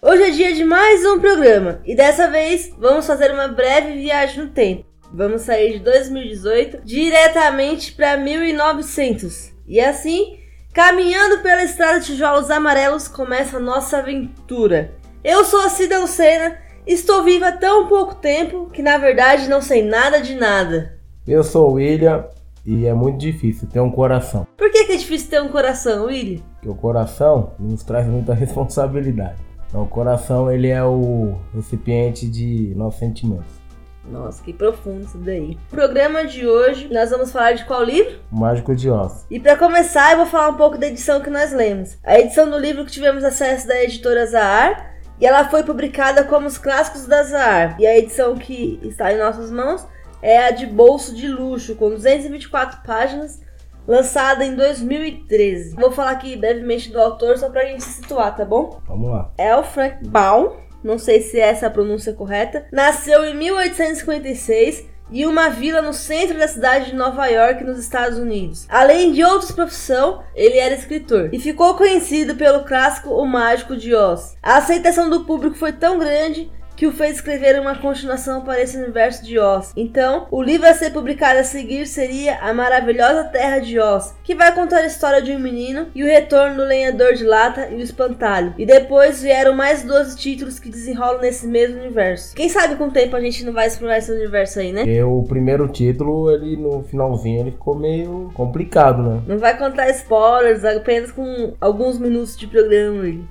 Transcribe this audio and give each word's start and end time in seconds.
Hoje 0.00 0.22
é 0.22 0.30
dia 0.30 0.54
de 0.54 0.64
mais 0.64 1.04
um 1.04 1.18
programa 1.18 1.82
e 1.84 1.96
dessa 1.96 2.30
vez 2.30 2.70
vamos 2.78 3.04
fazer 3.04 3.32
uma 3.32 3.48
breve 3.48 3.94
viagem 3.94 4.44
no 4.44 4.50
tempo. 4.50 4.86
Vamos 5.12 5.42
sair 5.42 5.72
de 5.72 5.80
2018 5.80 6.82
diretamente 6.84 7.92
para 7.92 8.16
1900 8.16 9.52
e 9.66 9.80
assim, 9.80 10.38
caminhando 10.72 11.42
pela 11.42 11.64
estrada 11.64 11.98
de 11.98 12.06
tijolos 12.06 12.50
amarelos, 12.50 13.08
começa 13.08 13.56
a 13.56 13.60
nossa 13.60 13.98
aventura. 13.98 14.94
Eu 15.24 15.44
sou 15.44 15.60
a 15.62 15.68
Cida 15.68 15.98
Lucena, 15.98 16.56
estou 16.86 17.24
viva 17.24 17.48
há 17.48 17.52
tão 17.52 17.88
pouco 17.88 18.14
tempo 18.14 18.70
que 18.72 18.82
na 18.82 18.96
verdade 18.96 19.48
não 19.48 19.60
sei 19.60 19.82
nada 19.82 20.20
de 20.20 20.34
nada. 20.34 20.98
Eu 21.26 21.42
sou 21.42 21.70
o 21.70 21.74
William 21.74 22.24
e 22.64 22.86
é 22.86 22.94
muito 22.94 23.18
difícil 23.18 23.68
ter 23.68 23.80
um 23.80 23.90
coração. 23.90 24.46
Por 24.56 24.70
que, 24.70 24.84
que 24.84 24.92
é 24.92 24.96
difícil 24.96 25.28
ter 25.30 25.42
um 25.42 25.48
coração, 25.48 26.06
William? 26.06 26.40
Porque 26.54 26.68
o 26.68 26.74
coração 26.74 27.52
nos 27.58 27.82
traz 27.82 28.06
muita 28.06 28.32
responsabilidade. 28.34 29.36
Então, 29.68 29.82
o 29.82 29.88
coração 29.88 30.50
ele 30.50 30.68
é 30.68 30.82
o 30.84 31.34
recipiente 31.54 32.28
de 32.28 32.72
nossos 32.76 33.00
sentimentos. 33.00 33.66
Nossa, 34.08 34.42
que 34.42 34.52
profundo 34.52 35.02
isso 35.02 35.18
daí. 35.18 35.50
No 35.50 35.56
programa 35.68 36.24
de 36.24 36.46
hoje, 36.46 36.88
nós 36.92 37.10
vamos 37.10 37.32
falar 37.32 37.54
de 37.54 37.64
qual 37.64 37.82
livro? 37.82 38.20
Mágico 38.30 38.74
de 38.74 38.88
Oz. 38.88 39.26
E 39.28 39.40
para 39.40 39.56
começar, 39.56 40.12
eu 40.12 40.18
vou 40.18 40.26
falar 40.26 40.48
um 40.48 40.56
pouco 40.56 40.78
da 40.78 40.86
edição 40.86 41.20
que 41.20 41.28
nós 41.28 41.52
lemos. 41.52 41.98
A 42.04 42.18
edição 42.18 42.48
do 42.48 42.56
livro 42.56 42.84
que 42.84 42.92
tivemos 42.92 43.24
acesso 43.24 43.66
da 43.66 43.82
editora 43.82 44.24
Zahar, 44.26 44.95
e 45.20 45.26
ela 45.26 45.48
foi 45.48 45.62
publicada 45.62 46.24
como 46.24 46.46
os 46.46 46.58
clássicos 46.58 47.06
da 47.06 47.22
Zahar. 47.22 47.76
E 47.78 47.86
a 47.86 47.96
edição 47.96 48.36
que 48.36 48.78
está 48.82 49.12
em 49.12 49.18
nossas 49.18 49.50
mãos 49.50 49.86
é 50.22 50.38
a 50.38 50.50
de 50.50 50.66
bolso 50.66 51.14
de 51.14 51.28
luxo, 51.28 51.76
com 51.76 51.90
224 51.90 52.80
páginas, 52.84 53.40
lançada 53.86 54.44
em 54.44 54.54
2013. 54.54 55.76
Vou 55.76 55.92
falar 55.92 56.10
aqui 56.10 56.36
brevemente 56.36 56.90
do 56.90 57.00
autor 57.00 57.38
só 57.38 57.48
pra 57.48 57.64
gente 57.64 57.82
se 57.82 58.02
situar, 58.02 58.36
tá 58.36 58.44
bom? 58.44 58.80
Vamos 58.86 59.10
lá. 59.10 59.32
É 59.38 59.54
o 59.56 59.62
Frank 59.62 60.06
Baum, 60.08 60.56
não 60.82 60.98
sei 60.98 61.20
se 61.20 61.38
essa 61.38 61.66
é 61.66 61.68
a 61.68 61.72
pronúncia 61.72 62.12
correta, 62.12 62.66
nasceu 62.72 63.24
em 63.24 63.34
1856 63.36 64.95
em 65.10 65.26
uma 65.26 65.48
vila 65.48 65.80
no 65.80 65.92
centro 65.92 66.38
da 66.38 66.48
cidade 66.48 66.90
de 66.90 66.96
Nova 66.96 67.26
York, 67.26 67.62
nos 67.64 67.78
Estados 67.78 68.18
Unidos. 68.18 68.66
Além 68.68 69.12
de 69.12 69.22
outras 69.22 69.52
profissões, 69.52 70.20
ele 70.34 70.58
era 70.58 70.74
escritor 70.74 71.30
e 71.32 71.38
ficou 71.38 71.74
conhecido 71.74 72.34
pelo 72.34 72.64
clássico 72.64 73.10
O 73.10 73.24
Mágico 73.24 73.76
de 73.76 73.94
Oz. 73.94 74.36
A 74.42 74.56
aceitação 74.56 75.08
do 75.08 75.24
público 75.24 75.56
foi 75.56 75.72
tão 75.72 75.98
grande 75.98 76.50
que 76.76 76.86
o 76.86 76.92
fez 76.92 77.16
escrever 77.16 77.58
uma 77.58 77.74
continuação 77.74 78.42
para 78.42 78.60
esse 78.60 78.76
universo 78.76 79.24
de 79.24 79.38
Oz. 79.38 79.72
Então, 79.74 80.26
o 80.30 80.42
livro 80.42 80.68
a 80.68 80.74
ser 80.74 80.90
publicado 80.90 81.40
a 81.40 81.44
seguir 81.44 81.86
seria 81.86 82.38
A 82.40 82.52
Maravilhosa 82.52 83.24
Terra 83.24 83.58
de 83.58 83.78
Oz, 83.80 84.14
que 84.22 84.34
vai 84.34 84.54
contar 84.54 84.78
a 84.78 84.86
história 84.86 85.22
de 85.22 85.32
um 85.32 85.38
menino 85.38 85.86
e 85.94 86.02
o 86.02 86.06
retorno 86.06 86.56
do 86.56 86.64
lenhador 86.64 87.14
de 87.14 87.24
lata 87.24 87.68
e 87.70 87.76
o 87.76 87.80
espantalho. 87.80 88.54
E 88.58 88.66
depois 88.66 89.22
vieram 89.22 89.54
mais 89.54 89.82
12 89.82 90.16
títulos 90.16 90.58
que 90.58 90.68
desenrolam 90.68 91.20
nesse 91.20 91.46
mesmo 91.46 91.80
universo. 91.80 92.34
Quem 92.34 92.48
sabe 92.48 92.76
com 92.76 92.88
o 92.88 92.92
tempo 92.92 93.16
a 93.16 93.20
gente 93.20 93.44
não 93.44 93.52
vai 93.52 93.66
explorar 93.66 93.98
esse 93.98 94.12
universo 94.12 94.60
aí, 94.60 94.72
né? 94.72 94.84
E 94.84 95.02
o 95.02 95.22
primeiro 95.22 95.66
título, 95.68 96.30
ele 96.30 96.56
no 96.56 96.82
finalzinho, 96.82 97.40
ele 97.40 97.52
ficou 97.52 97.74
meio 97.74 98.30
complicado, 98.34 99.02
né? 99.02 99.22
Não 99.26 99.38
vai 99.38 99.56
contar 99.56 99.88
spoilers, 99.90 100.64
apenas 100.64 101.10
com 101.10 101.54
alguns 101.60 101.98
minutos 101.98 102.36
de 102.36 102.46
programa. 102.46 103.02
aí. 103.02 103.24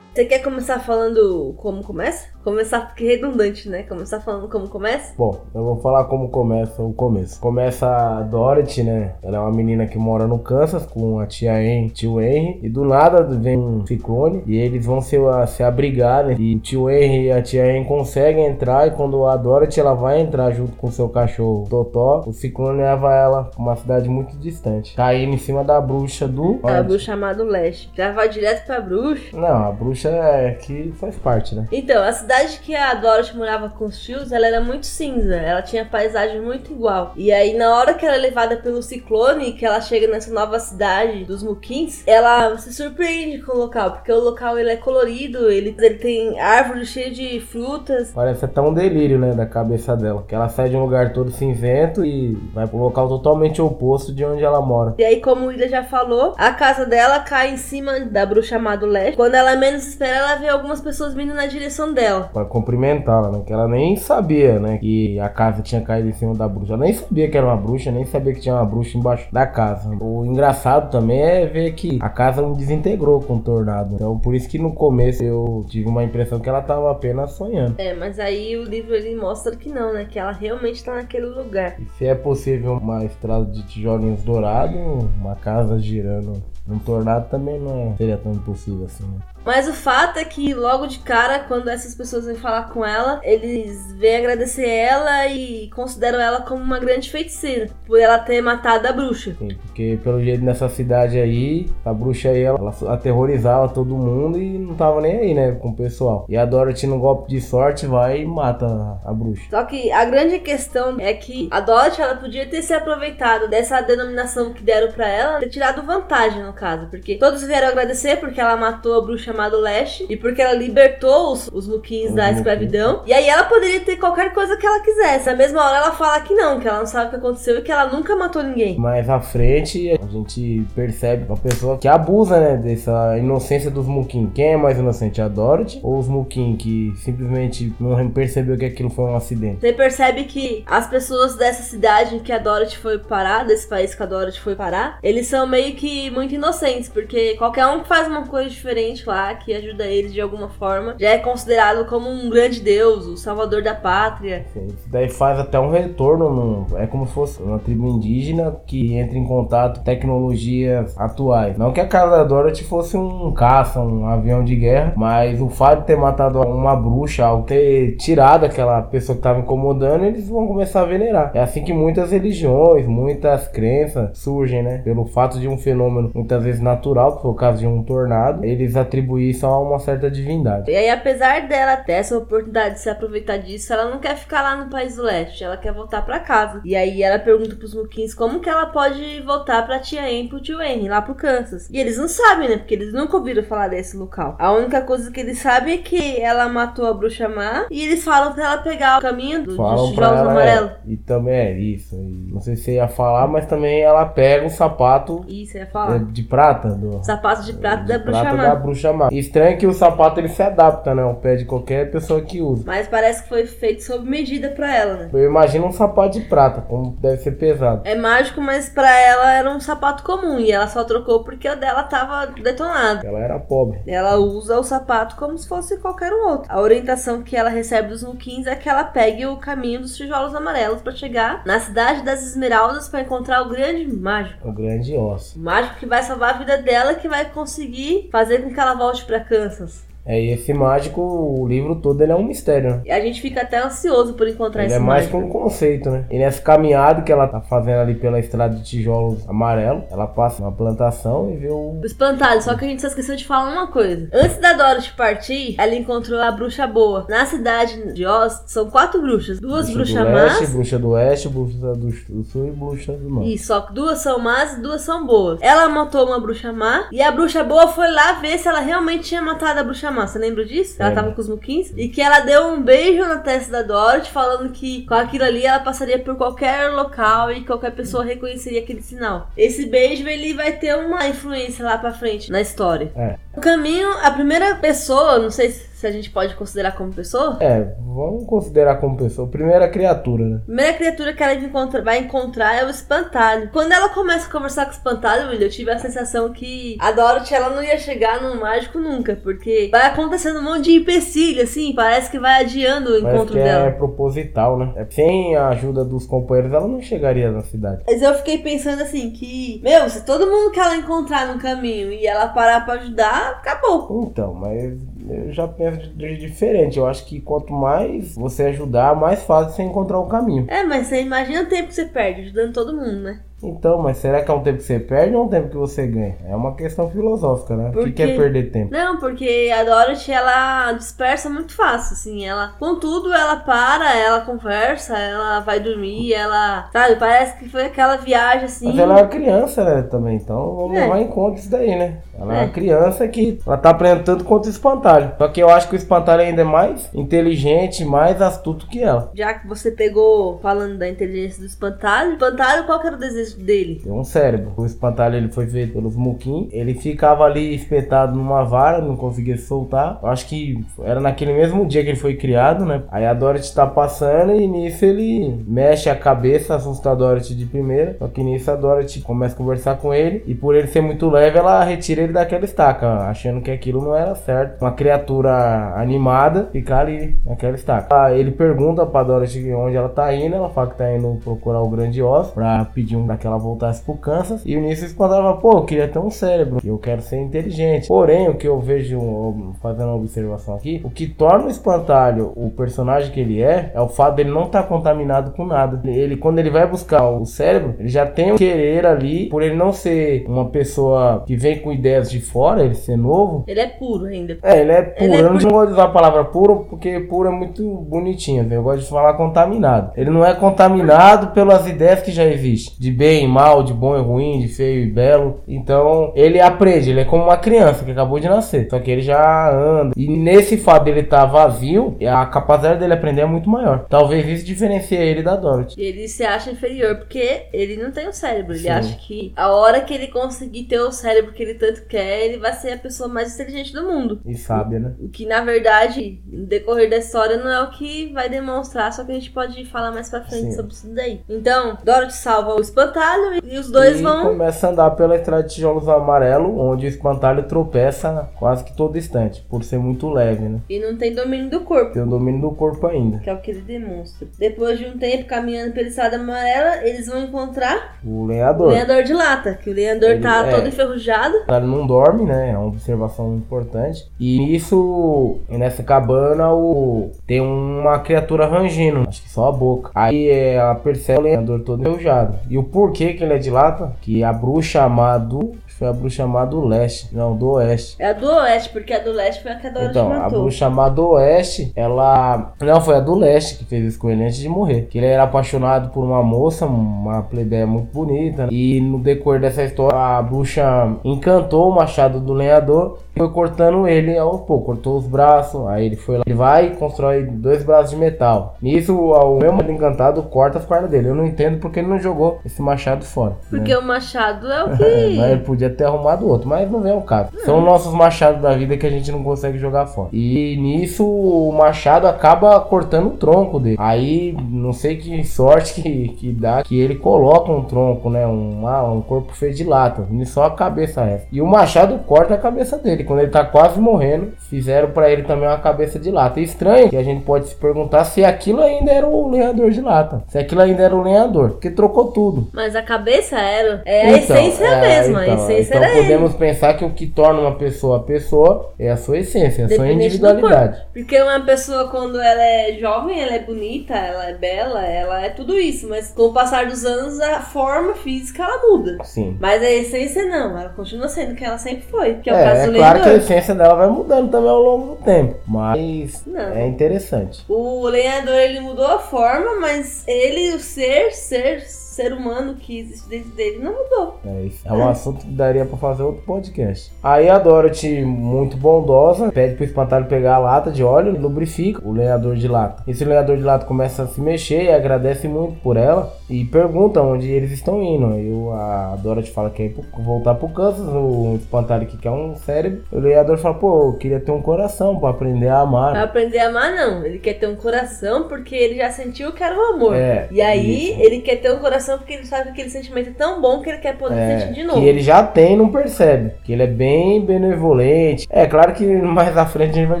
Você 0.14 0.26
quer 0.26 0.40
começar 0.40 0.78
falando 0.78 1.54
como 1.56 1.82
começa? 1.82 2.28
Começar, 2.42 2.86
porque 2.86 3.04
é 3.04 3.08
redundante, 3.08 3.68
né? 3.68 3.84
Começar 3.84 4.20
falando 4.20 4.48
como 4.48 4.68
começa? 4.68 5.14
Bom, 5.16 5.42
eu 5.54 5.62
vou 5.62 5.76
falar 5.76 6.04
como 6.04 6.28
começa 6.28 6.82
o 6.82 6.92
começo. 6.92 7.40
Começa 7.40 7.86
a 7.86 8.22
Dorothy, 8.22 8.82
né? 8.82 9.14
Ela 9.22 9.36
é 9.36 9.40
uma 9.40 9.52
menina 9.52 9.86
que 9.86 9.96
mora 9.96 10.26
no 10.26 10.40
Kansas 10.40 10.84
com 10.84 11.20
a 11.20 11.26
tia 11.26 11.54
Anne, 11.54 11.90
tio 11.90 12.20
Henry. 12.20 12.58
E 12.62 12.68
do 12.68 12.84
nada 12.84 13.22
vem 13.22 13.56
um 13.56 13.86
ciclone 13.86 14.42
e 14.44 14.56
eles 14.56 14.84
vão 14.84 15.00
se, 15.00 15.16
se 15.46 15.62
abrigar, 15.62 16.24
né? 16.24 16.34
E 16.36 16.56
o 16.56 16.58
tio 16.58 16.90
Henry 16.90 17.26
e 17.26 17.32
a 17.32 17.40
tia 17.40 17.64
Anne 17.64 17.84
conseguem 17.84 18.46
entrar. 18.46 18.88
E 18.88 18.90
quando 18.90 19.24
a 19.24 19.36
Dorothy 19.36 19.78
ela 19.78 19.94
vai 19.94 20.20
entrar 20.20 20.50
junto 20.50 20.72
com 20.72 20.90
seu 20.90 21.08
cachorro 21.08 21.66
Totó, 21.70 22.24
o 22.26 22.32
ciclone 22.32 22.78
leva 22.78 23.14
ela 23.14 23.44
pra 23.44 23.60
uma 23.60 23.76
cidade 23.76 24.08
muito 24.08 24.36
distante. 24.36 24.96
Caindo 24.96 25.34
em 25.34 25.38
cima 25.38 25.62
da 25.62 25.80
bruxa 25.80 26.26
do... 26.26 26.58
A 26.64 26.82
bruxa 26.82 27.06
chamada 27.06 27.44
Leste. 27.44 27.88
Já 27.96 28.10
vai 28.10 28.28
direto 28.28 28.66
pra 28.66 28.80
bruxa. 28.80 29.36
Não, 29.36 29.68
a 29.68 29.70
bruxa 29.70 30.08
é 30.08 30.52
que 30.52 30.92
faz 30.96 31.16
parte, 31.16 31.54
né? 31.54 31.68
Então, 31.70 32.02
a 32.02 32.12
cidade 32.12 32.31
que 32.62 32.74
a 32.74 32.94
Dorothy 32.94 33.36
morava 33.36 33.68
com 33.68 33.84
os 33.84 34.00
tios, 34.00 34.32
ela 34.32 34.46
era 34.46 34.60
muito 34.60 34.86
cinza. 34.86 35.36
Ela 35.36 35.62
tinha 35.62 35.84
paisagem 35.84 36.40
muito 36.40 36.72
igual. 36.72 37.12
E 37.16 37.30
aí, 37.32 37.54
na 37.54 37.76
hora 37.76 37.94
que 37.94 38.06
ela 38.06 38.16
é 38.16 38.18
levada 38.18 38.56
pelo 38.56 38.82
ciclone, 38.82 39.52
que 39.52 39.66
ela 39.66 39.80
chega 39.80 40.06
nessa 40.06 40.32
nova 40.32 40.58
cidade 40.58 41.24
dos 41.24 41.42
Mukins, 41.42 42.02
ela 42.06 42.56
se 42.58 42.72
surpreende 42.72 43.42
com 43.42 43.52
o 43.52 43.58
local, 43.58 43.92
porque 43.92 44.10
o 44.10 44.20
local 44.20 44.58
ele 44.58 44.70
é 44.70 44.76
colorido, 44.76 45.50
ele, 45.50 45.74
ele 45.78 45.94
tem 45.96 46.40
árvores 46.40 46.88
cheias 46.88 47.14
de 47.14 47.40
frutas. 47.40 48.12
Parece 48.14 48.44
até 48.44 48.60
um 48.60 48.72
delírio, 48.72 49.18
né, 49.18 49.32
da 49.32 49.46
cabeça 49.46 49.96
dela. 49.96 50.24
Que 50.26 50.34
ela 50.34 50.48
sai 50.48 50.68
de 50.68 50.76
um 50.76 50.82
lugar 50.82 51.12
todo 51.12 51.30
cinzento 51.30 52.04
e 52.04 52.32
vai 52.54 52.66
para 52.66 52.76
um 52.76 52.82
local 52.82 53.08
totalmente 53.08 53.60
oposto 53.60 54.12
de 54.14 54.24
onde 54.24 54.42
ela 54.42 54.60
mora. 54.60 54.94
E 54.98 55.04
aí, 55.04 55.20
como 55.20 55.44
o 55.44 55.48
William 55.48 55.68
já 55.68 55.84
falou, 55.84 56.34
a 56.38 56.52
casa 56.52 56.86
dela 56.86 57.20
cai 57.20 57.50
em 57.50 57.56
cima 57.56 58.00
da 58.00 58.24
bruxa 58.24 58.58
Leste. 58.82 59.16
Quando 59.16 59.34
ela 59.34 59.56
menos 59.56 59.86
espera, 59.86 60.16
ela 60.16 60.34
vê 60.36 60.48
algumas 60.48 60.80
pessoas 60.80 61.14
vindo 61.14 61.34
na 61.34 61.46
direção 61.46 61.92
dela. 61.92 62.21
Pra 62.32 62.44
cumprimentá-la, 62.44 63.30
né? 63.30 63.42
Que 63.46 63.52
ela 63.52 63.68
nem 63.68 63.96
sabia, 63.96 64.58
né? 64.58 64.78
Que 64.78 65.18
a 65.18 65.28
casa 65.28 65.62
tinha 65.62 65.80
caído 65.80 66.08
em 66.08 66.12
cima 66.12 66.34
da 66.34 66.48
bruxa. 66.48 66.74
Ela 66.74 66.84
nem 66.84 66.92
sabia 66.92 67.30
que 67.30 67.36
era 67.36 67.46
uma 67.46 67.56
bruxa, 67.56 67.90
nem 67.90 68.04
sabia 68.04 68.32
que 68.32 68.40
tinha 68.40 68.54
uma 68.54 68.64
bruxa 68.64 68.96
embaixo 68.96 69.32
da 69.32 69.46
casa. 69.46 69.96
O 70.00 70.24
engraçado 70.24 70.90
também 70.90 71.20
é 71.20 71.46
ver 71.46 71.72
que 71.72 71.98
a 72.00 72.08
casa 72.08 72.42
não 72.42 72.52
desintegrou 72.52 73.20
com 73.20 73.36
o 73.36 73.40
tornado. 73.40 73.94
Então, 73.94 74.18
por 74.18 74.34
isso 74.34 74.48
que 74.48 74.58
no 74.58 74.72
começo 74.72 75.22
eu 75.22 75.64
tive 75.68 75.88
uma 75.88 76.04
impressão 76.04 76.40
que 76.40 76.48
ela 76.48 76.62
tava 76.62 76.90
apenas 76.90 77.32
sonhando. 77.32 77.74
É, 77.78 77.94
mas 77.94 78.18
aí 78.18 78.56
o 78.56 78.64
livro 78.64 78.94
ele 78.94 79.14
mostra 79.14 79.56
que 79.56 79.68
não, 79.68 79.92
né? 79.92 80.06
Que 80.08 80.18
ela 80.18 80.32
realmente 80.32 80.82
tá 80.84 80.94
naquele 80.94 81.26
lugar. 81.26 81.76
E 81.80 81.84
se 81.96 82.06
é 82.06 82.14
possível 82.14 82.74
uma 82.74 83.04
estrada 83.04 83.46
de 83.46 83.62
tijolinhos 83.66 84.22
dourados, 84.22 84.76
uma 85.20 85.34
casa 85.34 85.78
girando 85.78 86.42
num 86.66 86.78
tornado 86.78 87.28
também 87.28 87.58
não 87.58 87.92
é- 87.92 87.96
seria 87.96 88.16
tão 88.16 88.32
impossível 88.32 88.86
assim, 88.86 89.04
né? 89.04 89.18
Mas 89.44 89.66
o 89.66 89.72
fato 89.72 90.18
é 90.20 90.24
que 90.24 90.54
logo 90.54 90.86
de 90.86 91.00
cara, 91.00 91.40
quando 91.40 91.68
essas 91.68 91.96
pessoas 91.96 92.26
vêm 92.26 92.36
falar 92.36 92.68
com 92.70 92.84
ela, 92.86 93.20
eles 93.24 93.92
vêm 93.98 94.18
agradecer 94.18 94.68
ela 94.68 95.26
e 95.26 95.68
consideram 95.70 96.20
ela 96.20 96.42
como 96.42 96.62
uma 96.62 96.78
grande 96.78 97.10
feiticeira, 97.10 97.68
por 97.84 97.98
ela 97.98 98.20
ter 98.20 98.40
matado 98.40 98.86
a 98.86 98.92
bruxa. 98.92 99.34
Sim, 99.36 99.48
porque 99.62 99.98
pelo 100.04 100.22
jeito 100.22 100.44
nessa 100.44 100.68
cidade 100.68 101.18
aí, 101.18 101.68
a 101.84 101.92
bruxa 101.92 102.28
aí, 102.28 102.40
ela, 102.42 102.56
ela 102.80 102.94
aterrorizava 102.94 103.68
todo 103.68 103.96
mundo 103.96 104.40
e 104.40 104.56
não 104.58 104.76
tava 104.76 105.00
nem 105.00 105.18
aí, 105.18 105.34
né, 105.34 105.52
com 105.52 105.70
o 105.70 105.76
pessoal. 105.76 106.24
E 106.28 106.36
a 106.36 106.44
Dorothy, 106.44 106.86
num 106.86 107.00
golpe 107.00 107.28
de 107.28 107.40
sorte, 107.40 107.84
vai 107.84 108.20
e 108.20 108.24
mata 108.24 108.66
a, 109.04 109.12
bruxa. 109.12 109.42
Só 109.50 109.64
que 109.64 109.90
a 109.90 110.04
grande 110.04 110.38
questão 110.38 111.00
é 111.00 111.12
que 111.14 111.48
a 111.50 111.58
Dorothy 111.58 112.00
ela 112.00 112.14
podia 112.14 112.46
ter 112.46 112.62
se 112.62 112.72
aproveitado 112.72 113.48
dessa 113.48 113.80
denominação 113.80 114.52
que 114.52 114.62
deram 114.62 114.92
pra 114.92 115.08
ela, 115.08 115.40
ter 115.40 115.48
tirado 115.48 115.82
vantagem 115.82 116.44
no 116.52 116.54
caso, 116.54 116.86
porque 116.88 117.16
todos 117.16 117.42
vieram 117.42 117.68
agradecer 117.68 118.16
porque 118.16 118.40
ela 118.40 118.56
matou 118.56 118.98
a 118.98 119.00
bruxa 119.00 119.24
chamada 119.24 119.56
Leste 119.56 120.06
e 120.08 120.16
porque 120.16 120.42
ela 120.42 120.52
libertou 120.54 121.32
os, 121.32 121.48
os 121.52 121.66
muquins 121.66 122.12
da 122.12 122.24
muquins. 122.24 122.38
escravidão. 122.38 123.02
E 123.06 123.12
aí 123.12 123.28
ela 123.28 123.44
poderia 123.44 123.80
ter 123.80 123.96
qualquer 123.96 124.32
coisa 124.32 124.56
que 124.56 124.66
ela 124.66 124.80
quisesse. 124.80 125.26
Na 125.26 125.36
mesma 125.36 125.64
hora 125.64 125.76
ela 125.78 125.92
fala 125.92 126.20
que 126.20 126.34
não, 126.34 126.60
que 126.60 126.68
ela 126.68 126.80
não 126.80 126.86
sabe 126.86 127.06
o 127.06 127.10
que 127.10 127.16
aconteceu 127.16 127.58
e 127.58 127.62
que 127.62 127.72
ela 127.72 127.86
nunca 127.86 128.14
matou 128.14 128.42
ninguém. 128.42 128.76
Mais 128.78 129.08
à 129.08 129.20
frente, 129.20 129.90
a 129.90 130.06
gente 130.06 130.66
percebe 130.74 131.24
uma 131.26 131.36
pessoa 131.36 131.78
que 131.78 131.88
abusa, 131.88 132.38
né, 132.38 132.56
dessa 132.56 133.16
inocência 133.16 133.70
dos 133.70 133.86
Mukin. 133.86 134.30
Quem 134.34 134.52
é 134.52 134.56
mais 134.56 134.78
inocente, 134.78 135.22
a 135.22 135.28
Dorothy 135.28 135.80
ou 135.82 135.98
os 135.98 136.08
Mukin, 136.08 136.56
que 136.56 136.92
simplesmente 136.96 137.72
não 137.80 138.10
percebeu 138.10 138.58
que 138.58 138.64
aquilo 138.64 138.90
foi 138.90 139.04
um 139.04 139.16
acidente? 139.16 139.60
Você 139.60 139.72
percebe 139.72 140.24
que 140.24 140.64
as 140.66 140.86
pessoas 140.88 141.36
dessa 141.36 141.62
cidade 141.62 142.16
em 142.16 142.18
que 142.18 142.32
a 142.32 142.38
Dorothy 142.38 142.76
foi 142.76 142.98
parar, 142.98 143.44
desse 143.44 143.66
país 143.66 143.94
que 143.94 144.02
a 144.02 144.06
Dorothy 144.06 144.40
foi 144.40 144.54
parar, 144.54 144.98
eles 145.02 145.26
são 145.26 145.46
meio 145.46 145.74
que 145.74 146.10
muito 146.10 146.34
inocentes, 146.42 146.88
porque 146.88 147.36
qualquer 147.36 147.66
um 147.66 147.80
que 147.80 147.88
faz 147.88 148.08
uma 148.08 148.26
coisa 148.26 148.50
diferente 148.50 149.06
lá, 149.06 149.32
que 149.34 149.54
ajuda 149.54 149.86
eles 149.86 150.12
de 150.12 150.20
alguma 150.20 150.48
forma, 150.48 150.96
já 150.98 151.10
é 151.10 151.18
considerado 151.18 151.86
como 151.86 152.10
um 152.10 152.28
grande 152.28 152.60
deus, 152.60 153.06
o 153.06 153.16
salvador 153.16 153.62
da 153.62 153.74
pátria. 153.74 154.44
Isso 154.56 154.88
daí 154.88 155.08
faz 155.08 155.38
até 155.38 155.58
um 155.58 155.70
retorno, 155.70 156.30
no, 156.30 156.78
é 156.78 156.86
como 156.86 157.06
se 157.06 157.12
fosse 157.12 157.40
uma 157.40 157.60
tribo 157.60 157.86
indígena 157.86 158.56
que 158.66 158.94
entra 158.94 159.16
em 159.16 159.24
contato 159.24 159.78
com 159.78 159.84
tecnologias 159.84 160.98
atuais. 160.98 161.56
Não 161.56 161.72
que 161.72 161.80
a 161.80 161.86
casa 161.86 162.16
da 162.16 162.24
Dorothy 162.24 162.64
fosse 162.64 162.96
um 162.96 163.32
caça, 163.32 163.80
um 163.80 164.06
avião 164.06 164.42
de 164.42 164.56
guerra, 164.56 164.94
mas 164.96 165.40
o 165.40 165.48
fato 165.48 165.80
de 165.80 165.86
ter 165.86 165.96
matado 165.96 166.40
uma 166.40 166.74
bruxa, 166.74 167.24
ao 167.24 167.42
ter 167.42 167.96
tirado 167.96 168.44
aquela 168.44 168.82
pessoa 168.82 169.14
que 169.14 169.20
estava 169.20 169.38
incomodando, 169.38 170.04
eles 170.04 170.28
vão 170.28 170.46
começar 170.46 170.82
a 170.82 170.86
venerar. 170.86 171.30
É 171.34 171.40
assim 171.40 171.62
que 171.62 171.72
muitas 171.72 172.10
religiões, 172.10 172.86
muitas 172.86 173.46
crenças 173.48 174.18
surgem, 174.18 174.62
né? 174.62 174.78
Pelo 174.78 175.06
fato 175.06 175.38
de 175.38 175.46
um 175.46 175.56
fenômeno 175.56 176.10
muitas 176.32 176.44
vezes 176.44 176.60
natural, 176.60 177.16
que 177.16 177.22
foi 177.22 177.30
o 177.30 177.34
caso 177.34 177.58
de 177.58 177.66
um 177.66 177.82
tornado, 177.82 178.44
eles 178.44 178.76
atribuem 178.76 179.30
isso 179.30 179.44
a 179.46 179.60
uma 179.60 179.78
certa 179.78 180.10
divindade. 180.10 180.70
E 180.70 180.74
aí, 180.74 180.88
apesar 180.88 181.46
dela 181.46 181.76
ter 181.76 181.92
essa 181.92 182.16
oportunidade 182.16 182.74
de 182.74 182.80
se 182.80 182.88
aproveitar 182.90 183.36
disso, 183.38 183.72
ela 183.72 183.90
não 183.90 183.98
quer 183.98 184.16
ficar 184.16 184.42
lá 184.42 184.56
no 184.56 184.70
País 184.70 184.96
do 184.96 185.02
Leste, 185.02 185.44
ela 185.44 185.56
quer 185.56 185.72
voltar 185.72 186.02
para 186.04 186.20
casa. 186.20 186.60
E 186.64 186.74
aí 186.74 187.02
ela 187.02 187.18
pergunta 187.18 187.54
pros 187.56 187.74
Mukins 187.74 188.14
como 188.14 188.40
que 188.40 188.48
ela 188.48 188.66
pode 188.66 189.20
voltar 189.22 189.64
pra 189.66 189.78
tia 189.78 190.02
Anne 190.02 190.24
e 190.24 190.28
pro 190.28 190.40
tio 190.40 190.60
Henry, 190.62 190.88
lá 190.88 191.02
pro 191.02 191.14
Kansas. 191.14 191.68
E 191.70 191.78
eles 191.78 191.98
não 191.98 192.08
sabem, 192.08 192.48
né? 192.48 192.56
Porque 192.56 192.74
eles 192.74 192.92
nunca 192.92 193.16
ouviram 193.16 193.42
falar 193.42 193.68
desse 193.68 193.96
local. 193.96 194.36
A 194.38 194.52
única 194.52 194.80
coisa 194.82 195.10
que 195.10 195.20
eles 195.20 195.38
sabem 195.38 195.74
é 195.74 195.78
que 195.78 196.20
ela 196.20 196.48
matou 196.48 196.86
a 196.86 196.94
bruxa 196.94 197.28
má 197.28 197.66
e 197.70 197.84
eles 197.84 198.04
falam 198.04 198.32
pra 198.32 198.44
ela 198.44 198.58
pegar 198.58 198.98
o 198.98 199.02
caminho 199.02 199.42
do, 199.44 199.56
Falam 199.56 199.76
dos 199.86 199.90
tijolos 199.90 200.20
amarelos. 200.20 200.70
é, 200.70 200.76
e 200.86 200.96
também 200.96 201.34
é 201.34 201.58
isso. 201.58 201.94
e 201.96 202.32
não 202.32 202.40
sei 202.40 202.56
se 202.56 202.72
ia 202.72 202.88
falar, 202.88 203.26
mas 203.26 203.46
também 203.46 203.80
ela 203.82 204.04
pega 204.06 204.46
o 204.46 204.50
sapato 204.50 205.24
Isso, 205.28 205.56
ia 205.56 205.62
é, 205.62 205.66
falar. 205.66 205.98
de 206.12 206.21
prata 206.22 206.68
do, 206.70 207.02
Sapato 207.04 207.42
de 207.44 207.52
prata 207.52 207.84
da 207.84 207.96
de 207.98 208.04
bruxa 208.04 208.20
prata 208.20 208.36
má. 208.36 208.42
da 208.42 208.54
bruxa 208.54 208.92
má. 208.92 209.08
Estranho 209.12 209.58
que 209.58 209.66
o 209.66 209.72
sapato 209.72 210.20
ele 210.20 210.28
se 210.28 210.42
adapta, 210.42 210.94
né? 210.94 211.02
Ao 211.02 211.14
pé 211.14 211.36
de 211.36 211.44
qualquer 211.44 211.90
pessoa 211.90 212.20
que 212.20 212.40
usa. 212.40 212.62
Mas 212.66 212.88
parece 212.88 213.22
que 213.22 213.28
foi 213.28 213.46
feito 213.46 213.82
sob 213.82 214.08
medida 214.08 214.48
pra 214.50 214.74
ela, 214.74 214.94
né? 214.94 215.10
Eu 215.12 215.24
imagino 215.24 215.66
um 215.66 215.72
sapato 215.72 216.18
de 216.18 216.26
prata, 216.26 216.60
como 216.62 216.96
deve 217.00 217.18
ser 217.18 217.32
pesado. 217.32 217.82
É 217.84 217.94
mágico, 217.94 218.40
mas 218.40 218.68
pra 218.68 218.90
ela 218.90 219.32
era 219.32 219.50
um 219.50 219.60
sapato 219.60 220.02
comum 220.02 220.38
e 220.38 220.50
ela 220.50 220.66
só 220.66 220.84
trocou 220.84 221.24
porque 221.24 221.48
o 221.48 221.56
dela 221.56 221.82
tava 221.84 222.26
detonado. 222.26 223.06
Ela 223.06 223.18
era 223.18 223.38
pobre. 223.38 223.80
Ela 223.86 224.16
usa 224.16 224.58
o 224.58 224.62
sapato 224.62 225.16
como 225.16 225.36
se 225.38 225.48
fosse 225.48 225.78
qualquer 225.78 226.12
um 226.12 226.28
outro. 226.28 226.50
A 226.52 226.60
orientação 226.60 227.22
que 227.22 227.36
ela 227.36 227.50
recebe 227.50 227.88
dos 227.88 228.02
Mukins 228.02 228.46
é 228.46 228.54
que 228.54 228.68
ela 228.68 228.84
pegue 228.84 229.26
o 229.26 229.36
caminho 229.36 229.80
dos 229.80 229.96
tijolos 229.96 230.34
amarelos 230.34 230.82
pra 230.82 230.92
chegar 230.92 231.42
na 231.44 231.58
cidade 231.60 232.02
das 232.02 232.22
Esmeraldas 232.22 232.88
pra 232.88 233.00
encontrar 233.00 233.42
o 233.42 233.48
grande 233.48 233.86
mágico. 233.86 234.48
O 234.48 234.52
grande 234.52 234.96
osso. 234.96 235.38
O 235.38 235.42
mágico 235.42 235.76
que 235.76 235.86
vai 235.86 236.02
salvar 236.02 236.11
a 236.20 236.32
vida 236.32 236.58
dela, 236.58 236.94
que 236.94 237.08
vai 237.08 237.30
conseguir 237.30 238.08
fazer 238.10 238.42
com 238.42 238.52
que 238.52 238.60
ela 238.60 238.74
volte 238.74 239.04
pra 239.04 239.20
Kansas. 239.20 239.91
É, 240.04 240.20
e 240.20 240.30
esse 240.30 240.52
mágico, 240.52 241.00
o 241.00 241.46
livro 241.46 241.76
todo 241.76 242.02
ele 242.02 242.12
é 242.12 242.16
um 242.16 242.24
mistério, 242.24 242.70
né? 242.70 242.82
E 242.84 242.90
a 242.90 243.00
gente 243.00 243.20
fica 243.20 243.42
até 243.42 243.62
ansioso 243.62 244.14
por 244.14 244.26
encontrar 244.26 244.62
Ele 244.62 244.72
esse 244.72 244.76
é 244.76 244.84
mais 244.84 245.04
mágico. 245.10 245.18
um 245.18 245.28
conceito, 245.28 245.90
né? 245.90 246.04
E 246.10 246.18
nessa 246.18 246.40
caminhada 246.42 247.02
que 247.02 247.12
ela 247.12 247.28
tá 247.28 247.40
fazendo 247.40 247.78
ali 247.78 247.94
pela 247.94 248.18
estrada 248.18 248.56
de 248.56 248.64
tijolos 248.64 249.28
amarelo, 249.28 249.84
ela 249.90 250.06
passa 250.06 250.42
uma 250.42 250.52
plantação 250.52 251.30
e 251.32 251.36
vê 251.36 251.48
o. 251.48 251.80
O 251.80 251.86
espantalho, 251.86 252.42
só 252.42 252.54
que 252.56 252.64
a 252.64 252.68
gente 252.68 252.82
só 252.82 252.88
esqueceu 252.88 253.14
de 253.16 253.24
falar 253.24 253.52
uma 253.52 253.68
coisa. 253.68 254.08
Antes 254.12 254.38
da 254.38 254.52
Dorothy 254.54 254.92
partir, 254.96 255.54
ela 255.58 255.74
encontrou 255.74 256.20
a 256.20 256.30
bruxa 256.30 256.66
boa. 256.66 257.06
Na 257.08 257.24
cidade 257.24 257.92
de 257.92 258.04
Oz, 258.04 258.42
são 258.46 258.68
quatro 258.68 259.00
bruxas. 259.00 259.38
Duas 259.38 259.70
bruxa 259.70 260.02
bruxas 260.02 260.14
leste, 260.14 260.40
más. 260.40 260.50
bruxa 260.50 260.78
do 260.78 260.88
oeste, 260.90 261.28
bruxa 261.28 261.74
do, 261.74 261.92
sul 262.24 262.48
e 262.48 262.50
bruxa 262.50 262.92
do 262.92 263.08
norte. 263.08 263.34
E 263.34 263.38
só 263.38 263.60
que 263.60 263.72
duas 263.72 263.98
são 263.98 264.18
más 264.18 264.58
e 264.58 264.60
duas 264.60 264.82
são 264.82 265.06
boas. 265.06 265.38
Ela 265.40 265.68
matou 265.68 266.06
uma 266.06 266.18
bruxa 266.18 266.52
má 266.52 266.88
e 266.90 267.00
a 267.00 267.10
bruxa 267.10 267.44
boa 267.44 267.68
foi 267.68 267.90
lá 267.90 268.14
ver 268.14 268.38
se 268.38 268.48
ela 268.48 268.60
realmente 268.60 269.04
tinha 269.04 269.22
matado 269.22 269.60
a 269.60 269.62
bruxa 269.62 269.91
Você 270.00 270.18
lembra 270.18 270.44
disso? 270.44 270.76
Ela 270.78 270.88
Lembro. 270.88 271.02
tava 271.04 271.14
com 271.14 271.20
os 271.20 271.28
muquins. 271.28 271.72
E 271.76 271.88
que 271.88 272.00
ela 272.00 272.20
deu 272.20 272.48
um 272.48 272.62
beijo 272.62 273.02
na 273.02 273.18
testa 273.18 273.52
da 273.52 273.62
Dorothy, 273.62 274.10
falando 274.10 274.50
que 274.50 274.86
com 274.86 274.94
aquilo 274.94 275.24
ali 275.24 275.44
ela 275.44 275.60
passaria 275.60 275.98
por 275.98 276.16
qualquer 276.16 276.68
local 276.70 277.30
e 277.30 277.44
qualquer 277.44 277.72
pessoa 277.72 278.04
reconheceria 278.04 278.60
aquele 278.60 278.82
sinal. 278.82 279.30
Esse 279.36 279.66
beijo 279.66 280.08
ele 280.08 280.34
vai 280.34 280.52
ter 280.52 280.74
uma 280.76 281.06
influência 281.06 281.64
lá 281.64 281.76
pra 281.78 281.92
frente 281.92 282.30
na 282.30 282.40
história. 282.40 282.92
É. 282.96 283.16
O 283.36 283.40
caminho, 283.40 283.88
a 284.02 284.10
primeira 284.10 284.54
pessoa, 284.56 285.18
não 285.18 285.30
sei 285.30 285.50
se 285.50 285.71
a 285.86 285.92
gente 285.92 286.10
pode 286.10 286.34
considerar 286.34 286.72
como 286.72 286.92
pessoa, 286.92 287.36
É, 287.40 287.74
vamos 287.80 288.24
considerar 288.26 288.76
como 288.76 288.96
pessoa. 288.96 289.28
Primeira 289.28 289.68
criatura, 289.68 290.24
né? 290.24 290.40
Primeira 290.46 290.72
criatura 290.74 291.12
que 291.12 291.22
ela 291.22 291.34
encontra- 291.34 291.82
vai 291.82 291.98
encontrar 291.98 292.54
é 292.54 292.64
o 292.64 292.70
espantalho. 292.70 293.50
Quando 293.52 293.72
ela 293.72 293.88
começa 293.90 294.26
a 294.28 294.32
conversar 294.32 294.64
com 294.64 294.70
o 294.70 294.74
espantalho, 294.74 295.32
eu 295.32 295.48
tive 295.50 295.70
a 295.70 295.78
sensação 295.78 296.32
que 296.32 296.76
a 296.80 296.92
Dorothy 296.92 297.34
ela 297.34 297.50
não 297.50 297.62
ia 297.62 297.78
chegar 297.78 298.20
no 298.22 298.40
mágico 298.40 298.78
nunca, 298.78 299.16
porque 299.22 299.68
vai 299.72 299.86
acontecendo 299.86 300.38
um 300.38 300.44
monte 300.44 300.64
de 300.64 300.72
empecilho, 300.76 301.42
assim, 301.42 301.72
parece 301.74 302.10
que 302.10 302.18
vai 302.18 302.42
adiando 302.42 302.90
o 302.90 303.00
Parece 303.00 303.16
encontro 303.16 303.34
que 303.34 303.42
dela. 303.42 303.66
é 303.66 303.70
proposital, 303.70 304.58
né? 304.58 304.72
É, 304.76 304.86
Sem 304.90 305.36
a 305.36 305.48
ajuda 305.48 305.84
dos 305.84 306.06
companheiros, 306.06 306.52
ela 306.52 306.68
não 306.68 306.80
chegaria 306.80 307.30
na 307.30 307.42
cidade. 307.42 307.82
Mas 307.86 308.02
eu 308.02 308.14
fiquei 308.14 308.38
pensando 308.38 308.82
assim 308.82 309.10
que, 309.10 309.60
meu, 309.62 309.88
se 309.88 310.04
todo 310.04 310.26
mundo 310.26 310.50
que 310.50 310.60
ela 310.60 310.76
encontrar 310.76 311.26
no 311.32 311.40
caminho 311.40 311.92
e 311.92 312.06
ela 312.06 312.28
parar 312.28 312.64
pra 312.64 312.74
ajudar, 312.74 313.30
acabou. 313.40 314.06
Então, 314.10 314.34
mas 314.34 314.74
eu 315.12 315.32
já 315.32 315.46
penso 315.46 315.88
de, 315.94 316.16
diferente. 316.16 316.78
Eu 316.78 316.86
acho 316.86 317.04
que 317.06 317.20
quanto 317.20 317.52
mais 317.52 318.14
você 318.14 318.44
ajudar, 318.44 318.94
mais 318.96 319.22
fácil 319.22 319.54
você 319.54 319.62
encontrar 319.62 319.98
o 319.98 320.06
caminho. 320.06 320.46
É, 320.48 320.64
mas 320.64 320.86
você 320.86 321.02
imagina 321.02 321.42
o 321.42 321.48
tempo 321.48 321.68
que 321.68 321.74
você 321.74 321.86
perde 321.86 322.22
ajudando 322.22 322.52
todo 322.52 322.74
mundo, 322.76 323.00
né? 323.00 323.20
Então, 323.42 323.78
mas 323.78 323.96
será 323.98 324.22
que 324.22 324.30
é 324.30 324.34
um 324.34 324.40
tempo 324.42 324.58
que 324.58 324.64
você 324.64 324.78
perde 324.78 325.14
ou 325.16 325.24
um 325.24 325.28
tempo 325.28 325.48
que 325.48 325.56
você 325.56 325.86
ganha? 325.86 326.16
É 326.28 326.34
uma 326.36 326.54
questão 326.54 326.88
filosófica, 326.90 327.56
né? 327.56 327.70
O 327.70 327.72
Por 327.72 327.92
que, 327.92 328.02
é 328.02 328.16
perder 328.16 328.50
tempo? 328.50 328.72
Não, 328.72 328.98
porque 328.98 329.50
a 329.54 329.64
Dorothy, 329.64 330.12
ela 330.12 330.72
dispersa 330.72 331.28
muito 331.28 331.54
fácil, 331.54 331.94
assim, 331.94 332.24
ela, 332.26 332.54
contudo, 332.58 333.12
ela 333.12 333.36
para, 333.36 333.96
ela 333.98 334.20
conversa, 334.20 334.96
ela 334.96 335.40
vai 335.40 335.58
dormir, 335.60 336.12
ela, 336.14 336.68
sabe, 336.72 336.96
parece 336.96 337.36
que 337.38 337.48
foi 337.48 337.64
aquela 337.66 337.96
viagem, 337.96 338.44
assim, 338.44 338.66
Mas 338.68 338.78
ela 338.78 338.98
é 338.98 339.02
uma 339.02 339.08
criança, 339.08 339.64
né, 339.64 339.82
também. 339.82 340.16
Então 340.16 340.54
vamos 340.54 340.76
É. 340.76 340.80
levar 340.82 341.00
em 341.00 341.08
conta 341.08 341.38
isso 341.40 341.50
daí, 341.50 341.74
né? 341.76 341.98
Ela 342.18 342.34
é, 342.34 342.38
É. 342.38 342.44
uma 342.44 342.52
criança 342.52 343.08
que 343.08 343.40
ela 343.46 343.56
tá 343.56 343.70
aprendendo 343.70 344.04
tanto 344.04 344.24
quanto 344.24 344.46
o 344.46 344.50
espantalho. 344.50 345.12
Só 345.18 345.28
que 345.28 345.42
eu 345.42 345.48
acho 345.50 345.68
que 345.68 345.74
o 345.74 345.76
espantalho 345.76 346.22
ainda 346.22 346.42
é 346.42 346.44
mais 346.44 346.88
inteligente, 346.94 347.84
mais 347.84 348.20
astuto 348.22 348.66
que 348.68 348.82
ela. 348.82 349.10
já 349.14 349.34
que 349.34 349.46
você 349.46 349.70
pegou, 349.70 350.38
falando 350.40 350.78
da 350.78 350.88
inteligência 350.88 351.40
do 351.40 351.46
espantalho, 351.46 352.10
o 352.10 352.12
espantalho, 352.14 352.64
qual 352.64 352.80
que 352.80 352.86
era 352.86 352.96
o 352.96 352.98
desejo 352.98 353.31
dele? 353.38 353.80
Tem 353.82 353.92
um 353.92 354.04
cérebro. 354.04 354.52
O 354.56 354.66
espantalho 354.66 355.16
ele 355.16 355.28
foi 355.28 355.46
feito 355.46 355.72
pelos 355.72 355.96
muquim. 355.96 356.48
Ele 356.52 356.74
ficava 356.74 357.24
ali 357.24 357.54
espetado 357.54 358.16
numa 358.16 358.44
vara, 358.44 358.80
não 358.80 358.96
conseguia 358.96 359.36
se 359.36 359.46
soltar. 359.46 359.98
Acho 360.02 360.26
que 360.26 360.64
era 360.82 361.00
naquele 361.00 361.32
mesmo 361.32 361.66
dia 361.66 361.82
que 361.82 361.90
ele 361.90 361.98
foi 361.98 362.14
criado, 362.14 362.64
né? 362.64 362.82
Aí 362.90 363.06
a 363.06 363.14
Dorothy 363.14 363.54
tá 363.54 363.66
passando 363.66 364.34
e 364.34 364.46
nisso 364.46 364.84
ele 364.84 365.42
mexe 365.46 365.88
a 365.88 365.96
cabeça, 365.96 366.54
assusta 366.54 366.90
a 366.90 366.94
Dorothy 366.94 367.34
de 367.34 367.46
primeira. 367.46 367.96
Só 367.98 368.08
que 368.08 368.22
nisso 368.22 368.50
a 368.50 368.56
Dorothy 368.56 369.00
começa 369.00 369.34
a 369.34 369.38
conversar 369.38 369.76
com 369.76 369.92
ele. 369.92 370.22
E 370.26 370.34
por 370.34 370.54
ele 370.54 370.68
ser 370.68 370.80
muito 370.80 371.08
leve, 371.08 371.38
ela 371.38 371.62
retira 371.64 372.02
ele 372.02 372.12
daquela 372.12 372.44
estaca, 372.44 373.08
achando 373.08 373.40
que 373.40 373.50
aquilo 373.50 373.82
não 373.82 373.94
era 373.94 374.14
certo. 374.14 374.60
Uma 374.62 374.72
criatura 374.72 375.74
animada 375.76 376.48
ficar 376.52 376.80
ali 376.80 377.16
naquela 377.24 377.54
estaca. 377.54 377.86
Ah, 377.90 378.12
ele 378.12 378.30
pergunta 378.30 378.84
pra 378.86 379.02
Dorothy 379.02 379.52
onde 379.54 379.76
ela 379.76 379.88
tá 379.88 380.14
indo. 380.14 380.34
Ela 380.34 380.50
fala 380.50 380.70
que 380.70 380.78
tá 380.78 380.92
indo 380.94 381.18
procurar 381.22 381.60
o 381.60 381.68
grande 381.68 382.02
Oz 382.02 382.28
pra 382.28 382.64
pedir 382.64 382.96
um 382.96 383.06
daquela 383.22 383.38
voltasse 383.38 383.82
pro 383.82 383.94
Kansas. 383.94 384.42
E 384.44 384.56
o 384.56 384.60
Nisso 384.60 384.84
espantava, 384.84 385.36
pô, 385.36 385.52
eu 385.58 385.64
queria 385.64 385.86
ter 385.86 386.00
um 386.00 386.10
cérebro. 386.10 386.60
Eu 386.64 386.76
quero 386.78 387.00
ser 387.00 387.20
inteligente. 387.20 387.86
Porém, 387.86 388.28
o 388.28 388.34
que 388.34 388.48
eu 388.48 388.58
vejo 388.58 389.54
fazendo 389.62 389.86
uma 389.86 389.96
observação 389.96 390.56
aqui, 390.56 390.80
o 390.84 390.90
que 390.90 391.06
torna 391.06 391.46
o 391.46 391.50
espantalho 391.50 392.32
o 392.34 392.50
personagem 392.50 393.12
que 393.12 393.20
ele 393.20 393.40
é, 393.42 393.70
é 393.74 393.80
o 393.80 393.88
fato 393.88 394.16
dele 394.16 394.30
não 394.30 394.44
estar 394.44 394.64
contaminado 394.64 395.30
com 395.32 395.46
nada. 395.46 395.80
Ele, 395.88 396.16
quando 396.16 396.38
ele 396.38 396.50
vai 396.50 396.66
buscar 396.66 397.08
o 397.08 397.24
cérebro, 397.24 397.76
ele 397.78 397.88
já 397.88 398.06
tem 398.06 398.32
um 398.32 398.36
querer 398.36 398.84
ali, 398.84 399.28
por 399.28 399.42
ele 399.42 399.54
não 399.54 399.72
ser 399.72 400.24
uma 400.26 400.46
pessoa 400.46 401.22
que 401.26 401.36
vem 401.36 401.60
com 401.60 401.72
ideias 401.72 402.10
de 402.10 402.20
fora, 402.20 402.64
ele 402.64 402.74
ser 402.74 402.96
novo. 402.96 403.44
Ele 403.46 403.60
é 403.60 403.68
puro 403.68 404.06
ainda. 404.06 404.38
É, 404.42 404.60
ele 404.60 404.72
é 404.72 404.82
puro. 404.82 405.04
Ele 405.04 405.16
é 405.16 405.20
eu 405.20 405.32
não 405.32 405.38
puro. 405.38 405.50
gosto 405.50 405.66
de 405.68 405.72
usar 405.74 405.84
a 405.84 405.88
palavra 405.88 406.24
puro 406.24 406.66
porque 406.68 407.00
puro 407.00 407.28
é 407.28 407.32
muito 407.32 407.62
bonitinho. 407.82 408.46
Eu 408.50 408.62
gosto 408.62 408.80
de 408.80 408.88
falar 408.88 409.14
contaminado. 409.14 409.92
Ele 409.96 410.10
não 410.10 410.24
é 410.24 410.34
contaminado 410.34 411.28
pelas 411.28 411.66
ideias 411.68 412.02
que 412.02 412.10
já 412.10 412.24
existem. 412.24 412.74
De 412.78 412.90
bem, 412.90 413.11
mal, 413.26 413.62
de 413.62 413.72
bom 413.72 413.96
e 413.96 414.00
ruim, 414.00 414.40
de 414.40 414.48
feio 414.48 414.84
e 414.84 414.90
belo. 414.90 415.42
Então, 415.46 416.12
ele 416.14 416.40
aprende. 416.40 416.90
Ele 416.90 417.00
é 417.00 417.04
como 417.04 417.24
uma 417.24 417.36
criança 417.36 417.84
que 417.84 417.90
acabou 417.90 418.18
de 418.18 418.28
nascer. 418.28 418.68
Só 418.70 418.78
que 418.78 418.90
ele 418.90 419.02
já 419.02 419.50
anda. 419.50 419.92
E 419.96 420.08
nesse 420.08 420.56
fato 420.56 420.84
dele 420.84 421.00
estar 421.00 421.24
vazio, 421.26 421.96
a 422.08 422.26
capacidade 422.26 422.80
dele 422.80 422.94
aprender 422.94 423.22
é 423.22 423.26
muito 423.26 423.48
maior. 423.48 423.86
Talvez 423.88 424.26
isso 424.26 424.44
diferencie 424.44 424.96
ele 424.96 425.22
da 425.22 425.36
Dorothy. 425.36 425.80
Ele 425.80 426.08
se 426.08 426.24
acha 426.24 426.50
inferior 426.50 426.96
porque 426.96 427.46
ele 427.52 427.76
não 427.76 427.90
tem 427.90 428.08
o 428.08 428.12
cérebro. 428.12 428.52
Ele 428.52 428.62
Sim. 428.62 428.68
acha 428.68 428.96
que 428.96 429.32
a 429.36 429.50
hora 429.50 429.80
que 429.80 429.92
ele 429.92 430.08
conseguir 430.08 430.64
ter 430.64 430.80
o 430.80 430.92
cérebro 430.92 431.32
que 431.32 431.42
ele 431.42 431.54
tanto 431.54 431.86
quer, 431.86 432.26
ele 432.26 432.38
vai 432.38 432.52
ser 432.52 432.72
a 432.72 432.78
pessoa 432.78 433.08
mais 433.08 433.34
inteligente 433.34 433.72
do 433.72 433.84
mundo. 433.84 434.20
E 434.24 434.34
sábia, 434.34 434.78
né? 434.78 434.92
O 434.98 435.08
que 435.08 435.26
na 435.26 435.40
verdade, 435.40 436.20
no 436.26 436.46
decorrer 436.46 436.90
da 436.90 436.98
história, 436.98 437.36
não 437.36 437.50
é 437.50 437.62
o 437.62 437.70
que 437.70 438.12
vai 438.12 438.28
demonstrar, 438.28 438.92
só 438.92 439.04
que 439.04 439.12
a 439.12 439.14
gente 439.14 439.30
pode 439.30 439.64
falar 439.66 439.90
mais 439.90 440.08
pra 440.08 440.22
frente 440.22 440.50
Sim. 440.50 440.56
sobre 440.56 440.72
isso 440.72 440.94
daí. 440.94 441.20
Então, 441.28 441.78
Dorothy 441.84 442.14
salva 442.14 442.54
o 442.54 442.60
espantalho 442.96 443.40
e 443.44 443.58
os 443.58 443.70
dois 443.70 443.98
e 444.00 444.02
vão. 444.02 444.24
começa 444.28 444.66
a 444.66 444.70
andar 444.70 444.90
pela 444.92 445.16
estrada 445.16 445.42
de 445.42 445.54
tijolos 445.54 445.88
amarelo, 445.88 446.58
onde 446.60 446.86
o 446.86 446.88
espantalho 446.88 447.42
tropeça 447.44 448.28
quase 448.38 448.62
que 448.64 448.76
todo 448.76 448.98
instante, 448.98 449.44
por 449.48 449.64
ser 449.64 449.78
muito 449.78 450.08
leve, 450.10 450.48
né? 450.48 450.60
E 450.68 450.78
não 450.78 450.96
tem 450.96 451.14
domínio 451.14 451.50
do 451.50 451.60
corpo. 451.60 451.92
Tem 451.92 452.02
o 452.02 452.06
domínio 452.06 452.40
do 452.40 452.50
corpo 452.52 452.86
ainda. 452.86 453.18
Que 453.18 453.30
é 453.30 453.34
o 453.34 453.38
que 453.40 453.50
ele 453.50 453.62
demonstra. 453.62 454.28
Depois 454.38 454.78
de 454.78 454.86
um 454.86 454.98
tempo 454.98 455.24
caminhando 455.24 455.72
pela 455.72 455.88
estrada 455.88 456.16
amarela, 456.16 456.84
eles 456.86 457.06
vão 457.06 457.22
encontrar 457.24 457.96
O 458.04 458.22
o 458.22 458.26
lenhador. 458.26 458.68
lenhador 458.68 459.02
de 459.02 459.12
lata. 459.12 459.54
Que 459.54 459.70
o 459.70 459.74
lenhador 459.74 460.10
Ele- 460.10 460.20
tá 460.22 460.46
é. 460.46 460.50
todo 460.54 460.68
enferrujado. 460.68 461.34
Ele 461.48 461.66
não 461.66 461.86
dorme, 461.86 462.24
né? 462.24 462.50
É 462.50 462.56
uma 462.58 462.66
observação 462.68 463.34
importante. 463.34 464.06
E 464.20 464.38
nisso, 464.38 465.38
nessa 465.48 465.82
cabana, 465.82 466.52
o... 466.52 467.10
tem 467.26 467.40
uma 467.40 467.98
criatura 468.00 468.46
rangindo. 468.46 469.04
Acho 469.08 469.22
que 469.22 469.30
só 469.30 469.48
a 469.48 469.52
boca. 469.52 469.90
Aí 469.94 470.28
é, 470.28 470.54
ela 470.54 470.74
percebe 470.74 471.20
o 471.20 471.22
lenhador 471.22 471.60
todo 471.60 471.80
enferrujado. 471.80 472.38
E 472.48 472.58
o 472.58 472.64
por 472.64 472.81
que, 472.90 473.14
que 473.14 473.22
ele 473.22 473.34
é 473.34 473.38
de 473.38 473.50
lata? 473.50 473.94
Que 474.00 474.24
a 474.24 474.32
bruxa 474.32 474.82
amado 474.82 475.52
foi 475.82 475.88
a 475.88 475.92
bruxa 475.92 476.24
má 476.28 476.44
do 476.44 476.64
leste. 476.64 477.08
Não, 477.12 477.34
do 477.36 477.50
oeste. 477.52 477.96
É 477.98 478.10
a 478.10 478.12
do 478.12 478.26
oeste, 478.30 478.68
porque 478.70 478.92
a 478.92 479.00
do 479.00 479.10
leste 479.10 479.42
foi 479.42 479.50
a 479.50 479.56
que 479.56 479.66
a 479.66 479.70
Dorothy 479.70 479.90
Então, 479.90 480.08
matou. 480.10 480.24
a 480.38 480.42
bruxa 480.42 480.70
má 480.70 480.88
do 480.88 481.08
oeste, 481.10 481.72
ela. 481.74 482.52
Não, 482.60 482.80
foi 482.80 482.94
a 482.96 483.00
do 483.00 483.14
leste 483.16 483.58
que 483.58 483.64
fez 483.64 483.84
isso 483.84 483.98
com 483.98 484.08
ele 484.08 484.22
antes 484.22 484.36
de 484.36 484.48
morrer. 484.48 484.86
Que 484.88 484.98
ele 484.98 485.06
era 485.06 485.24
apaixonado 485.24 485.90
por 485.90 486.04
uma 486.04 486.22
moça, 486.22 486.66
uma 486.66 487.22
plebeia 487.22 487.66
muito 487.66 487.92
bonita. 487.92 488.46
E 488.50 488.80
no 488.80 488.98
decorrer 489.00 489.40
dessa 489.40 489.64
história, 489.64 489.98
a 489.98 490.22
bruxa 490.22 490.62
encantou 491.04 491.68
o 491.70 491.74
machado 491.74 492.20
do 492.20 492.32
lenhador 492.32 492.98
e 493.14 493.18
foi 493.18 493.30
cortando 493.30 493.88
ele 493.88 494.16
aos 494.16 494.40
poucos. 494.42 494.62
Cortou 494.66 494.96
os 494.98 495.06
braços, 495.06 495.66
aí 495.66 495.86
ele 495.86 495.96
foi 495.96 496.18
lá. 496.18 496.22
Ele 496.24 496.34
vai 496.36 496.66
e 496.66 496.70
constrói 496.76 497.24
dois 497.24 497.64
braços 497.64 497.90
de 497.90 497.96
metal. 497.96 498.54
Nisso, 498.62 498.96
o 498.96 499.38
machado 499.40 499.70
encantado 499.72 500.22
corta 500.22 500.58
as 500.58 500.64
pernas 500.64 500.88
dele. 500.90 501.08
Eu 501.08 501.14
não 501.16 501.26
entendo 501.26 501.58
porque 501.58 501.80
ele 501.80 501.88
não 501.88 501.98
jogou 501.98 502.38
esse 502.46 502.62
machado 502.62 503.04
fora. 503.04 503.30
né? 503.32 503.36
Porque 503.50 503.74
o 503.74 503.82
machado 503.82 504.46
é 504.50 504.64
o 504.64 504.68
que. 504.76 505.16
Mas 505.16 505.30
ele 505.32 505.40
podia 505.40 505.71
ter 505.72 505.84
arrumado 505.84 506.28
outro, 506.28 506.48
mas 506.48 506.70
não 506.70 506.80
vem 506.80 506.92
ao 506.92 507.02
caso. 507.02 507.30
São 507.44 507.60
nossos 507.60 507.92
machados 507.92 508.40
da 508.42 508.52
vida 508.54 508.76
que 508.76 508.86
a 508.86 508.90
gente 508.90 509.10
não 509.10 509.22
consegue 509.22 509.58
jogar 509.58 509.86
fora. 509.86 510.08
E 510.12 510.56
nisso 510.58 511.04
o 511.06 511.52
machado 511.52 512.06
acaba 512.06 512.58
cortando 512.60 513.06
o 513.08 513.16
tronco 513.16 513.58
dele. 513.58 513.76
Aí 513.78 514.36
não 514.50 514.72
sei 514.72 514.96
que 514.96 515.24
sorte 515.24 515.80
que, 515.82 516.08
que 516.08 516.32
dá 516.32 516.62
que 516.62 516.78
ele 516.78 516.96
coloca 516.96 517.50
um 517.52 517.64
tronco, 517.64 518.08
né? 518.10 518.26
Um, 518.26 518.64
um 518.94 519.00
corpo 519.02 519.32
feito 519.32 519.56
de 519.56 519.64
lata. 519.64 520.06
E 520.10 520.26
só 520.26 520.44
a 520.44 520.50
cabeça 520.50 521.02
resta. 521.04 521.26
E 521.32 521.40
o 521.40 521.46
machado 521.46 521.98
corta 522.06 522.34
a 522.34 522.38
cabeça 522.38 522.78
dele. 522.78 523.04
Quando 523.04 523.20
ele 523.20 523.30
tá 523.30 523.44
quase 523.44 523.80
morrendo, 523.80 524.32
fizeram 524.48 524.90
pra 524.90 525.10
ele 525.10 525.22
também 525.22 525.48
uma 525.48 525.58
cabeça 525.58 525.98
de 525.98 526.10
lata. 526.10 526.40
E 526.40 526.44
estranho 526.44 526.88
que 526.88 526.96
a 526.96 527.02
gente 527.02 527.22
pode 527.24 527.48
se 527.48 527.54
perguntar 527.54 528.04
se 528.04 528.24
aquilo 528.24 528.62
ainda 528.62 528.90
era 528.92 529.06
o 529.06 529.28
lenhador 529.30 529.70
de 529.70 529.80
lata. 529.80 530.22
Se 530.28 530.38
aquilo 530.38 530.60
ainda 530.60 530.82
era 530.82 530.94
o 530.94 531.02
lenhador. 531.02 531.50
Porque 531.50 531.70
trocou 531.70 532.06
tudo. 532.12 532.48
Mas 532.52 532.74
a 532.76 532.82
cabeça 532.82 533.38
era. 533.38 533.82
É 533.84 534.02
a 534.02 534.18
Então, 534.18 534.36
essência 534.36 534.64
é, 534.64 534.80
mesma. 534.80 535.22
então, 535.26 535.34
a 535.34 535.36
essência 535.36 535.61
então 535.62 535.80
podemos 535.94 536.34
pensar 536.34 536.74
que 536.74 536.84
o 536.84 536.90
que 536.90 537.06
torna 537.06 537.40
uma 537.40 537.54
pessoa 537.56 537.98
a 537.98 538.00
pessoa 538.00 538.72
é 538.78 538.90
a 538.90 538.96
sua 538.96 539.18
essência, 539.18 539.66
a 539.66 539.68
sua 539.68 539.90
individualidade. 539.90 540.82
Porque 540.92 541.20
uma 541.20 541.40
pessoa, 541.40 541.88
quando 541.88 542.20
ela 542.20 542.42
é 542.42 542.76
jovem, 542.78 543.20
ela 543.20 543.34
é 543.34 543.38
bonita, 543.40 543.94
ela 543.94 544.28
é 544.28 544.34
bela, 544.34 544.84
ela 544.84 545.24
é 545.24 545.30
tudo 545.30 545.58
isso. 545.58 545.88
Mas 545.88 546.10
com 546.10 546.24
o 546.24 546.32
passar 546.32 546.66
dos 546.66 546.84
anos, 546.84 547.20
a 547.20 547.40
forma 547.40 547.94
física 547.94 548.42
ela 548.42 548.60
muda. 548.62 548.98
Sim. 549.04 549.36
Mas 549.40 549.62
a 549.62 549.70
essência 549.70 550.24
não, 550.24 550.58
ela 550.58 550.70
continua 550.70 551.08
sendo 551.08 551.32
o 551.32 551.34
que 551.36 551.44
ela 551.44 551.58
sempre 551.58 551.84
foi. 551.90 552.14
Que 552.16 552.30
é 552.30 552.32
É, 552.34 552.64
é 552.64 552.68
claro 552.72 553.02
que 553.02 553.08
a 553.08 553.14
essência 553.14 553.54
dela 553.54 553.74
vai 553.74 553.88
mudando 553.88 554.30
também 554.30 554.50
ao 554.50 554.62
longo 554.62 554.94
do 554.94 555.02
tempo, 555.02 555.36
mas 555.46 556.22
Não. 556.26 556.52
é 556.52 556.66
interessante. 556.66 557.44
O 557.48 557.86
lenhador 557.86 558.34
ele 558.34 558.60
mudou 558.60 558.86
a 558.86 558.98
forma, 558.98 559.60
mas 559.60 560.06
ele, 560.06 560.54
o 560.54 560.60
ser, 560.60 561.12
ser, 561.12 561.60
ser 561.92 562.12
humano 562.12 562.54
que 562.54 562.78
existe 562.80 563.08
dentro 563.08 563.30
dele, 563.30 563.58
não 563.58 563.72
mudou. 563.72 564.20
É, 564.26 564.42
isso 564.42 564.66
é 564.66 564.72
um 564.72 564.88
assunto 564.88 565.24
que 565.24 565.30
daria 565.32 565.64
pra 565.64 565.76
fazer 565.76 566.02
outro 566.02 566.22
podcast. 566.22 566.92
Aí 567.02 567.28
a 567.28 567.38
Dorothy, 567.38 568.02
muito 568.04 568.56
bondosa, 568.56 569.30
pede 569.30 569.54
pro 569.56 569.64
espantalho 569.64 570.06
pegar 570.06 570.36
a 570.36 570.38
lata 570.38 570.70
de 570.70 570.82
óleo 570.82 571.14
e 571.14 571.18
lubrifica 571.18 571.80
o 571.84 571.92
lenhador 571.92 572.34
de 572.36 572.48
lata. 572.48 572.82
Esse 572.86 573.04
lenhador 573.04 573.36
de 573.36 573.42
lata 573.42 573.66
começa 573.66 574.02
a 574.02 574.06
se 574.06 574.20
mexer 574.20 574.64
e 574.64 574.72
agradece 574.72 575.28
muito 575.28 575.60
por 575.60 575.76
ela 575.76 576.12
e 576.28 576.44
pergunta 576.44 577.00
onde 577.02 577.30
eles 577.30 577.52
estão 577.52 577.82
indo. 577.82 578.06
Aí 578.14 578.32
a 578.52 578.96
Dorothy 579.02 579.30
fala 579.30 579.50
que 579.50 579.64
ir 579.64 579.70
pro- 579.74 580.02
voltar 580.02 580.34
pro 580.34 580.48
Kansas, 580.48 580.86
o 580.88 581.36
espantalho 581.36 581.86
que 581.86 581.96
quer 581.96 582.10
um 582.10 582.34
cérebro. 582.36 582.82
O 582.90 582.98
lenhador 582.98 583.38
fala, 583.38 583.54
pô, 583.54 583.88
eu 583.88 583.92
queria 583.98 584.20
ter 584.20 584.30
um 584.32 584.40
coração 584.42 584.98
pra 584.98 585.10
aprender 585.10 585.48
a 585.48 585.60
amar. 585.60 585.92
Pra 585.92 586.02
aprender 586.04 586.38
a 586.38 586.48
amar, 586.48 586.72
não. 586.74 587.04
Ele 587.04 587.18
quer 587.18 587.34
ter 587.34 587.46
um 587.48 587.56
coração 587.56 588.28
porque 588.28 588.54
ele 588.54 588.76
já 588.76 588.90
sentiu 588.90 589.32
que 589.32 589.42
era 589.42 589.54
o 589.56 589.74
amor. 589.74 589.94
É, 589.96 590.28
e 590.30 590.40
aí, 590.40 590.92
isso. 590.92 591.00
ele 591.00 591.20
quer 591.20 591.36
ter 591.36 591.52
um 591.52 591.58
coração 591.58 591.81
porque 591.98 592.12
ele 592.14 592.26
sabe 592.26 592.44
que 592.44 592.48
aquele 592.50 592.70
sentimento 592.70 593.10
é 593.10 593.12
tão 593.12 593.40
bom 593.40 593.60
que 593.60 593.68
ele 593.70 593.78
quer 593.78 593.96
poder 593.96 594.16
É, 594.18 594.38
sentir 594.40 594.54
de 594.54 594.64
novo. 594.64 594.80
que 594.80 594.86
ele 594.86 595.00
já 595.00 595.22
tem 595.22 595.54
e 595.54 595.56
não 595.56 595.68
percebe. 595.70 596.32
Que 596.44 596.52
ele 596.52 596.62
é 596.62 596.66
bem 596.66 597.24
benevolente. 597.24 598.26
É 598.30 598.46
claro 598.46 598.72
que 598.72 598.84
mais 599.02 599.36
à 599.36 599.46
frente 599.46 599.70
a 599.70 599.74
gente 599.74 599.88
vai 599.88 600.00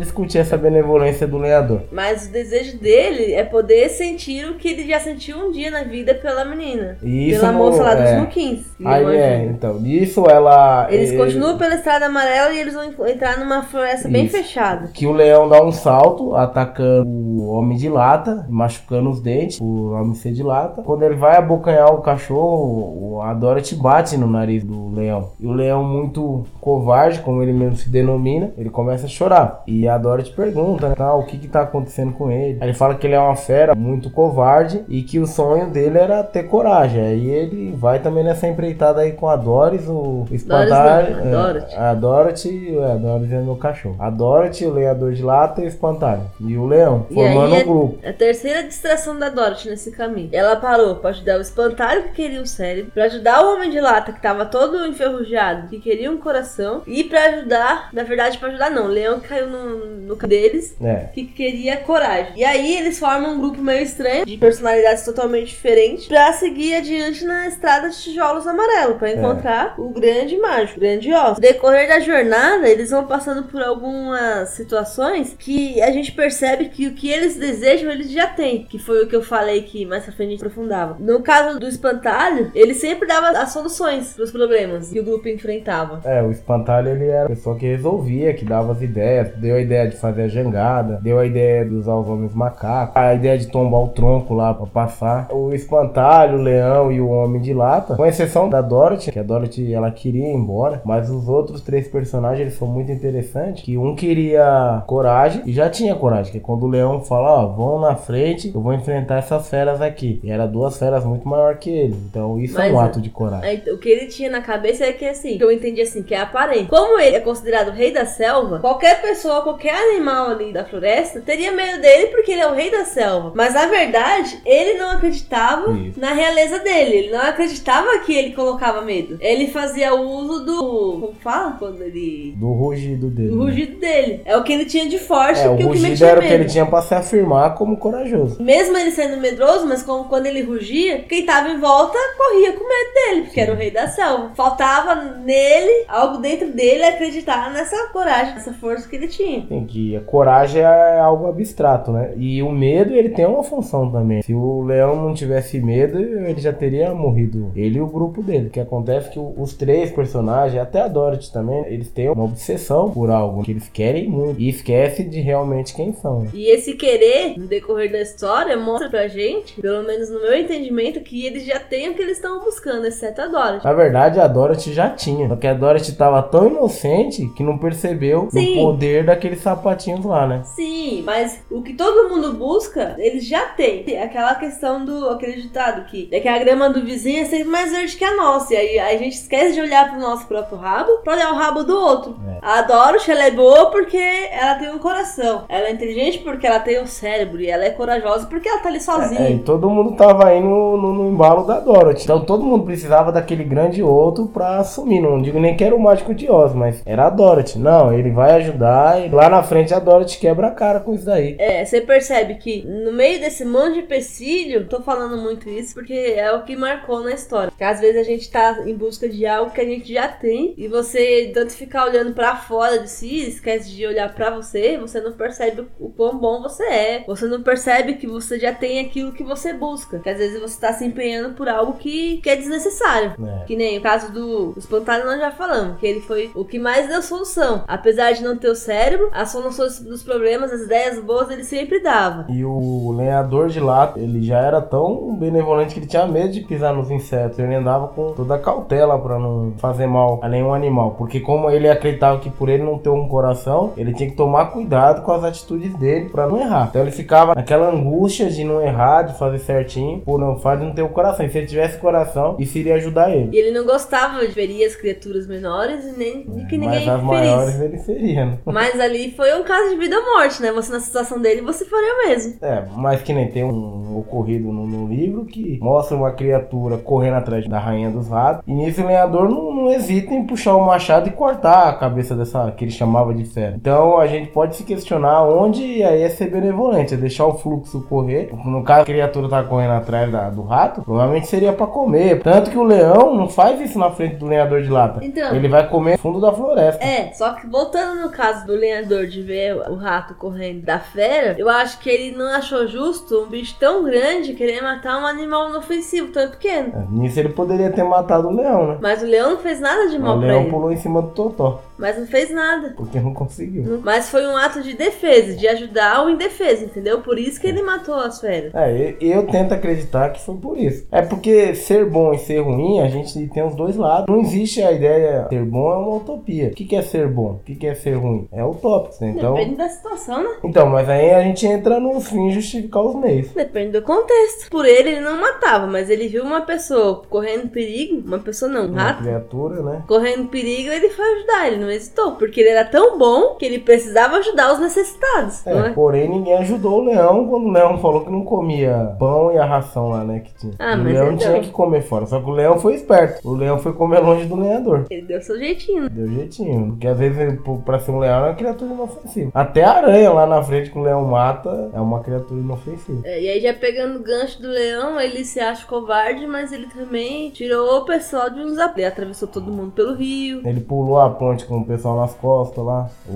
discutir 0.00 0.38
essa 0.38 0.56
benevolência 0.56 1.26
do 1.26 1.38
lenhador. 1.38 1.82
Mas 1.92 2.26
o 2.26 2.32
desejo 2.32 2.78
dele 2.78 3.32
é 3.34 3.42
poder 3.44 3.88
sentir 3.90 4.46
o 4.48 4.54
que 4.54 4.68
ele 4.68 4.86
já 4.86 5.00
sentiu 5.00 5.36
um 5.38 5.50
dia 5.50 5.70
na 5.70 5.82
vida 5.84 6.14
pela 6.14 6.44
menina. 6.44 6.96
E 7.02 7.30
isso 7.30 7.40
pela 7.40 7.52
no- 7.52 7.58
moça 7.58 7.82
lá 7.82 7.94
dos 7.94 8.04
é. 8.10 8.18
Luquins. 8.20 8.60
que 8.76 8.86
Aí 8.86 9.16
é, 9.16 9.44
então, 9.44 9.78
nisso 9.80 10.24
ela. 10.28 10.86
Eles 10.90 11.10
ele- 11.10 11.18
continuam 11.18 11.58
pela 11.58 11.74
estrada 11.74 12.06
amarela 12.06 12.52
e 12.54 12.58
eles 12.60 12.74
vão 12.74 12.84
entrar 13.08 13.38
numa 13.38 13.62
floresta 13.62 14.08
bem 14.08 14.26
Isso. 14.26 14.36
fechada. 14.36 14.88
Que 14.92 15.06
o 15.06 15.12
leão 15.12 15.48
dá 15.48 15.62
um 15.62 15.72
salto, 15.72 16.34
atacando 16.34 17.08
o 17.08 17.46
homem 17.48 17.76
de 17.78 17.88
lata, 17.88 18.46
machucando 18.48 19.10
os 19.10 19.20
dentes, 19.20 19.58
o 19.60 19.92
homem 19.92 20.14
ser 20.14 20.32
de 20.32 20.42
lata. 20.42 20.82
Quando 20.82 21.02
ele 21.02 21.14
vai 21.14 21.36
abocanhar 21.36 21.71
o 21.86 21.98
cachorro, 21.98 23.16
o- 23.16 23.22
a 23.22 23.32
Dorothy 23.34 23.74
bate 23.76 24.16
no 24.16 24.26
nariz 24.26 24.64
do 24.64 24.90
leão. 24.94 25.30
E 25.38 25.46
o 25.46 25.52
leão, 25.52 25.82
muito 25.84 26.44
covarde, 26.60 27.20
como 27.20 27.42
ele 27.42 27.52
mesmo 27.52 27.76
se 27.76 27.88
denomina, 27.88 28.50
ele 28.58 28.70
começa 28.70 29.06
a 29.06 29.08
chorar. 29.08 29.62
E 29.66 29.86
a 29.88 29.96
Dorothy 29.98 30.30
pergunta, 30.32 30.88
né, 30.88 30.94
tá, 30.94 31.14
o 31.14 31.24
que 31.24 31.38
que 31.38 31.48
tá 31.48 31.62
acontecendo 31.62 32.12
com 32.12 32.30
ele. 32.30 32.58
Aí 32.60 32.68
ele 32.68 32.74
fala 32.74 32.94
que 32.94 33.06
ele 33.06 33.14
é 33.14 33.20
uma 33.20 33.36
fera 33.36 33.74
muito 33.74 34.10
covarde 34.10 34.84
e 34.88 35.02
que 35.02 35.18
o 35.18 35.26
sonho 35.26 35.68
dele 35.70 35.98
era 35.98 36.22
ter 36.22 36.44
coragem. 36.44 37.00
Aí 37.02 37.28
ele 37.28 37.72
vai 37.76 37.98
também 38.00 38.24
nessa 38.24 38.46
empreitada 38.48 39.00
aí 39.00 39.12
com 39.12 39.28
a 39.28 39.36
Doris, 39.36 39.86
o 39.88 40.24
espantalho. 40.30 41.24
não, 41.24 41.38
a 41.40 41.42
Dorothy. 41.52 41.76
A 41.76 41.94
Dorothy, 41.94 42.78
é, 42.78 42.92
a 42.92 42.96
Dorothy 42.96 43.34
é 43.34 43.40
meu 43.40 43.56
cachorro. 43.56 43.96
A 43.98 44.10
Dorothy, 44.10 44.66
o 44.66 44.72
lenhador 44.72 45.12
de 45.12 45.22
lata 45.22 45.60
e 45.60 45.64
o 45.64 45.68
espantalho. 45.68 46.22
E 46.40 46.56
o 46.56 46.66
leão, 46.66 47.06
E 47.10 47.14
formando 47.14 47.54
aí 47.54 47.62
um 47.62 47.66
grupo. 47.66 47.98
A 48.06 48.12
terceira 48.12 48.62
distração 48.62 49.18
da 49.18 49.28
Dorothy 49.28 49.68
nesse 49.70 49.90
caminho. 49.92 50.28
Ela 50.32 50.56
parou 50.56 50.96
pra 50.96 51.10
ajudar 51.10 51.38
o 51.38 51.40
espantalho 51.40 51.61
que 51.70 52.08
queria 52.14 52.40
o 52.40 52.46
cérebro, 52.46 52.90
pra 52.92 53.04
ajudar 53.04 53.44
o 53.44 53.54
homem 53.54 53.70
de 53.70 53.80
lata 53.80 54.12
que 54.12 54.20
tava 54.20 54.46
todo 54.46 54.86
enferrujado, 54.86 55.68
que 55.68 55.78
queria 55.80 56.10
um 56.10 56.16
coração, 56.18 56.82
e 56.86 57.04
pra 57.04 57.24
ajudar, 57.26 57.88
na 57.92 58.02
verdade, 58.02 58.38
pra 58.38 58.48
ajudar 58.48 58.70
não, 58.70 58.84
o 58.86 58.88
leão 58.88 59.20
caiu 59.20 59.46
no, 59.48 59.86
no 59.86 60.16
deles, 60.22 60.76
É. 60.80 61.08
que 61.12 61.24
queria 61.24 61.76
coragem. 61.78 62.32
E 62.36 62.44
aí 62.44 62.76
eles 62.76 62.98
formam 62.98 63.34
um 63.34 63.40
grupo 63.40 63.60
meio 63.60 63.82
estranho, 63.82 64.24
de 64.24 64.36
personalidades 64.36 65.04
totalmente 65.04 65.48
diferentes, 65.48 66.06
pra 66.06 66.32
seguir 66.32 66.74
adiante 66.76 67.24
na 67.24 67.48
estrada 67.48 67.88
de 67.90 67.96
tijolos 68.00 68.46
amarelo, 68.46 68.94
pra 68.96 69.10
encontrar 69.10 69.74
o 69.78 69.88
grande 69.90 70.36
mágico, 70.38 70.78
o 70.78 70.80
grande 70.80 71.12
osso. 71.12 71.34
No 71.34 71.40
decorrer 71.40 71.88
da 71.88 72.00
jornada, 72.00 72.68
eles 72.68 72.90
vão 72.90 73.06
passando 73.06 73.44
por 73.44 73.60
algumas 73.62 74.50
situações 74.50 75.34
que 75.38 75.80
a 75.82 75.90
gente 75.90 76.12
percebe 76.12 76.68
que 76.68 76.86
o 76.86 76.94
que 76.94 77.10
eles 77.10 77.36
desejam, 77.36 77.90
eles 77.90 78.10
já 78.10 78.26
têm. 78.26 78.64
Que 78.64 78.78
foi 78.78 79.02
o 79.04 79.06
que 79.08 79.16
eu 79.16 79.22
falei 79.22 79.62
que 79.62 79.84
mais 79.84 80.04
pra 80.04 80.12
frente 80.12 80.28
a 80.28 80.30
gente 80.32 80.40
aprofundava. 80.40 80.96
No 80.98 81.20
caso 81.22 81.51
do 81.58 81.66
espantalho, 81.66 82.50
ele 82.54 82.74
sempre 82.74 83.06
dava 83.06 83.30
as 83.38 83.52
soluções 83.52 84.12
pros 84.14 84.30
problemas 84.30 84.90
que 84.90 85.00
o 85.00 85.04
grupo 85.04 85.28
enfrentava. 85.28 86.00
É, 86.04 86.22
o 86.22 86.30
espantalho 86.30 86.88
ele 86.88 87.06
era 87.06 87.26
a 87.26 87.28
pessoa 87.28 87.56
que 87.56 87.66
resolvia, 87.66 88.34
que 88.34 88.44
dava 88.44 88.72
as 88.72 88.82
ideias, 88.82 89.30
deu 89.36 89.56
a 89.56 89.60
ideia 89.60 89.88
de 89.88 89.96
fazer 89.96 90.22
a 90.22 90.28
jangada, 90.28 90.98
deu 91.02 91.18
a 91.18 91.26
ideia 91.26 91.64
de 91.64 91.74
usar 91.74 91.94
os 91.94 92.08
homens 92.08 92.34
macacos, 92.34 92.96
a 92.96 93.14
ideia 93.14 93.38
de 93.38 93.46
tombar 93.46 93.82
o 93.82 93.88
tronco 93.88 94.34
lá 94.34 94.54
pra 94.54 94.66
passar. 94.66 95.28
O 95.30 95.52
espantalho, 95.52 96.38
o 96.38 96.42
leão 96.42 96.90
e 96.92 97.00
o 97.00 97.08
homem 97.08 97.40
de 97.40 97.52
lata, 97.52 97.96
com 97.96 98.06
exceção 98.06 98.48
da 98.48 98.60
Dorothy, 98.60 99.12
que 99.12 99.18
a 99.18 99.22
Dorothy 99.22 99.72
ela 99.72 99.90
queria 99.90 100.28
ir 100.28 100.34
embora, 100.34 100.80
mas 100.84 101.10
os 101.10 101.28
outros 101.28 101.60
três 101.60 101.88
personagens 101.88 102.40
eles 102.40 102.54
são 102.54 102.68
muito 102.68 102.90
interessantes, 102.90 103.64
que 103.64 103.78
um 103.78 103.94
queria 103.94 104.82
coragem 104.86 105.42
e 105.46 105.52
já 105.52 105.68
tinha 105.68 105.94
coragem, 105.94 106.32
que 106.32 106.40
quando 106.40 106.64
o 106.64 106.68
leão 106.68 107.00
fala, 107.00 107.42
ó, 107.42 107.46
vão 107.46 107.80
na 107.80 107.94
frente, 107.96 108.52
eu 108.54 108.60
vou 108.60 108.72
enfrentar 108.72 109.16
essas 109.18 109.48
feras 109.48 109.80
aqui. 109.80 110.20
E 110.22 110.30
era 110.30 110.46
duas 110.46 110.78
feras 110.78 111.04
muito 111.04 111.28
maior 111.42 111.56
que 111.56 111.70
ele. 111.70 111.96
Então 112.08 112.38
isso 112.38 112.56
é 112.58 112.64
Mas, 112.64 112.72
um 112.72 112.80
ato 112.80 113.00
de 113.00 113.10
coragem. 113.10 113.48
Aí, 113.48 113.72
o 113.72 113.78
que 113.78 113.88
ele 113.88 114.06
tinha 114.06 114.30
na 114.30 114.40
cabeça 114.40 114.84
é 114.84 114.92
que 114.92 115.04
assim, 115.04 115.36
que 115.36 115.44
eu 115.44 115.50
entendi 115.50 115.80
assim, 115.80 116.02
que 116.02 116.14
é 116.14 116.20
aparente. 116.20 116.68
Como 116.68 116.98
ele 116.98 117.16
é 117.16 117.20
considerado 117.20 117.68
o 117.68 117.72
rei 117.72 117.92
da 117.92 118.06
selva, 118.06 118.60
qualquer 118.60 119.02
pessoa, 119.02 119.42
qualquer 119.42 119.74
animal 119.74 120.30
ali 120.30 120.52
da 120.52 120.64
floresta 120.64 121.20
teria 121.20 121.52
medo 121.52 121.80
dele 121.80 122.08
porque 122.08 122.32
ele 122.32 122.40
é 122.40 122.46
o 122.46 122.54
rei 122.54 122.70
da 122.70 122.84
selva. 122.84 123.32
Mas 123.34 123.54
na 123.54 123.66
verdade, 123.66 124.40
ele 124.44 124.78
não 124.78 124.90
acreditava 124.90 125.72
Isso. 125.72 125.98
na 125.98 126.12
realeza 126.12 126.58
dele. 126.60 126.96
Ele 126.96 127.10
não 127.10 127.20
acreditava 127.20 127.98
que 128.00 128.14
ele 128.14 128.32
colocava 128.32 128.82
medo. 128.82 129.16
Ele 129.20 129.48
fazia 129.48 129.94
uso 129.94 130.44
do. 130.44 130.58
Como 131.00 131.14
fala? 131.20 131.52
Quando 131.58 131.82
ele. 131.82 132.34
Do 132.36 132.52
rugido 132.52 133.08
dele. 133.08 133.28
Do 133.28 133.36
né? 133.36 133.44
rugido 133.44 133.78
dele. 133.78 134.22
É 134.24 134.36
o 134.36 134.42
que 134.42 134.52
ele 134.52 134.64
tinha 134.64 134.88
de 134.88 134.98
forte, 134.98 135.40
É, 135.40 135.48
o 135.48 135.56
que 135.56 135.64
o 135.64 135.72
que 135.72 135.78
metia 135.78 136.08
era 136.08 136.20
o 136.20 136.22
que 136.22 136.32
ele 136.32 136.44
tinha 136.44 136.66
pra 136.66 136.82
se 136.82 136.94
afirmar 136.94 137.54
como 137.54 137.76
corajoso. 137.76 138.42
Mesmo 138.42 138.76
ele 138.76 138.90
sendo 138.90 139.16
medroso, 139.20 139.66
mas 139.66 139.82
como 139.82 140.04
quando 140.04 140.26
ele 140.26 140.42
rugia, 140.42 141.00
quem 141.08 141.24
tava 141.32 141.48
em 141.48 141.58
volta 141.58 141.96
corria 142.18 142.52
com 142.52 142.68
medo 142.68 142.94
dele, 142.94 143.22
porque 143.22 143.40
era 143.40 143.52
o 143.52 143.56
rei 143.56 143.70
da 143.70 143.88
selva. 143.88 144.32
Faltava 144.34 144.94
nele, 144.94 145.86
algo 145.88 146.18
dentro 146.18 146.52
dele, 146.52 146.84
acreditar 146.84 147.50
nessa 147.50 147.88
coragem, 147.88 148.34
nessa 148.34 148.52
força 148.52 148.86
que 148.86 148.96
ele 148.96 149.08
tinha. 149.08 149.46
Tem 149.46 149.64
que 149.64 149.96
a 149.96 150.00
coragem 150.00 150.60
é 150.60 150.98
algo 150.98 151.26
abstrato, 151.26 151.90
né? 151.90 152.12
E 152.16 152.42
o 152.42 152.50
medo 152.50 152.94
ele 152.94 153.08
tem 153.08 153.24
uma 153.24 153.42
função 153.42 153.90
também. 153.90 154.20
Se 154.20 154.34
o 154.34 154.62
leão 154.62 154.96
não 154.96 155.14
tivesse 155.14 155.58
medo, 155.58 155.98
ele 155.98 156.40
já 156.40 156.52
teria 156.52 156.92
morrido. 156.92 157.50
Ele 157.56 157.78
e 157.78 157.80
o 157.80 157.86
grupo 157.86 158.22
dele. 158.22 158.48
O 158.48 158.50
que 158.50 158.60
acontece 158.60 159.08
é 159.08 159.12
que 159.12 159.18
os 159.18 159.54
três 159.54 159.90
personagens, 159.90 160.60
até 160.60 160.82
a 160.82 160.88
Dorothy 160.88 161.32
também, 161.32 161.64
eles 161.66 161.88
têm 161.88 162.10
uma 162.10 162.24
obsessão 162.24 162.90
por 162.90 163.10
algo 163.10 163.42
que 163.42 163.52
eles 163.52 163.68
querem 163.68 164.06
muito 164.08 164.38
e 164.38 164.50
esquece 164.50 165.02
de 165.02 165.20
realmente 165.20 165.74
quem 165.74 165.94
são. 165.94 166.26
E 166.34 166.50
esse 166.50 166.74
querer, 166.74 167.38
no 167.38 167.46
decorrer 167.46 167.90
da 167.90 168.00
história, 168.00 168.56
mostra 168.56 168.90
pra 168.90 169.08
gente, 169.08 169.60
pelo 169.60 169.82
menos 169.86 170.10
no 170.10 170.20
meu 170.20 170.34
entendimento, 170.34 171.00
que 171.00 171.21
eles 171.26 171.44
já 171.44 171.58
têm 171.58 171.88
o 171.90 171.94
que 171.94 172.02
eles 172.02 172.16
estão 172.16 172.40
buscando, 172.40 172.86
exceto 172.86 173.20
a 173.22 173.26
Dorothy. 173.26 173.64
Na 173.64 173.72
verdade, 173.72 174.20
a 174.20 174.26
Dorothy 174.26 174.72
já 174.72 174.90
tinha. 174.90 175.28
Só 175.28 175.36
que 175.36 175.46
a 175.46 175.54
Dorothy 175.54 175.92
tava 175.92 176.22
tão 176.22 176.46
inocente 176.48 177.26
que 177.36 177.42
não 177.42 177.58
percebeu 177.58 178.28
Sim. 178.30 178.58
o 178.58 178.66
poder 178.66 179.04
daqueles 179.04 179.40
sapatinhos 179.40 180.04
lá, 180.04 180.26
né? 180.26 180.42
Sim, 180.44 181.02
mas 181.04 181.40
o 181.50 181.62
que 181.62 181.74
todo 181.74 182.08
mundo 182.08 182.32
busca, 182.34 182.94
eles 182.98 183.26
já 183.26 183.42
têm. 183.46 183.82
Aquela 183.98 184.34
questão 184.34 184.84
do 184.84 185.08
aquele 185.10 185.40
ditado 185.42 185.84
que 185.86 186.08
é 186.12 186.20
que 186.20 186.28
a 186.28 186.38
grama 186.38 186.68
do 186.70 186.82
vizinho 186.84 187.22
é 187.22 187.24
sempre 187.24 187.48
mais 187.48 187.70
verde 187.72 187.96
que 187.96 188.04
a 188.04 188.16
nossa. 188.16 188.54
E 188.54 188.56
aí, 188.56 188.78
a 188.78 188.96
gente 188.98 189.14
esquece 189.14 189.54
de 189.54 189.60
olhar 189.60 189.90
pro 189.90 190.00
nosso 190.00 190.26
próprio 190.26 190.58
rabo 190.58 190.98
pra 191.04 191.14
olhar 191.14 191.32
o 191.32 191.36
rabo 191.36 191.62
do 191.64 191.76
outro. 191.76 192.16
É. 192.28 192.38
A 192.42 192.62
Dorothy, 192.62 193.10
ela 193.10 193.24
é 193.24 193.30
boa 193.30 193.70
porque 193.70 193.96
ela 193.96 194.54
tem 194.56 194.70
um 194.70 194.78
coração. 194.78 195.44
Ela 195.48 195.68
é 195.68 195.72
inteligente 195.72 196.18
porque 196.18 196.46
ela 196.46 196.58
tem 196.60 196.80
um 196.82 196.86
cérebro. 196.86 197.40
E 197.40 197.48
ela 197.48 197.64
é 197.64 197.70
corajosa 197.70 198.26
porque 198.26 198.48
ela 198.48 198.60
tá 198.60 198.68
ali 198.68 198.80
sozinha. 198.80 199.20
É, 199.20 199.32
e 199.32 199.38
todo 199.38 199.68
mundo 199.70 199.96
tava 199.96 200.26
aí 200.28 200.40
no, 200.40 200.76
no- 200.76 200.92
no 200.94 201.11
embalo 201.12 201.46
da 201.46 201.60
Dorothy. 201.60 202.04
Então 202.04 202.24
todo 202.24 202.44
mundo 202.44 202.64
precisava 202.64 203.12
daquele 203.12 203.44
grande 203.44 203.82
outro 203.82 204.26
pra 204.26 204.58
assumir. 204.58 205.00
Não 205.00 205.20
digo 205.20 205.38
nem 205.38 205.56
que 205.56 205.64
era 205.64 205.74
o 205.74 205.80
mágico 205.80 206.14
de 206.14 206.30
Oz, 206.30 206.54
mas 206.54 206.82
era 206.84 207.06
a 207.06 207.10
Dorothy. 207.10 207.58
Não, 207.58 207.92
ele 207.92 208.10
vai 208.10 208.32
ajudar 208.32 209.04
e 209.04 209.08
lá 209.08 209.28
na 209.28 209.42
frente 209.42 209.74
a 209.74 209.78
Dorothy 209.78 210.18
quebra 210.18 210.48
a 210.48 210.50
cara 210.50 210.80
com 210.80 210.94
isso 210.94 211.06
daí. 211.06 211.36
É, 211.38 211.64
você 211.64 211.80
percebe 211.80 212.34
que 212.36 212.64
no 212.66 212.92
meio 212.92 213.20
desse 213.20 213.44
monte 213.44 213.74
de 213.74 213.80
empecilho, 213.80 214.68
tô 214.68 214.80
falando 214.82 215.16
muito 215.18 215.48
isso 215.48 215.74
porque 215.74 215.92
é 215.94 216.32
o 216.32 216.42
que 216.42 216.56
marcou 216.56 217.02
na 217.02 217.12
história. 217.12 217.52
Que 217.56 217.64
às 217.64 217.80
vezes 217.80 218.00
a 218.00 218.04
gente 218.04 218.30
tá 218.30 218.62
em 218.66 218.74
busca 218.74 219.08
de 219.08 219.26
algo 219.26 219.52
que 219.52 219.60
a 219.60 219.64
gente 219.64 219.92
já 219.92 220.08
tem 220.08 220.54
e 220.56 220.68
você 220.68 221.30
tanto 221.34 221.52
ficar 221.52 221.86
olhando 221.86 222.14
pra 222.14 222.36
fora 222.36 222.78
de 222.78 222.90
si, 222.90 223.28
esquece 223.28 223.70
de 223.70 223.86
olhar 223.86 224.14
pra 224.14 224.30
você, 224.30 224.78
você 224.78 225.00
não 225.00 225.12
percebe 225.12 225.66
o 225.78 225.90
quão 225.90 226.18
bom 226.18 226.42
você 226.42 226.64
é. 226.64 227.04
Você 227.06 227.26
não 227.26 227.42
percebe 227.42 227.94
que 227.94 228.06
você 228.06 228.38
já 228.38 228.52
tem 228.52 228.80
aquilo 228.80 229.12
que 229.12 229.24
você 229.24 229.52
busca. 229.52 229.98
Que 229.98 230.10
às 230.10 230.18
vezes 230.18 230.40
você 230.40 230.60
tá 230.60 230.72
se 230.72 230.84
empenhando 230.92 231.34
por 231.34 231.48
algo 231.48 231.74
que, 231.74 232.18
que 232.18 232.30
é 232.30 232.36
desnecessário. 232.36 233.14
É. 233.24 233.44
Que 233.44 233.56
nem 233.56 233.78
o 233.78 233.82
caso 233.82 234.12
do 234.12 234.54
espantalho 234.56 235.04
nós 235.04 235.18
já 235.18 235.30
falamos, 235.30 235.78
que 235.78 235.86
ele 235.86 236.00
foi 236.00 236.30
o 236.34 236.44
que 236.44 236.58
mais 236.58 236.88
deu 236.88 237.02
solução. 237.02 237.64
Apesar 237.66 238.12
de 238.12 238.22
não 238.22 238.36
ter 238.36 238.48
o 238.48 238.54
cérebro, 238.54 239.08
as 239.12 239.30
soluções 239.30 239.80
dos 239.80 240.02
problemas, 240.02 240.52
as 240.52 240.62
ideias 240.62 241.02
boas, 241.02 241.30
ele 241.30 241.44
sempre 241.44 241.80
dava. 241.80 242.26
E 242.28 242.44
o 242.44 242.92
lenhador 242.96 243.48
de 243.48 243.60
lata, 243.60 243.98
ele 243.98 244.22
já 244.22 244.38
era 244.38 244.60
tão 244.60 245.14
benevolente 245.16 245.74
que 245.74 245.80
ele 245.80 245.86
tinha 245.86 246.06
medo 246.06 246.32
de 246.32 246.40
pisar 246.40 246.74
nos 246.74 246.90
insetos. 246.90 247.38
Ele 247.38 247.54
andava 247.54 247.88
com 247.88 248.12
toda 248.12 248.34
a 248.34 248.38
cautela 248.38 248.98
pra 248.98 249.18
não 249.18 249.54
fazer 249.58 249.86
mal 249.86 250.20
a 250.22 250.28
nenhum 250.28 250.54
animal. 250.54 250.92
Porque 250.92 251.20
como 251.20 251.50
ele 251.50 251.68
acreditava 251.68 252.18
que 252.18 252.30
por 252.30 252.48
ele 252.48 252.62
não 252.62 252.78
ter 252.78 252.90
um 252.90 253.08
coração, 253.08 253.72
ele 253.76 253.94
tinha 253.94 254.10
que 254.10 254.16
tomar 254.16 254.46
cuidado 254.46 255.02
com 255.02 255.12
as 255.12 255.24
atitudes 255.24 255.74
dele 255.76 256.08
pra 256.08 256.26
não 256.26 256.38
errar. 256.38 256.68
Então 256.70 256.82
ele 256.82 256.90
ficava 256.90 257.34
naquela 257.34 257.70
angústia 257.70 258.30
de 258.30 258.44
não 258.44 258.60
errar, 258.60 259.02
de 259.02 259.18
fazer 259.18 259.38
certinho, 259.38 260.00
por 260.00 260.18
não 260.18 260.38
fazer 260.38 260.64
não 260.64 260.72
ter 260.72 260.81
o 260.82 260.88
coração. 260.90 261.24
E 261.26 261.30
se 261.30 261.38
ele 261.38 261.46
tivesse 261.46 261.78
coração, 261.78 262.36
isso 262.38 262.56
iria 262.58 262.74
ajudar 262.76 263.10
ele. 263.10 263.30
E 263.32 263.38
ele 263.38 263.50
não 263.56 263.64
gostava 263.64 264.26
de 264.26 264.32
ferir 264.32 264.66
as 264.66 264.74
criaturas 264.76 265.26
menores 265.26 265.84
e 265.84 265.98
nem 265.98 266.22
de 266.22 266.46
que 266.46 266.56
ninguém 266.58 266.86
Mas 266.86 266.88
as 266.88 267.02
maiores 267.02 267.60
ele 267.60 267.78
seria, 267.78 268.26
né? 268.26 268.38
Mas 268.46 268.78
ali 268.80 269.10
foi 269.12 269.32
um 269.38 269.44
caso 269.44 269.70
de 269.70 269.76
vida 269.76 269.96
ou 269.98 270.04
morte, 270.16 270.40
né? 270.42 270.52
Você 270.52 270.72
na 270.72 270.80
situação 270.80 271.20
dele, 271.20 271.40
você 271.42 271.64
faria 271.64 271.94
o 271.94 272.08
mesmo. 272.08 272.34
É, 272.42 272.64
mas 272.76 273.02
que 273.02 273.12
nem 273.12 273.28
tem 273.28 273.44
um 273.44 273.98
ocorrido 273.98 274.52
no, 274.52 274.66
no 274.66 274.88
livro 274.88 275.24
que 275.24 275.58
mostra 275.60 275.96
uma 275.96 276.10
criatura 276.12 276.76
correndo 276.78 277.14
atrás 277.14 277.46
da 277.48 277.58
rainha 277.58 277.90
dos 277.90 278.08
ratos. 278.08 278.42
E 278.46 278.52
nisso 278.52 278.82
o 278.82 278.86
lenhador 278.86 279.28
não, 279.28 279.54
não 279.54 279.70
hesita 279.72 280.12
em 280.14 280.24
puxar 280.26 280.56
o 280.56 280.64
machado 280.64 281.08
e 281.08 281.12
cortar 281.12 281.68
a 281.68 281.74
cabeça 281.74 282.14
dessa 282.14 282.50
que 282.52 282.64
ele 282.64 282.70
chamava 282.72 283.12
de 283.14 283.24
fera. 283.24 283.54
Então 283.56 283.98
a 283.98 284.06
gente 284.06 284.30
pode 284.30 284.56
se 284.56 284.64
questionar 284.64 285.22
onde 285.24 285.82
aí 285.82 286.02
é 286.02 286.08
ser 286.08 286.30
benevolente, 286.30 286.94
é 286.94 286.96
deixar 286.96 287.26
o 287.26 287.34
fluxo 287.34 287.82
correr. 287.88 288.30
No 288.44 288.62
caso 288.64 288.82
a 288.82 288.86
criatura 288.86 289.28
tá 289.28 289.42
correndo 289.42 289.72
atrás 289.72 290.10
da- 290.10 290.30
do 290.30 290.42
rato, 290.42 290.71
provavelmente 290.80 291.26
seria 291.26 291.52
pra 291.52 291.66
comer. 291.66 292.22
Tanto 292.22 292.50
que 292.50 292.58
o 292.58 292.62
leão 292.64 293.14
não 293.14 293.28
faz 293.28 293.60
isso 293.60 293.78
na 293.78 293.90
frente 293.90 294.16
do 294.16 294.26
lenhador 294.26 294.62
de 294.62 294.68
lata. 294.70 295.04
Então. 295.04 295.34
Ele 295.34 295.48
vai 295.48 295.68
comer 295.68 295.92
no 295.92 295.98
fundo 295.98 296.20
da 296.20 296.32
floresta. 296.32 296.82
É, 296.84 297.12
só 297.12 297.32
que 297.34 297.46
voltando 297.46 298.00
no 298.00 298.10
caso 298.10 298.46
do 298.46 298.52
lenhador 298.52 299.06
de 299.06 299.22
ver 299.22 299.56
o 299.68 299.74
rato 299.76 300.14
correndo 300.14 300.62
da 300.62 300.78
fera, 300.78 301.34
eu 301.38 301.48
acho 301.48 301.78
que 301.80 301.90
ele 301.90 302.16
não 302.16 302.26
achou 302.34 302.66
justo 302.66 303.22
um 303.22 303.26
bicho 303.28 303.56
tão 303.58 303.84
grande 303.84 304.34
querer 304.34 304.62
matar 304.62 305.00
um 305.02 305.06
animal 305.06 305.50
inofensivo 305.50 306.12
tão 306.12 306.28
pequeno. 306.30 306.72
É, 306.74 306.86
Nisso 306.90 307.18
ele 307.20 307.30
poderia 307.30 307.70
ter 307.70 307.82
matado 307.84 308.28
o 308.28 308.32
leão, 308.32 308.68
né? 308.68 308.78
Mas 308.80 309.02
o 309.02 309.06
leão 309.06 309.30
não 309.32 309.38
fez 309.38 309.60
nada 309.60 309.88
de 309.88 309.98
mal 309.98 310.16
o 310.16 310.18
pra 310.18 310.28
leão 310.28 310.42
ele. 310.42 310.50
pulou 310.50 310.72
em 310.72 310.76
cima 310.76 311.02
do 311.02 311.08
totó, 311.08 311.60
Mas 311.82 311.98
não 311.98 312.06
fez 312.06 312.30
nada. 312.30 312.74
porque 312.76 313.00
não 313.00 313.12
conseguiu. 313.12 313.80
Mas 313.82 314.08
foi 314.08 314.24
um 314.24 314.36
ato 314.36 314.62
de 314.62 314.74
defesa, 314.76 315.34
de 315.34 315.48
ajudar 315.48 316.06
o 316.06 316.10
indefeso, 316.10 316.64
entendeu? 316.64 317.00
Por 317.00 317.18
isso 317.18 317.40
que 317.40 317.46
ele 317.48 317.60
matou 317.60 317.96
as 317.96 318.20
feras. 318.20 318.54
É, 318.54 318.94
eu, 319.00 319.10
eu 319.22 319.26
tento 319.26 319.52
acreditar 319.52 320.10
que 320.10 320.24
foi 320.24 320.36
por 320.36 320.56
isso. 320.56 320.86
É 320.92 321.02
porque 321.02 321.56
ser 321.56 321.90
bom 321.90 322.14
e 322.14 322.18
ser 322.18 322.38
ruim, 322.38 322.78
a 322.78 322.88
gente 322.88 323.28
tem 323.30 323.42
os 323.42 323.56
dois 323.56 323.74
lados. 323.76 324.06
Não 324.08 324.20
existe 324.20 324.62
a 324.62 324.70
ideia 324.70 325.26
ser 325.28 325.44
bom 325.44 325.72
é 325.72 325.76
uma 325.76 325.96
utopia. 325.96 326.48
O 326.48 326.50
que, 326.52 326.76
é 326.76 326.82
ser 326.82 327.08
bom? 327.08 327.40
O 327.40 327.40
que, 327.40 327.66
é 327.66 327.74
ser 327.74 327.94
ruim? 327.94 328.28
É 328.30 328.44
utópico, 328.44 329.04
né? 329.04 329.14
Então, 329.16 329.34
Depende 329.34 329.56
da 329.56 329.68
situação, 329.68 330.22
né? 330.22 330.36
então, 330.44 330.68
mas 330.68 330.88
aí 330.88 331.10
a 331.10 331.22
gente 331.22 331.44
entra 331.44 331.80
no 331.80 332.00
fim 332.00 332.30
justificar 332.30 332.84
os 332.84 332.94
meios. 332.94 333.28
Depende 333.30 333.72
do 333.72 333.82
contexto. 333.82 334.48
Por 334.50 334.64
ele, 334.64 334.90
ele 334.90 335.00
não 335.00 335.20
matava, 335.20 335.66
mas 335.66 335.90
ele 335.90 336.06
viu 336.06 336.22
uma 336.22 336.42
pessoa 336.42 337.02
correndo 337.08 337.48
perigo, 337.48 338.02
uma 338.06 338.20
pessoa 338.20 338.50
não, 338.50 338.66
um 338.66 338.72
Uma 338.72 338.82
rato, 338.82 339.02
criatura, 339.02 339.62
né? 339.62 339.82
correndo 339.88 340.28
perigo, 340.28 340.70
ele 340.70 340.88
foi 340.90 341.04
ajudar, 341.16 341.48
ele 341.48 341.56
não 341.56 341.71
hesitou, 341.72 342.12
porque 342.12 342.40
ele 342.40 342.50
era 342.50 342.64
tão 342.64 342.98
bom 342.98 343.34
que 343.36 343.44
ele 343.44 343.58
precisava 343.58 344.16
ajudar 344.16 344.52
os 344.52 344.60
necessitados, 344.60 345.46
É, 345.46 345.56
é? 345.56 345.70
porém 345.70 346.08
ninguém 346.08 346.34
ajudou 346.38 346.80
o 346.80 346.84
leão 346.84 347.26
quando 347.26 347.46
o 347.46 347.52
leão 347.52 347.78
falou 347.78 348.04
que 348.04 348.10
não 348.10 348.24
comia 348.24 348.94
pão 348.98 349.32
e 349.32 349.38
a 349.38 349.44
ração 349.44 349.90
lá, 349.90 350.04
né? 350.04 350.20
Que 350.20 350.34
tinha. 350.34 350.52
Ah, 350.58 350.74
o 350.74 350.82
leão 350.82 351.12
então. 351.12 351.18
tinha 351.18 351.40
que 351.40 351.50
comer 351.50 351.82
fora. 351.82 352.06
Só 352.06 352.20
que 352.20 352.28
o 352.28 352.32
leão 352.32 352.58
foi 352.58 352.74
esperto. 352.74 353.26
O 353.28 353.34
leão 353.34 353.58
foi 353.58 353.72
comer 353.72 354.00
longe 354.00 354.24
do 354.26 354.36
lenhador. 354.36 354.86
Ele 354.90 355.02
deu 355.02 355.20
seu 355.20 355.38
jeitinho. 355.38 355.88
Deu 355.88 356.08
jeitinho. 356.08 356.72
Porque 356.72 356.86
às 356.86 356.98
vezes, 356.98 357.38
pra 357.64 357.78
ser 357.78 357.90
um 357.90 357.98
leão, 357.98 358.24
é 358.24 358.28
uma 358.28 358.34
criatura 358.34 358.72
inofensiva. 358.72 359.30
Até 359.34 359.64
a 359.64 359.72
aranha 359.72 360.12
lá 360.12 360.26
na 360.26 360.42
frente 360.42 360.70
que 360.70 360.78
o 360.78 360.82
leão 360.82 361.04
mata 361.04 361.70
é 361.72 361.80
uma 361.80 362.00
criatura 362.00 362.40
inofensiva. 362.40 363.00
É, 363.04 363.20
e 363.20 363.28
aí, 363.28 363.40
já 363.40 363.54
pegando 363.54 363.98
o 363.98 364.02
gancho 364.02 364.40
do 364.40 364.48
leão, 364.48 365.00
ele 365.00 365.24
se 365.24 365.40
acha 365.40 365.66
covarde, 365.66 366.26
mas 366.26 366.52
ele 366.52 366.66
também 366.66 367.30
tirou 367.30 367.78
o 367.78 367.84
pessoal 367.84 368.30
de 368.30 368.40
uns. 368.40 368.58
Ele 368.76 368.84
atravessou 368.86 369.28
todo 369.28 369.50
mundo 369.52 369.72
pelo 369.72 369.94
rio. 369.94 370.42
Ele 370.44 370.60
pulou 370.60 371.00
a 371.00 371.10
ponte 371.10 371.44
com 371.44 371.61
o 371.62 371.66
pessoal 371.66 371.96
nas 371.96 372.14
costas 372.14 372.64
lá, 372.64 372.88
o, 373.08 373.12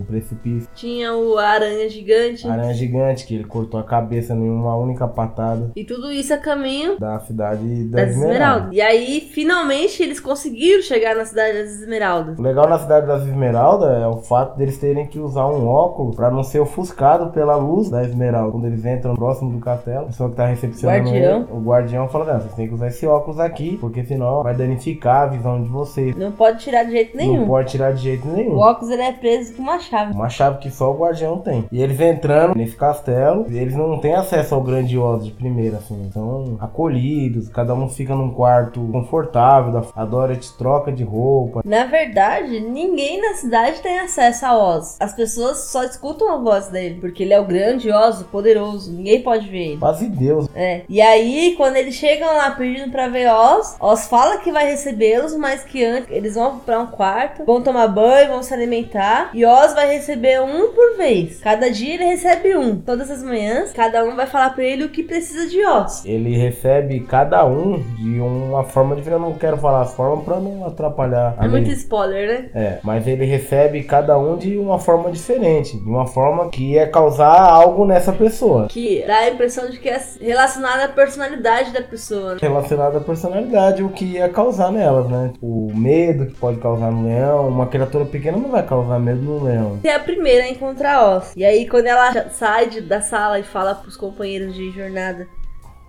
o 0.00 0.04
precipício. 0.06 0.68
Tinha 0.74 1.14
o 1.14 1.38
aranha 1.38 1.88
gigante. 1.88 2.46
Aranha 2.48 2.74
gigante 2.74 3.26
que 3.26 3.34
ele 3.34 3.44
cortou 3.44 3.78
a 3.80 3.84
cabeça 3.84 4.32
em 4.34 4.50
uma 4.50 4.76
única 4.76 5.06
patada 5.08 5.70
E 5.76 5.84
tudo 5.84 6.10
isso 6.12 6.32
a 6.34 6.38
caminho 6.38 6.98
da 6.98 7.18
cidade 7.20 7.84
das 7.84 8.00
das 8.00 8.10
Esmeraldas. 8.10 8.32
Esmeraldas. 8.32 8.76
E 8.76 8.80
aí, 8.80 9.20
finalmente, 9.32 10.02
eles 10.02 10.20
conseguiram 10.20 10.82
chegar 10.82 11.14
na 11.14 11.24
cidade 11.24 11.58
das 11.58 11.70
Esmeraldas. 11.80 12.38
O 12.38 12.42
legal 12.42 12.68
na 12.68 12.78
cidade 12.78 13.06
das 13.06 13.22
Esmeraldas 13.22 13.90
é 14.02 14.06
o 14.06 14.18
fato 14.18 14.56
deles 14.56 14.78
terem 14.78 15.06
que 15.06 15.18
usar 15.18 15.46
um 15.46 15.66
óculos 15.66 16.16
pra 16.16 16.30
não 16.30 16.42
ser 16.42 16.60
ofuscado 16.60 17.30
pela 17.30 17.56
luz 17.56 17.90
da 17.90 18.02
Esmeralda. 18.02 18.52
Quando 18.52 18.66
eles 18.66 18.84
entram 18.84 19.14
próximo 19.14 19.52
do 19.52 19.58
castelo, 19.60 20.04
a 20.04 20.06
pessoa 20.06 20.30
que 20.30 20.36
tá 20.36 20.46
recepcionando 20.46 21.10
Guardião. 21.10 21.36
ele, 21.42 21.46
o 21.52 21.60
guardião 21.60 22.08
fala: 22.08 22.32
Não, 22.32 22.40
vocês 22.40 22.54
têm 22.54 22.68
que 22.68 22.74
usar 22.74 22.88
esse 22.88 23.06
óculos 23.06 23.38
aqui, 23.40 23.76
porque 23.80 24.04
senão 24.04 24.42
vai 24.42 24.54
danificar 24.54 25.22
a 25.22 25.26
visão 25.26 25.62
de 25.62 25.68
vocês. 25.68 26.16
Não 26.16 26.32
pode 26.32 26.58
tirar 26.60 26.84
de 26.84 26.92
jeito 26.92 27.16
Não 27.16 27.24
nenhum. 27.24 27.46
pode 27.46 27.70
tirar 27.70 27.79
de 27.92 28.02
jeito 28.02 28.26
nenhum. 28.28 28.54
O 28.54 28.58
óculos 28.58 28.90
ele 28.90 29.02
é 29.02 29.12
preso 29.12 29.54
com 29.54 29.62
uma 29.62 29.78
chave. 29.78 30.12
Uma 30.12 30.28
chave 30.28 30.58
que 30.58 30.70
só 30.70 30.90
o 30.90 30.98
guardião 30.98 31.38
tem. 31.38 31.64
E 31.70 31.82
eles 31.82 32.00
entrando 32.00 32.54
nesse 32.54 32.76
castelo, 32.76 33.46
eles 33.48 33.74
não 33.74 33.98
têm 33.98 34.14
acesso 34.14 34.54
ao 34.54 34.62
grandioso 34.62 35.24
de 35.24 35.32
primeira, 35.32 35.78
assim. 35.78 36.10
São 36.12 36.56
acolhidos, 36.60 37.48
cada 37.48 37.74
um 37.74 37.88
fica 37.88 38.14
num 38.14 38.30
quarto 38.30 38.80
confortável. 38.92 39.86
A 39.94 40.04
Dorothy 40.04 40.52
troca 40.58 40.92
de 40.92 41.04
roupa. 41.04 41.62
Na 41.64 41.84
verdade, 41.84 42.60
ninguém 42.60 43.20
na 43.20 43.34
cidade 43.34 43.80
tem 43.80 44.00
acesso 44.00 44.46
a 44.46 44.56
Oz. 44.56 44.96
As 45.00 45.12
pessoas 45.14 45.70
só 45.70 45.82
escutam 45.84 46.32
a 46.32 46.36
voz 46.36 46.68
dele, 46.68 46.98
porque 47.00 47.22
ele 47.22 47.32
é 47.32 47.40
o 47.40 47.46
grandioso, 47.46 48.24
poderoso. 48.24 48.92
Ninguém 48.92 49.22
pode 49.22 49.48
ver 49.48 49.70
ele. 49.70 49.78
Quase 49.78 50.08
Deus. 50.08 50.48
É. 50.54 50.82
E 50.88 51.00
aí, 51.00 51.54
quando 51.56 51.76
eles 51.76 51.94
chegam 51.94 52.28
lá 52.36 52.50
pedindo 52.50 52.90
pra 52.90 53.08
ver 53.08 53.30
Oz, 53.30 53.76
Oz 53.80 54.06
fala 54.06 54.38
que 54.38 54.52
vai 54.52 54.66
recebê-los, 54.66 55.36
mas 55.36 55.64
que 55.64 55.84
antes 55.84 56.10
eles 56.10 56.34
vão 56.34 56.58
pra 56.58 56.80
um 56.80 56.86
quarto, 56.86 57.44
vão 57.44 57.62
tomar 57.62 57.69
banho, 57.88 58.28
vão 58.28 58.42
se 58.42 58.52
alimentar. 58.52 59.30
E 59.34 59.44
Oz 59.44 59.74
vai 59.74 59.92
receber 59.94 60.40
um 60.40 60.72
por 60.72 60.96
vez. 60.96 61.40
Cada 61.40 61.70
dia 61.70 61.94
ele 61.94 62.04
recebe 62.04 62.56
um. 62.56 62.76
Todas 62.76 63.10
as 63.10 63.22
manhãs, 63.22 63.72
cada 63.72 64.04
um 64.04 64.16
vai 64.16 64.26
falar 64.26 64.50
pra 64.50 64.64
ele 64.64 64.84
o 64.84 64.88
que 64.88 65.02
precisa 65.02 65.48
de 65.48 65.64
Oz. 65.64 66.04
Ele 66.04 66.36
recebe 66.36 67.00
cada 67.00 67.44
um 67.44 67.82
de 67.96 68.20
uma 68.20 68.64
forma 68.64 68.94
diferente. 68.96 69.20
Eu 69.20 69.28
não 69.28 69.34
quero 69.34 69.56
falar 69.56 69.82
as 69.82 69.94
formas 69.94 70.24
pra 70.24 70.36
não 70.36 70.66
atrapalhar 70.66 71.34
a 71.38 71.44
É 71.44 71.48
muito 71.48 71.70
spoiler, 71.70 72.28
né? 72.28 72.50
É, 72.54 72.78
mas 72.82 73.06
ele 73.06 73.24
recebe 73.24 73.82
cada 73.82 74.18
um 74.18 74.36
de 74.36 74.56
uma 74.56 74.78
forma 74.78 75.10
diferente. 75.10 75.76
De 75.76 75.88
uma 75.88 76.06
forma 76.06 76.48
que 76.50 76.72
ia 76.72 76.86
causar 76.88 77.40
algo 77.40 77.84
nessa 77.84 78.12
pessoa. 78.12 78.66
Que 78.68 79.04
dá 79.06 79.18
a 79.18 79.30
impressão 79.30 79.68
de 79.68 79.78
que 79.78 79.88
é 79.88 80.00
relacionada 80.20 80.84
à 80.84 80.88
personalidade 80.88 81.72
da 81.72 81.82
pessoa. 81.82 82.36
relacionado 82.40 82.96
à 82.96 83.00
personalidade, 83.00 83.82
o 83.82 83.88
que 83.88 84.04
ia 84.04 84.28
causar 84.28 84.70
nelas, 84.70 85.08
né? 85.08 85.32
O 85.42 85.70
medo 85.74 86.26
que 86.26 86.34
pode 86.34 86.58
causar 86.58 86.90
no 86.90 87.06
leão, 87.06 87.50
uma 87.60 87.66
criatura 87.68 88.04
pequena 88.04 88.36
não 88.38 88.50
vai 88.50 88.64
causar 88.64 88.98
medo 88.98 89.20
no 89.22 89.44
leão. 89.44 89.78
Você 89.80 89.88
é 89.88 89.94
a 89.96 90.00
primeira 90.00 90.44
a 90.44 90.48
encontrar 90.48 91.16
Oz. 91.16 91.32
E 91.36 91.44
aí, 91.44 91.68
quando 91.68 91.86
ela 91.86 92.28
sai 92.30 92.68
de- 92.68 92.80
da 92.80 93.00
sala 93.00 93.38
e 93.38 93.42
fala 93.42 93.74
pros 93.74 93.96
companheiros 93.96 94.54
de 94.54 94.70
jornada 94.70 95.28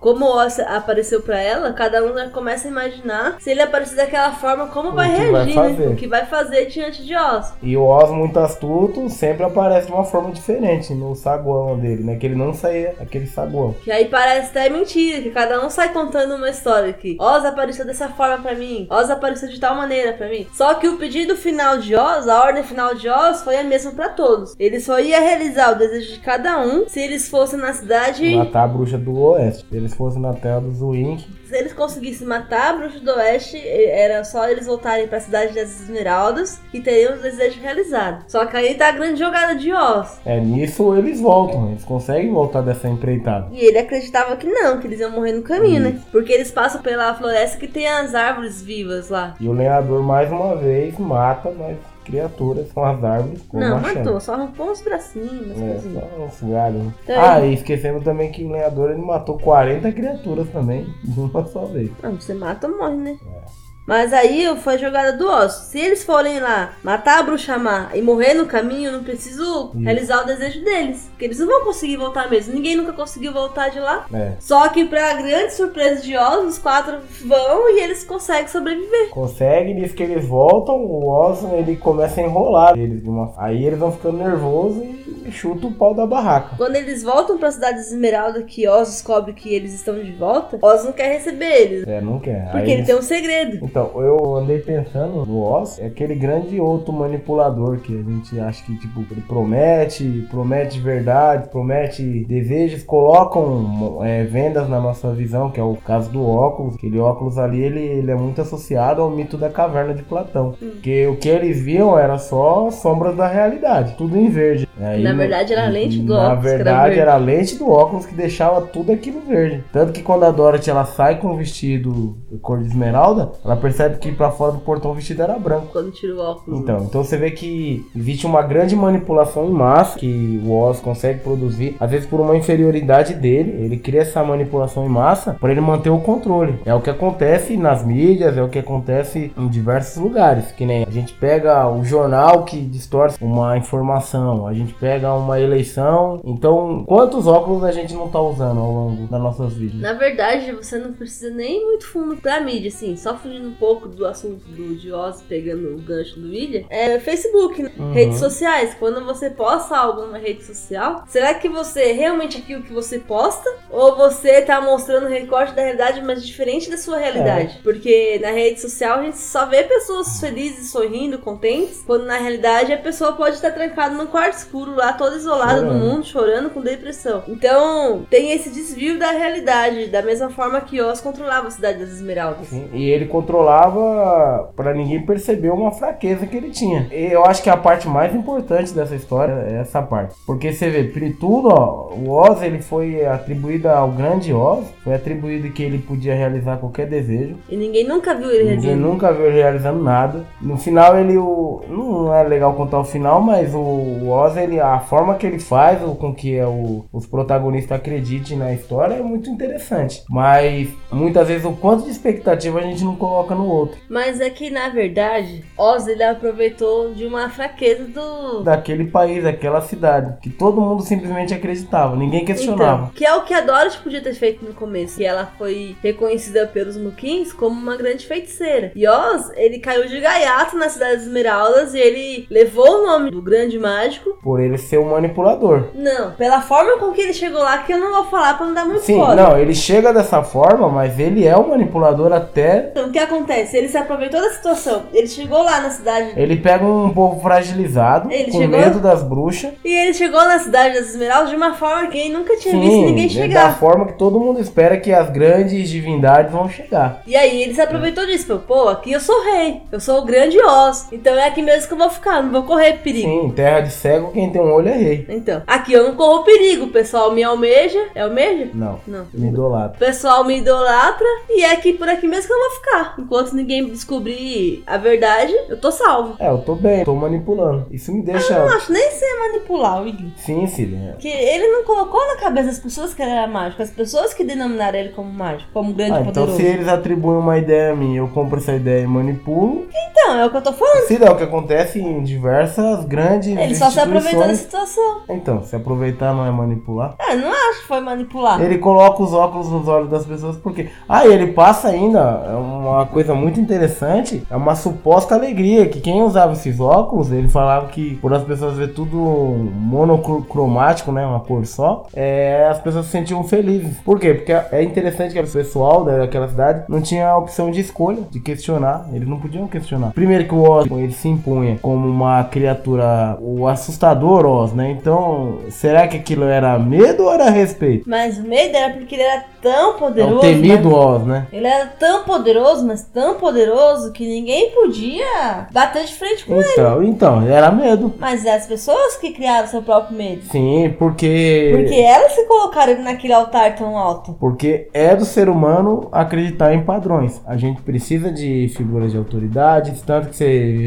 como 0.02 0.24
o 0.24 0.36
Oz 0.36 0.58
apareceu 0.58 1.22
pra 1.22 1.40
ela, 1.40 1.72
cada 1.72 2.04
um 2.04 2.12
já 2.12 2.28
começa 2.28 2.66
a 2.66 2.70
imaginar 2.70 3.36
se 3.40 3.50
ele 3.50 3.62
aparecer 3.62 3.94
daquela 3.94 4.32
forma, 4.32 4.66
como 4.66 4.90
O 4.90 4.92
vai 4.92 5.08
que 5.14 5.30
vai 5.30 5.44
reagir, 5.46 5.78
né? 5.78 5.86
O 5.86 5.94
que 5.94 6.08
vai 6.08 6.26
fazer 6.26 6.66
diante 6.66 7.04
de 7.04 7.16
Oz. 7.16 7.54
E 7.62 7.76
o 7.76 7.84
Oz, 7.84 8.10
muito 8.10 8.36
astuto, 8.40 9.08
sempre 9.08 9.44
aparece 9.44 9.86
de 9.86 9.92
uma 9.92 10.04
forma 10.04 10.32
diferente 10.32 10.92
no 10.92 11.14
saguão 11.14 11.78
dele, 11.78 12.02
né? 12.02 12.16
Que 12.16 12.26
ele 12.26 12.34
não 12.34 12.52
saía 12.52 12.96
aquele 13.00 13.26
saguão. 13.26 13.76
Que 13.84 13.92
aí 13.92 14.06
parece 14.06 14.50
até 14.50 14.68
mentira, 14.68 15.22
que 15.22 15.30
cada 15.30 15.64
um 15.64 15.70
sai 15.70 15.92
contando 15.92 16.34
uma 16.34 16.50
história 16.50 16.92
que 16.92 17.16
Oz 17.20 17.44
apareceu 17.44 17.86
dessa 17.86 18.08
forma 18.08 18.38
pra 18.38 18.54
mim, 18.56 18.88
Oz 18.90 19.08
apareceu 19.08 19.48
de 19.48 19.60
tal 19.60 19.76
maneira 19.76 20.12
pra 20.14 20.28
mim. 20.28 20.48
Só 20.52 20.74
que 20.74 20.88
o 20.88 20.96
pedido 20.96 21.36
final 21.36 21.78
de 21.78 21.94
Oz, 21.94 22.26
a 22.26 22.42
ordem 22.42 22.64
final 22.64 22.96
de 22.96 23.08
Oz, 23.08 23.42
foi 23.42 23.56
a 23.56 23.62
mesma 23.62 23.92
pra 23.92 24.08
todos. 24.08 24.56
Ele 24.58 24.80
só 24.80 24.98
ia 24.98 25.20
realizar 25.20 25.72
o 25.72 25.78
desejo 25.78 26.14
de 26.14 26.18
cada 26.18 26.60
um 26.60 26.88
se 26.88 27.00
eles 27.00 27.28
fossem 27.28 27.60
na 27.60 27.72
cidade. 27.72 28.34
Matar 28.34 28.64
a 28.64 28.68
bruxa 28.68 28.98
do 28.98 29.16
oeste. 29.16 29.64
Se 29.91 29.91
eles 29.92 29.94
fossem 29.94 30.20
na 30.22 30.32
terra 30.32 30.60
dos 30.60 30.80
Wink, 30.80 31.24
Se 31.48 31.56
eles 31.56 31.72
conseguissem 31.72 32.26
matar 32.26 32.70
a 32.70 32.76
bruxa 32.78 32.98
do 33.00 33.10
oeste, 33.12 33.56
e- 33.58 33.86
era 33.86 34.24
só 34.24 34.48
eles 34.48 34.66
voltarem 34.66 35.06
pra 35.06 35.20
cidade 35.20 35.54
das 35.54 35.80
Esmeraldas 35.82 36.58
que 36.70 36.80
teriam 36.80 37.14
os 37.14 37.20
desejos 37.20 37.60
realizados. 37.60 38.24
Só 38.28 38.46
que 38.46 38.56
aí 38.56 38.74
tá 38.74 38.88
a 38.88 38.92
grande 38.92 39.18
jogada 39.18 39.54
de 39.54 39.72
Oz. 39.72 40.18
é 40.24 40.40
nisso 40.40 40.96
eles 40.96 41.20
voltam. 41.20 41.70
Eles 41.70 41.84
conseguem 41.84 42.32
voltar 42.32 42.62
dessa 42.62 42.88
empreitada. 42.88 43.48
E 43.52 43.64
ele 43.64 43.78
acreditava 43.78 44.36
que 44.36 44.46
não, 44.46 44.78
que 44.80 44.86
eles 44.86 45.00
iam 45.00 45.10
morrer 45.10 45.32
no 45.32 45.42
caminho, 45.42 45.80
né? 45.82 46.00
Porque 46.10 46.32
eles 46.32 46.50
passam 46.50 46.80
pela 46.80 47.14
floresta 47.14 47.58
que 47.58 47.68
tem 47.68 47.86
as 47.86 48.14
árvores 48.14 48.62
vivas 48.62 49.08
lá. 49.10 49.34
E 49.38 49.46
o 49.48 49.52
lenhador, 49.52 50.02
mais 50.02 50.30
uma 50.32 50.56
vez, 50.56 50.96
mata 50.98 51.50
mais 51.50 51.76
criaturas 52.02 52.70
com 52.72 52.84
as 52.84 53.02
árvores. 53.02 53.42
Com 53.42 53.58
Não, 53.58 53.80
matou, 53.80 54.20
só 54.20 54.34
arrancou 54.34 54.70
uns 54.70 54.82
bracinhos, 54.82 55.60
É, 55.60 55.78
só 55.80 56.22
uns 56.24 56.50
galhos. 56.50 56.82
Então, 57.04 57.20
Ah, 57.20 57.40
e 57.40 57.54
esquecendo 57.54 58.00
também 58.00 58.30
que 58.30 58.44
o 58.44 58.50
lenhador 58.50 58.90
ele 58.90 59.00
matou 59.00 59.38
40 59.38 59.90
criaturas 59.92 60.48
também, 60.50 60.86
de 61.04 61.20
uma 61.20 61.44
só 61.46 61.64
vez. 61.66 61.90
Não, 62.02 62.14
você 62.14 62.34
mata 62.34 62.68
ou 62.68 62.78
morre, 62.78 62.96
né? 62.96 63.18
É. 63.26 63.61
Mas 63.86 64.12
aí 64.12 64.46
foi 64.58 64.74
a 64.74 64.78
jogada 64.78 65.12
do 65.12 65.26
osso. 65.26 65.70
Se 65.70 65.78
eles 65.78 66.04
forem 66.04 66.38
lá 66.40 66.72
matar 66.82 67.18
a 67.18 67.22
bruxa 67.22 67.58
má 67.58 67.90
e 67.94 68.00
morrer 68.00 68.34
no 68.34 68.46
caminho, 68.46 68.88
eu 68.88 68.92
não 68.92 69.02
preciso 69.02 69.70
Isso. 69.74 69.78
realizar 69.78 70.22
o 70.22 70.26
desejo 70.26 70.62
deles. 70.64 71.08
Porque 71.10 71.24
eles 71.24 71.38
não 71.38 71.46
vão 71.46 71.64
conseguir 71.64 71.96
voltar 71.96 72.30
mesmo. 72.30 72.54
Ninguém 72.54 72.76
nunca 72.76 72.92
conseguiu 72.92 73.32
voltar 73.32 73.70
de 73.70 73.80
lá. 73.80 74.06
É. 74.12 74.32
Só 74.38 74.68
que 74.68 74.84
pra 74.84 75.14
grande 75.14 75.54
surpresa 75.54 76.02
de 76.02 76.16
Oz, 76.16 76.46
os 76.46 76.58
quatro 76.58 76.98
vão 77.24 77.68
e 77.70 77.80
eles 77.80 78.04
conseguem 78.04 78.48
sobreviver. 78.48 79.10
Consegue, 79.10 79.74
diz 79.74 79.92
que 79.92 80.02
eles 80.02 80.24
voltam, 80.26 80.76
o 80.76 81.08
Oz 81.08 81.42
ele 81.52 81.76
começa 81.76 82.20
a 82.20 82.24
enrolar 82.24 82.78
eles. 82.78 83.02
Aí 83.36 83.64
eles 83.64 83.78
vão 83.78 83.92
ficando 83.92 84.18
nervosos 84.18 84.82
e 84.82 85.01
chuta 85.30 85.66
o 85.66 85.72
pau 85.72 85.94
da 85.94 86.06
barraca. 86.06 86.56
Quando 86.56 86.76
eles 86.76 87.02
voltam 87.02 87.38
pra 87.38 87.50
cidade 87.50 87.76
de 87.78 87.84
Esmeralda, 87.86 88.42
que 88.42 88.66
Oz 88.68 88.88
descobre 88.88 89.32
que 89.32 89.52
eles 89.54 89.72
estão 89.74 89.94
de 89.94 90.12
volta, 90.12 90.58
Oz 90.60 90.84
não 90.84 90.92
quer 90.92 91.12
receber 91.12 91.44
eles. 91.62 91.86
É, 91.86 92.00
não 92.00 92.18
quer. 92.18 92.44
Porque 92.44 92.56
Aí 92.58 92.62
ele 92.64 92.72
eles- 92.72 92.86
tem 92.86 92.96
um 92.96 93.02
segredo. 93.02 93.58
Então, 93.64 93.90
eu 93.96 94.36
andei 94.36 94.58
pensando 94.58 95.24
no 95.24 95.42
Oz, 95.42 95.78
é 95.78 95.86
aquele 95.86 96.14
grande 96.14 96.60
outro 96.60 96.92
manipulador 96.92 97.78
que 97.78 97.92
a 97.94 98.02
gente 98.02 98.40
acha 98.40 98.64
que, 98.64 98.76
tipo, 98.78 99.04
ele 99.10 99.20
promete, 99.22 100.26
promete 100.30 100.78
verdade, 100.80 101.48
promete 101.48 102.24
desejos, 102.24 102.82
colocam 102.82 103.98
é, 104.04 104.24
vendas 104.24 104.68
na 104.68 104.80
nossa 104.80 105.12
visão, 105.12 105.50
que 105.50 105.60
é 105.60 105.62
o 105.62 105.76
caso 105.76 106.10
do 106.10 106.26
óculos. 106.26 106.74
Aquele 106.74 106.98
óculos 106.98 107.38
ali, 107.38 107.62
ele, 107.62 107.80
ele 107.80 108.10
é 108.10 108.14
muito 108.14 108.40
associado 108.40 109.02
ao 109.02 109.10
mito 109.10 109.36
da 109.36 109.48
caverna 109.50 109.94
de 109.94 110.02
Platão. 110.02 110.54
Porque 110.58 111.06
o 111.06 111.16
que 111.16 111.28
eles 111.28 111.60
viam 111.60 111.98
era 111.98 112.18
só 112.18 112.70
sombras 112.70 113.16
da 113.16 113.26
realidade, 113.28 113.94
tudo 113.96 114.16
em 114.16 114.28
verde. 114.28 114.68
Aí, 114.80 115.02
Na 115.12 115.18
verdade, 115.18 115.52
era 115.52 115.66
a 115.66 115.68
lente 115.68 115.98
do 115.98 116.12
na 116.12 116.18
óculos 116.18 116.46
era 116.46 116.56
verdade, 116.56 116.86
verde. 116.86 117.00
era 117.00 117.14
a 117.14 117.16
lente 117.16 117.56
do 117.56 117.70
óculos 117.70 118.06
que 118.06 118.14
deixava 118.14 118.60
tudo 118.62 118.92
aquilo 118.92 119.20
verde. 119.20 119.62
Tanto 119.72 119.92
que 119.92 120.02
quando 120.02 120.24
a 120.24 120.30
Dorothy 120.30 120.70
ela 120.70 120.84
sai 120.84 121.18
com 121.18 121.28
o 121.28 121.36
vestido 121.36 122.16
cor 122.40 122.58
de 122.58 122.66
esmeralda, 122.66 123.32
ela 123.44 123.56
percebe 123.56 123.98
que 123.98 124.12
pra 124.12 124.30
fora 124.30 124.52
do 124.52 124.58
portão 124.58 124.90
o 124.90 124.94
vestido 124.94 125.22
era 125.22 125.38
branco. 125.38 125.68
Quando 125.72 125.90
tira 125.90 126.14
o 126.14 126.18
óculos. 126.18 126.60
Então, 126.60 126.84
então 126.84 127.04
você 127.04 127.16
vê 127.16 127.30
que 127.30 127.84
existe 127.94 128.26
uma 128.26 128.42
grande 128.42 128.74
manipulação 128.74 129.46
em 129.46 129.52
massa 129.52 129.98
que 129.98 130.40
o 130.44 130.52
Oz 130.52 130.80
consegue 130.80 131.20
produzir, 131.20 131.76
às 131.78 131.90
vezes 131.90 132.06
por 132.06 132.20
uma 132.20 132.36
inferioridade 132.36 133.14
dele, 133.14 133.64
ele 133.64 133.76
cria 133.76 134.02
essa 134.02 134.22
manipulação 134.22 134.84
em 134.84 134.88
massa 134.88 135.36
para 135.40 135.50
ele 135.52 135.60
manter 135.60 135.90
o 135.90 135.98
controle. 135.98 136.58
É 136.64 136.74
o 136.74 136.80
que 136.80 136.90
acontece 136.90 137.56
nas 137.56 137.84
mídias, 137.84 138.36
é 138.36 138.42
o 138.42 138.48
que 138.48 138.58
acontece 138.58 139.32
em 139.36 139.48
diversos 139.48 139.96
lugares, 140.02 140.52
que 140.52 140.64
nem 140.64 140.84
a 140.84 140.90
gente 140.90 141.12
pega 141.12 141.68
o 141.68 141.84
jornal 141.84 142.44
que 142.44 142.60
distorce 142.60 143.18
uma 143.20 143.56
informação, 143.56 144.46
a 144.46 144.52
gente 144.54 144.72
pega 144.74 145.01
uma 145.10 145.40
eleição. 145.40 146.20
Então, 146.24 146.84
quantos 146.86 147.26
óculos 147.26 147.64
a 147.64 147.72
gente 147.72 147.94
não 147.94 148.08
tá 148.08 148.20
usando 148.20 148.60
ao 148.60 148.72
longo 148.72 149.06
das 149.06 149.20
nossas 149.20 149.54
vidas? 149.54 149.80
Na 149.80 149.92
verdade, 149.92 150.52
você 150.52 150.78
não 150.78 150.92
precisa 150.92 151.30
nem 151.30 151.64
muito 151.64 151.86
fundo 151.86 152.16
pra 152.16 152.40
mídia, 152.40 152.68
assim, 152.68 152.96
só 152.96 153.16
fugindo 153.16 153.48
um 153.48 153.54
pouco 153.54 153.88
do 153.88 154.06
assunto 154.06 154.44
do 154.48 154.74
de 154.74 154.92
Oz, 154.92 155.22
pegando 155.22 155.74
o 155.74 155.78
gancho 155.78 156.18
do 156.18 156.28
William. 156.28 156.64
É 156.68 156.98
Facebook, 156.98 157.62
né? 157.62 157.70
Uhum. 157.78 157.92
redes 157.92 158.18
sociais. 158.18 158.74
Quando 158.78 159.04
você 159.04 159.30
posta 159.30 159.76
algo 159.76 160.02
numa 160.02 160.18
rede 160.18 160.44
social, 160.44 161.04
será 161.06 161.34
que 161.34 161.48
você 161.48 161.90
é 161.90 161.92
realmente 161.92 162.38
aquilo 162.38 162.62
que 162.62 162.72
você 162.72 162.98
posta? 162.98 163.48
Ou 163.70 163.96
você 163.96 164.42
tá 164.42 164.60
mostrando 164.60 165.06
um 165.06 165.10
recorte 165.10 165.54
da 165.54 165.62
realidade, 165.62 166.02
mas 166.02 166.24
diferente 166.24 166.70
da 166.70 166.76
sua 166.76 166.98
realidade? 166.98 167.60
Porque 167.62 168.18
na 168.20 168.30
rede 168.30 168.60
social 168.60 168.98
a 168.98 169.02
gente 169.02 169.18
só 169.18 169.46
vê 169.46 169.62
pessoas 169.62 170.20
felizes, 170.20 170.70
sorrindo, 170.70 171.18
contentes, 171.18 171.82
quando 171.86 172.04
na 172.04 172.16
realidade 172.16 172.72
a 172.72 172.78
pessoa 172.78 173.12
pode 173.12 173.36
estar 173.36 173.50
trancada 173.50 173.94
num 173.94 174.06
quarto 174.06 174.34
escuro 174.34 174.74
lá, 174.74 174.91
toda 174.92 175.16
isolada 175.16 175.60
no 175.62 175.68
Chorando. 175.72 175.84
mundo, 175.84 176.04
chorando 176.06 176.50
com 176.50 176.60
depressão. 176.60 177.22
Então, 177.28 178.02
tem 178.10 178.32
esse 178.32 178.50
desvio 178.50 178.98
da 178.98 179.10
realidade, 179.10 179.86
da 179.88 180.02
mesma 180.02 180.30
forma 180.30 180.60
que 180.60 180.80
Oz 180.80 181.00
controlava 181.00 181.48
a 181.48 181.50
cidade 181.50 181.78
das 181.78 181.90
Esmeraldas. 181.90 182.46
Sim, 182.48 182.68
E 182.72 182.88
ele 182.90 183.06
controlava 183.06 184.50
pra 184.56 184.72
ninguém 184.74 185.00
perceber 185.04 185.50
uma 185.50 185.70
fraqueza 185.72 186.26
que 186.26 186.36
ele 186.36 186.50
tinha. 186.50 186.86
E 186.90 187.12
eu 187.12 187.24
acho 187.24 187.42
que 187.42 187.50
a 187.50 187.56
parte 187.56 187.88
mais 187.88 188.14
importante 188.14 188.72
dessa 188.72 188.94
história 188.94 189.32
é 189.48 189.60
essa 189.60 189.82
parte. 189.82 190.14
Porque 190.26 190.52
você 190.52 190.68
vê, 190.70 190.84
pri- 190.84 191.12
tudo, 191.14 191.48
ó, 191.48 191.92
o 191.94 192.10
Oz 192.10 192.42
ele 192.42 192.60
foi 192.60 193.04
atribuído 193.04 193.68
ao 193.68 193.88
grande 193.90 194.32
Oz, 194.32 194.64
foi 194.84 194.94
atribuído 194.94 195.50
que 195.50 195.62
ele 195.62 195.78
podia 195.78 196.14
realizar 196.14 196.56
qualquer 196.58 196.86
desejo. 196.86 197.36
E 197.48 197.56
ninguém 197.56 197.86
nunca 197.86 198.14
viu 198.14 198.30
ele 198.30 198.50
Ninguém 198.50 198.60
reagindo. 198.70 198.86
nunca 198.88 199.12
viu 199.12 199.26
ele 199.26 199.36
realizando 199.42 199.82
nada. 199.82 200.24
No 200.40 200.56
final 200.56 200.98
ele 200.98 201.16
o 201.16 201.62
não 201.68 202.14
é 202.14 202.22
legal 202.22 202.52
contar 202.54 202.80
o 202.80 202.84
final, 202.84 203.20
mas 203.20 203.54
o 203.54 204.08
Oz 204.08 204.36
ele 204.36 204.60
a 204.60 204.78
forma 204.82 205.14
que 205.14 205.26
ele 205.26 205.38
faz, 205.38 205.82
o 205.82 205.94
com 205.94 206.14
que 206.14 206.36
é 206.36 206.46
o- 206.46 206.84
os 206.92 207.06
protagonistas 207.06 207.78
acreditem 207.78 208.36
na 208.36 208.52
história 208.52 208.94
é 208.94 209.02
muito 209.02 209.30
interessante. 209.30 210.02
Mas 210.10 210.68
muitas 210.90 211.26
vezes 211.28 211.44
o 211.44 211.52
quanto 211.52 211.84
de 211.84 211.90
expectativa 211.90 212.58
a 212.58 212.62
gente 212.62 212.84
não 212.84 212.96
coloca 212.96 213.34
no 213.34 213.46
outro. 213.46 213.78
Mas 213.88 214.20
é 214.20 214.28
que, 214.30 214.50
na 214.50 214.68
verdade, 214.68 215.44
Oz 215.56 215.86
ele 215.86 216.02
aproveitou 216.02 216.92
de 216.94 217.06
uma 217.06 217.28
fraqueza 217.30 217.84
do. 217.84 218.42
Daquele 218.42 218.84
país, 218.86 219.24
daquela 219.24 219.60
cidade, 219.60 220.14
que 220.20 220.30
todo 220.30 220.60
mundo 220.60 220.82
simplesmente 220.82 221.32
acreditava, 221.34 221.96
ninguém 221.96 222.24
questionava. 222.24 222.82
Então, 222.84 222.94
que 222.94 223.04
é 223.06 223.14
o 223.14 223.22
que 223.24 223.34
a 223.34 223.40
Dorothy 223.40 223.78
podia 223.78 224.00
ter 224.02 224.14
feito 224.14 224.44
no 224.44 224.52
começo. 224.54 224.96
Que 224.96 225.04
ela 225.04 225.30
foi 225.38 225.76
reconhecida 225.82 226.46
pelos 226.46 226.76
Mukins 226.76 227.32
como 227.32 227.58
uma 227.58 227.76
grande 227.76 228.06
feiticeira. 228.06 228.72
E 228.74 228.86
Oz, 228.86 229.30
ele 229.36 229.58
caiu 229.58 229.86
de 229.86 230.00
gaiato 230.00 230.56
na 230.56 230.68
Cidade 230.68 230.92
das 230.96 231.02
Esmeraldas 231.02 231.74
e 231.74 231.78
ele 231.78 232.26
levou 232.30 232.82
o 232.82 232.86
nome 232.86 233.10
do 233.10 233.22
grande 233.22 233.58
mágico. 233.58 234.18
Por 234.22 234.40
ele 234.40 234.58
ser 234.72 234.78
um 234.78 234.90
manipulador. 234.90 235.64
Não, 235.74 236.12
pela 236.12 236.40
forma 236.40 236.78
com 236.78 236.92
que 236.92 237.02
ele 237.02 237.12
chegou 237.12 237.42
lá, 237.42 237.58
que 237.58 237.72
eu 237.74 237.78
não 237.78 237.92
vou 237.92 238.04
falar 238.06 238.38
pra 238.38 238.46
não 238.46 238.54
dar 238.54 238.64
muito 238.64 238.80
Sim, 238.80 238.96
não, 238.98 239.36
ele 239.36 239.54
chega 239.54 239.92
dessa 239.92 240.22
forma, 240.22 240.66
mas 240.70 240.98
ele 240.98 241.26
é 241.26 241.36
um 241.36 241.48
manipulador 241.48 242.10
até 242.10 242.68
Então, 242.70 242.88
o 242.88 242.90
que 242.90 242.98
acontece? 242.98 243.54
Ele 243.54 243.68
se 243.68 243.76
aproveitou 243.76 244.18
da 244.20 244.30
situação. 244.30 244.84
Ele 244.94 245.06
chegou 245.06 245.42
lá 245.42 245.60
na 245.60 245.68
cidade 245.68 246.12
Ele 246.16 246.36
pega 246.36 246.64
um 246.64 246.88
povo 246.88 247.20
fragilizado, 247.20 248.10
Ele 248.10 248.30
com 248.30 248.38
chegou- 248.40 248.58
medo 248.58 248.80
das 248.80 249.02
bruxas. 249.02 249.52
e 249.62 249.72
ele 249.74 249.92
chegou 249.92 250.24
na 250.24 250.38
cidade 250.38 250.74
das 250.74 250.88
Esmeraldas 250.88 251.28
de 251.28 251.36
uma 251.36 251.52
forma 251.54 251.88
que 251.88 251.98
ele 251.98 252.14
nunca 252.14 252.34
tinha 252.38 252.54
visto 252.54 252.72
Sim, 252.72 252.84
ninguém 252.86 253.04
é 253.04 253.08
da 253.08 253.12
chegar. 253.14 253.58
forma 253.58 253.86
que 253.86 253.98
todo 253.98 254.18
mundo 254.18 254.40
espera 254.40 254.78
que 254.78 254.90
as 254.90 255.10
grandes 255.10 255.68
divindades 255.68 256.32
vão 256.32 256.48
chegar. 256.48 257.02
E 257.06 257.14
aí 257.14 257.42
ele 257.42 257.52
se 257.54 257.60
aproveitou 257.60 258.06
disso, 258.06 258.26
falou, 258.26 258.42
pô, 258.46 258.68
aqui 258.70 258.92
eu 258.92 259.00
sou 259.00 259.22
rei, 259.24 259.60
eu 259.70 259.80
sou 259.80 259.98
o 260.00 260.04
grande 260.06 260.38
Oz, 260.42 260.88
então 260.90 261.14
é 261.14 261.26
aqui 261.28 261.42
mesmo 261.42 261.68
que 261.68 261.74
eu 261.74 261.78
vou 261.78 261.90
ficar, 261.90 262.22
não 262.22 262.30
vou 262.32 262.42
correr 262.44 262.78
perigo. 262.82 263.06
Sim, 263.08 263.30
terra 263.36 263.60
de 263.60 263.70
cego, 263.72 264.10
quem 264.12 264.30
tem 264.30 264.40
um 264.40 264.52
olho 264.52 264.61
é 264.68 264.76
rei. 264.76 265.06
Então, 265.08 265.42
aqui 265.46 265.72
eu 265.72 265.84
não 265.88 265.94
corro 265.96 266.24
perigo, 266.24 266.66
o 266.66 266.70
pessoal 266.70 267.12
me 267.12 267.22
almeja, 267.22 267.78
é 267.94 268.02
almeja? 268.02 268.48
Não, 268.54 268.80
Não. 268.86 269.06
me 269.12 269.28
idolatra. 269.28 269.76
O 269.76 269.78
pessoal 269.78 270.24
me 270.24 270.38
idolatra 270.38 271.06
e 271.30 271.42
é 271.42 271.52
aqui 271.52 271.72
por 271.72 271.88
aqui 271.88 272.06
mesmo 272.06 272.26
que 272.26 272.32
eu 272.32 272.38
vou 272.38 272.50
ficar. 272.50 272.94
Enquanto 272.98 273.32
ninguém 273.34 273.66
descobrir 273.68 274.62
a 274.66 274.76
verdade, 274.76 275.32
eu 275.48 275.58
tô 275.60 275.70
salvo. 275.70 276.16
É, 276.18 276.28
eu 276.30 276.38
tô 276.38 276.54
bem, 276.54 276.84
tô 276.84 276.94
manipulando. 276.94 277.66
Isso 277.70 277.92
me 277.92 278.02
deixa. 278.02 278.34
Eu 278.34 278.46
não 278.46 278.56
acho 278.56 278.72
nem 278.72 278.90
ser 278.90 279.18
manipular 279.18 279.86
Iggy. 279.86 280.12
Sim, 280.16 280.46
filho. 280.46 280.76
é. 280.88 280.92
Porque 280.92 281.08
ele 281.08 281.46
não 281.48 281.64
colocou 281.64 282.00
na 282.08 282.16
cabeça 282.16 282.46
das 282.48 282.58
pessoas 282.58 282.94
que 282.94 283.02
ele 283.02 283.10
era 283.10 283.26
mágico, 283.26 283.62
as 283.62 283.70
pessoas 283.70 284.14
que 284.14 284.24
denominaram 284.24 284.78
ele 284.78 284.90
como 284.90 285.10
mágico, 285.12 285.50
como 285.52 285.72
grande 285.72 285.92
Ah, 285.92 286.00
então 286.00 286.26
poderoso. 286.26 286.36
se 286.36 286.42
eles 286.46 286.68
atribuem 286.68 287.18
uma 287.18 287.38
ideia 287.38 287.72
a 287.72 287.76
mim, 287.76 287.96
eu 287.96 288.08
compro 288.08 288.38
essa 288.38 288.52
ideia 288.54 288.82
e 288.82 288.86
manipulo. 288.86 289.66
Então, 289.90 290.16
é 290.18 290.26
o 290.26 290.30
que 290.30 290.36
eu 290.36 290.42
tô 290.42 290.52
falando. 290.52 290.86
Se 290.86 291.02
é 291.02 291.10
o 291.10 291.16
que 291.16 291.24
acontece 291.24 291.80
em 291.80 292.02
diversas 292.02 292.84
grandes 292.84 293.36
Ele 293.36 293.54
só 293.54 293.70
se 293.70 293.80
aproveitou 293.80 294.22
instituições 294.24 294.51
situação. 294.52 295.00
Então, 295.08 295.42
se 295.42 295.56
aproveitar 295.56 296.14
não 296.14 296.26
é 296.26 296.30
manipular? 296.30 296.94
É, 296.98 297.16
não 297.16 297.30
acho 297.30 297.62
que 297.62 297.68
foi 297.68 297.80
manipular. 297.80 298.40
Ele 298.40 298.58
coloca 298.58 299.02
os 299.02 299.12
óculos 299.12 299.48
nos 299.48 299.66
olhos 299.66 299.88
das 299.88 300.04
pessoas 300.04 300.36
porque. 300.36 300.68
Ah, 300.88 301.06
ele 301.06 301.28
passa 301.28 301.68
ainda 301.68 302.00
é 302.28 302.34
uma 302.34 302.84
coisa 302.86 303.14
muito 303.14 303.40
interessante, 303.40 304.22
é 304.30 304.36
uma 304.36 304.54
suposta 304.54 305.14
alegria 305.14 305.68
que 305.68 305.80
quem 305.80 306.02
usava 306.02 306.32
esses 306.32 306.60
óculos, 306.60 307.10
ele 307.10 307.28
falava 307.28 307.68
que 307.68 307.96
por 307.96 308.12
as 308.12 308.22
pessoas 308.22 308.56
ver 308.56 308.74
tudo 308.74 308.96
monocromático, 308.96 310.92
né, 310.92 311.06
uma 311.06 311.20
cor 311.20 311.46
só, 311.46 311.86
é, 311.94 312.46
as 312.50 312.60
pessoas 312.60 312.86
se 312.86 312.92
sentiam 312.92 313.24
felizes. 313.24 313.78
Por 313.78 313.98
quê? 313.98 314.14
Porque 314.14 314.32
é 314.32 314.62
interessante 314.62 315.14
que 315.14 315.20
o 315.20 315.26
pessoal 315.26 315.84
daquela 315.84 316.28
cidade 316.28 316.64
não 316.68 316.80
tinha 316.80 317.08
a 317.08 317.16
opção 317.16 317.50
de 317.50 317.60
escolha, 317.60 318.02
de 318.10 318.20
questionar, 318.20 318.86
eles 318.92 319.08
não 319.08 319.18
podiam 319.18 319.46
questionar. 319.48 319.92
Primeiro 319.92 320.26
que 320.26 320.34
o 320.34 320.42
Oz, 320.42 320.70
ele 320.70 320.92
se 320.92 321.08
impunha 321.08 321.58
como 321.62 321.88
uma 321.88 322.24
criatura, 322.24 323.16
o 323.20 323.46
assustador 323.46 324.26
Né? 324.50 324.70
Então, 324.70 325.40
será 325.50 325.86
que 325.86 325.96
aquilo 325.96 326.24
era 326.24 326.58
medo 326.58 327.04
ou 327.04 327.12
era 327.12 327.30
respeito? 327.30 327.88
Mas 327.88 328.18
o 328.18 328.22
medo 328.22 328.56
era 328.56 328.72
porque 328.74 328.94
ele 328.94 329.02
era 329.02 329.24
tão 329.42 329.74
É 329.74 329.78
poderoso. 329.78 330.16
o 330.16 330.20
temido? 330.20 330.72
Oz, 330.72 331.04
né? 331.04 331.26
Ele 331.32 331.46
era 331.46 331.66
tão 331.66 332.04
poderoso, 332.04 332.64
mas 332.66 332.84
tão 332.84 333.16
poderoso 333.16 333.92
que 333.92 334.06
ninguém 334.06 334.50
podia 334.50 335.48
bater 335.52 335.84
de 335.84 335.94
frente 335.94 336.24
com 336.24 336.36
ele. 336.36 336.48
Então, 336.52 336.82
então, 336.82 337.22
era 337.28 337.50
medo. 337.50 337.92
Mas 337.98 338.24
é 338.24 338.34
as 338.34 338.46
pessoas 338.46 338.96
que 338.96 339.12
criaram 339.12 339.48
seu 339.48 339.62
próprio 339.62 339.96
medo. 339.96 340.22
Sim, 340.30 340.74
porque. 340.78 341.52
Porque 341.56 341.74
elas 341.74 342.12
se 342.12 342.24
colocaram 342.26 342.72
ele 342.72 342.82
naquele 342.82 343.12
altar 343.12 343.54
tão 343.56 343.76
alto. 343.76 344.14
Porque 344.20 344.68
é 344.72 344.94
do 344.94 345.04
ser 345.04 345.28
humano 345.28 345.88
acreditar 345.90 346.54
em 346.54 346.62
padrões. 346.62 347.20
A 347.26 347.36
gente 347.36 347.60
precisa 347.62 348.10
de 348.12 348.48
figuras 348.56 348.92
de 348.92 348.98
autoridade, 348.98 349.72
tanto 349.84 350.08
que 350.08 350.16
você, 350.16 350.26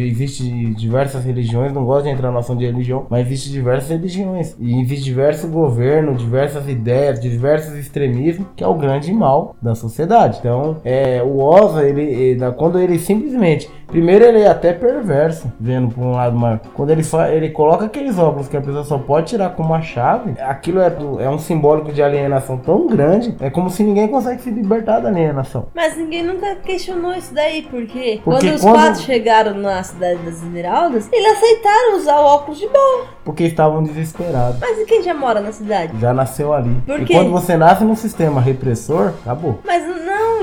existe 0.10 0.44
diversas 0.74 1.24
religiões, 1.24 1.72
não 1.72 1.86
gosto 1.86 2.04
de 2.04 2.10
entrar 2.10 2.28
na 2.30 2.36
noção 2.36 2.56
de 2.58 2.66
religião, 2.66 3.06
mas 3.10 3.26
existe 3.26 3.50
diversas 3.50 3.90
religiões. 3.90 4.56
E 4.60 4.82
existe 4.82 5.06
diversos 5.06 5.50
governos, 5.50 6.20
diversas 6.20 6.68
ideias, 6.68 7.20
diversos 7.20 7.74
extremismos, 7.76 8.48
que 8.56 8.64
é 8.66 8.68
o 8.68 8.74
grande 8.74 9.14
mal 9.14 9.56
da 9.62 9.76
sociedade. 9.76 10.38
Então, 10.40 10.78
é, 10.84 11.22
o 11.24 11.40
Oza, 11.40 11.84
ele, 11.88 12.02
ele- 12.02 12.52
quando 12.54 12.80
ele 12.80 12.98
simplesmente. 13.00 13.70
Primeiro 13.88 14.26
ele 14.26 14.40
é 14.42 14.48
até 14.48 14.74
perverso, 14.74 15.52
vendo 15.60 15.94
por 15.94 16.04
um 16.04 16.12
lado 16.12 16.36
maior. 16.36 16.60
Quando 16.74 16.90
ele, 16.90 17.04
fa, 17.04 17.30
ele 17.30 17.50
coloca 17.50 17.86
aqueles 17.86 18.18
óculos 18.18 18.48
que 18.48 18.58
a 18.58 18.62
pessoa 18.62 18.84
só 18.84 18.98
pode 18.98 19.28
tirar 19.28 19.52
com 19.52 19.64
uma 19.64 19.82
chave, 19.82 20.36
aquilo 20.42 20.80
é, 20.82 20.90
do- 20.90 21.20
é 21.22 21.30
um 21.30 21.38
simbólico 21.40 21.92
de 21.94 22.02
alienação 22.02 22.58
tão 22.58 22.88
grande, 22.88 23.36
é 23.40 23.50
como 23.50 23.70
se 23.70 23.84
ninguém 23.84 24.08
consegue 24.08 24.42
se 24.42 24.50
libertar 24.50 25.00
da 25.00 25.10
alienação. 25.10 25.68
Mas 25.76 25.96
ninguém 25.98 26.24
nunca 26.24 26.56
questionou 26.56 27.14
isso 27.14 27.34
daí, 27.34 27.62
porque, 27.64 28.20
Porque 28.24 28.48
quando 28.48 28.56
os 28.56 28.62
quando- 28.62 28.74
quatro 28.76 29.02
chegaram 29.02 29.54
na 29.56 29.82
cidade 29.84 30.20
das 30.24 30.36
Esmeraldas, 30.36 31.08
eles 31.12 31.38
aceitaram 31.38 31.98
usar 31.98 32.20
o 32.20 32.26
óculos 32.26 32.60
de 32.60 32.68
boa. 32.68 33.06
Porque 33.24 33.44
estavam 33.44 33.84
desesperados. 33.84 34.60
Mas 34.60 34.78
e 34.80 34.86
quem 34.86 35.02
já 35.04 35.14
mora 35.14 35.40
na 35.42 35.52
cidade? 35.52 35.94
Já 36.00 36.14
nasceu 36.14 36.54
ali. 36.54 36.76
Por 36.86 37.00
e 37.02 37.06
quê? 37.06 37.14
quando 37.14 37.32
você 37.32 37.56
nasce 37.58 37.84
num 37.84 37.96
sistema 37.96 38.40
repressor, 38.42 39.14
acabou. 39.24 39.60
Mas 39.66 39.84
não, 39.84 39.96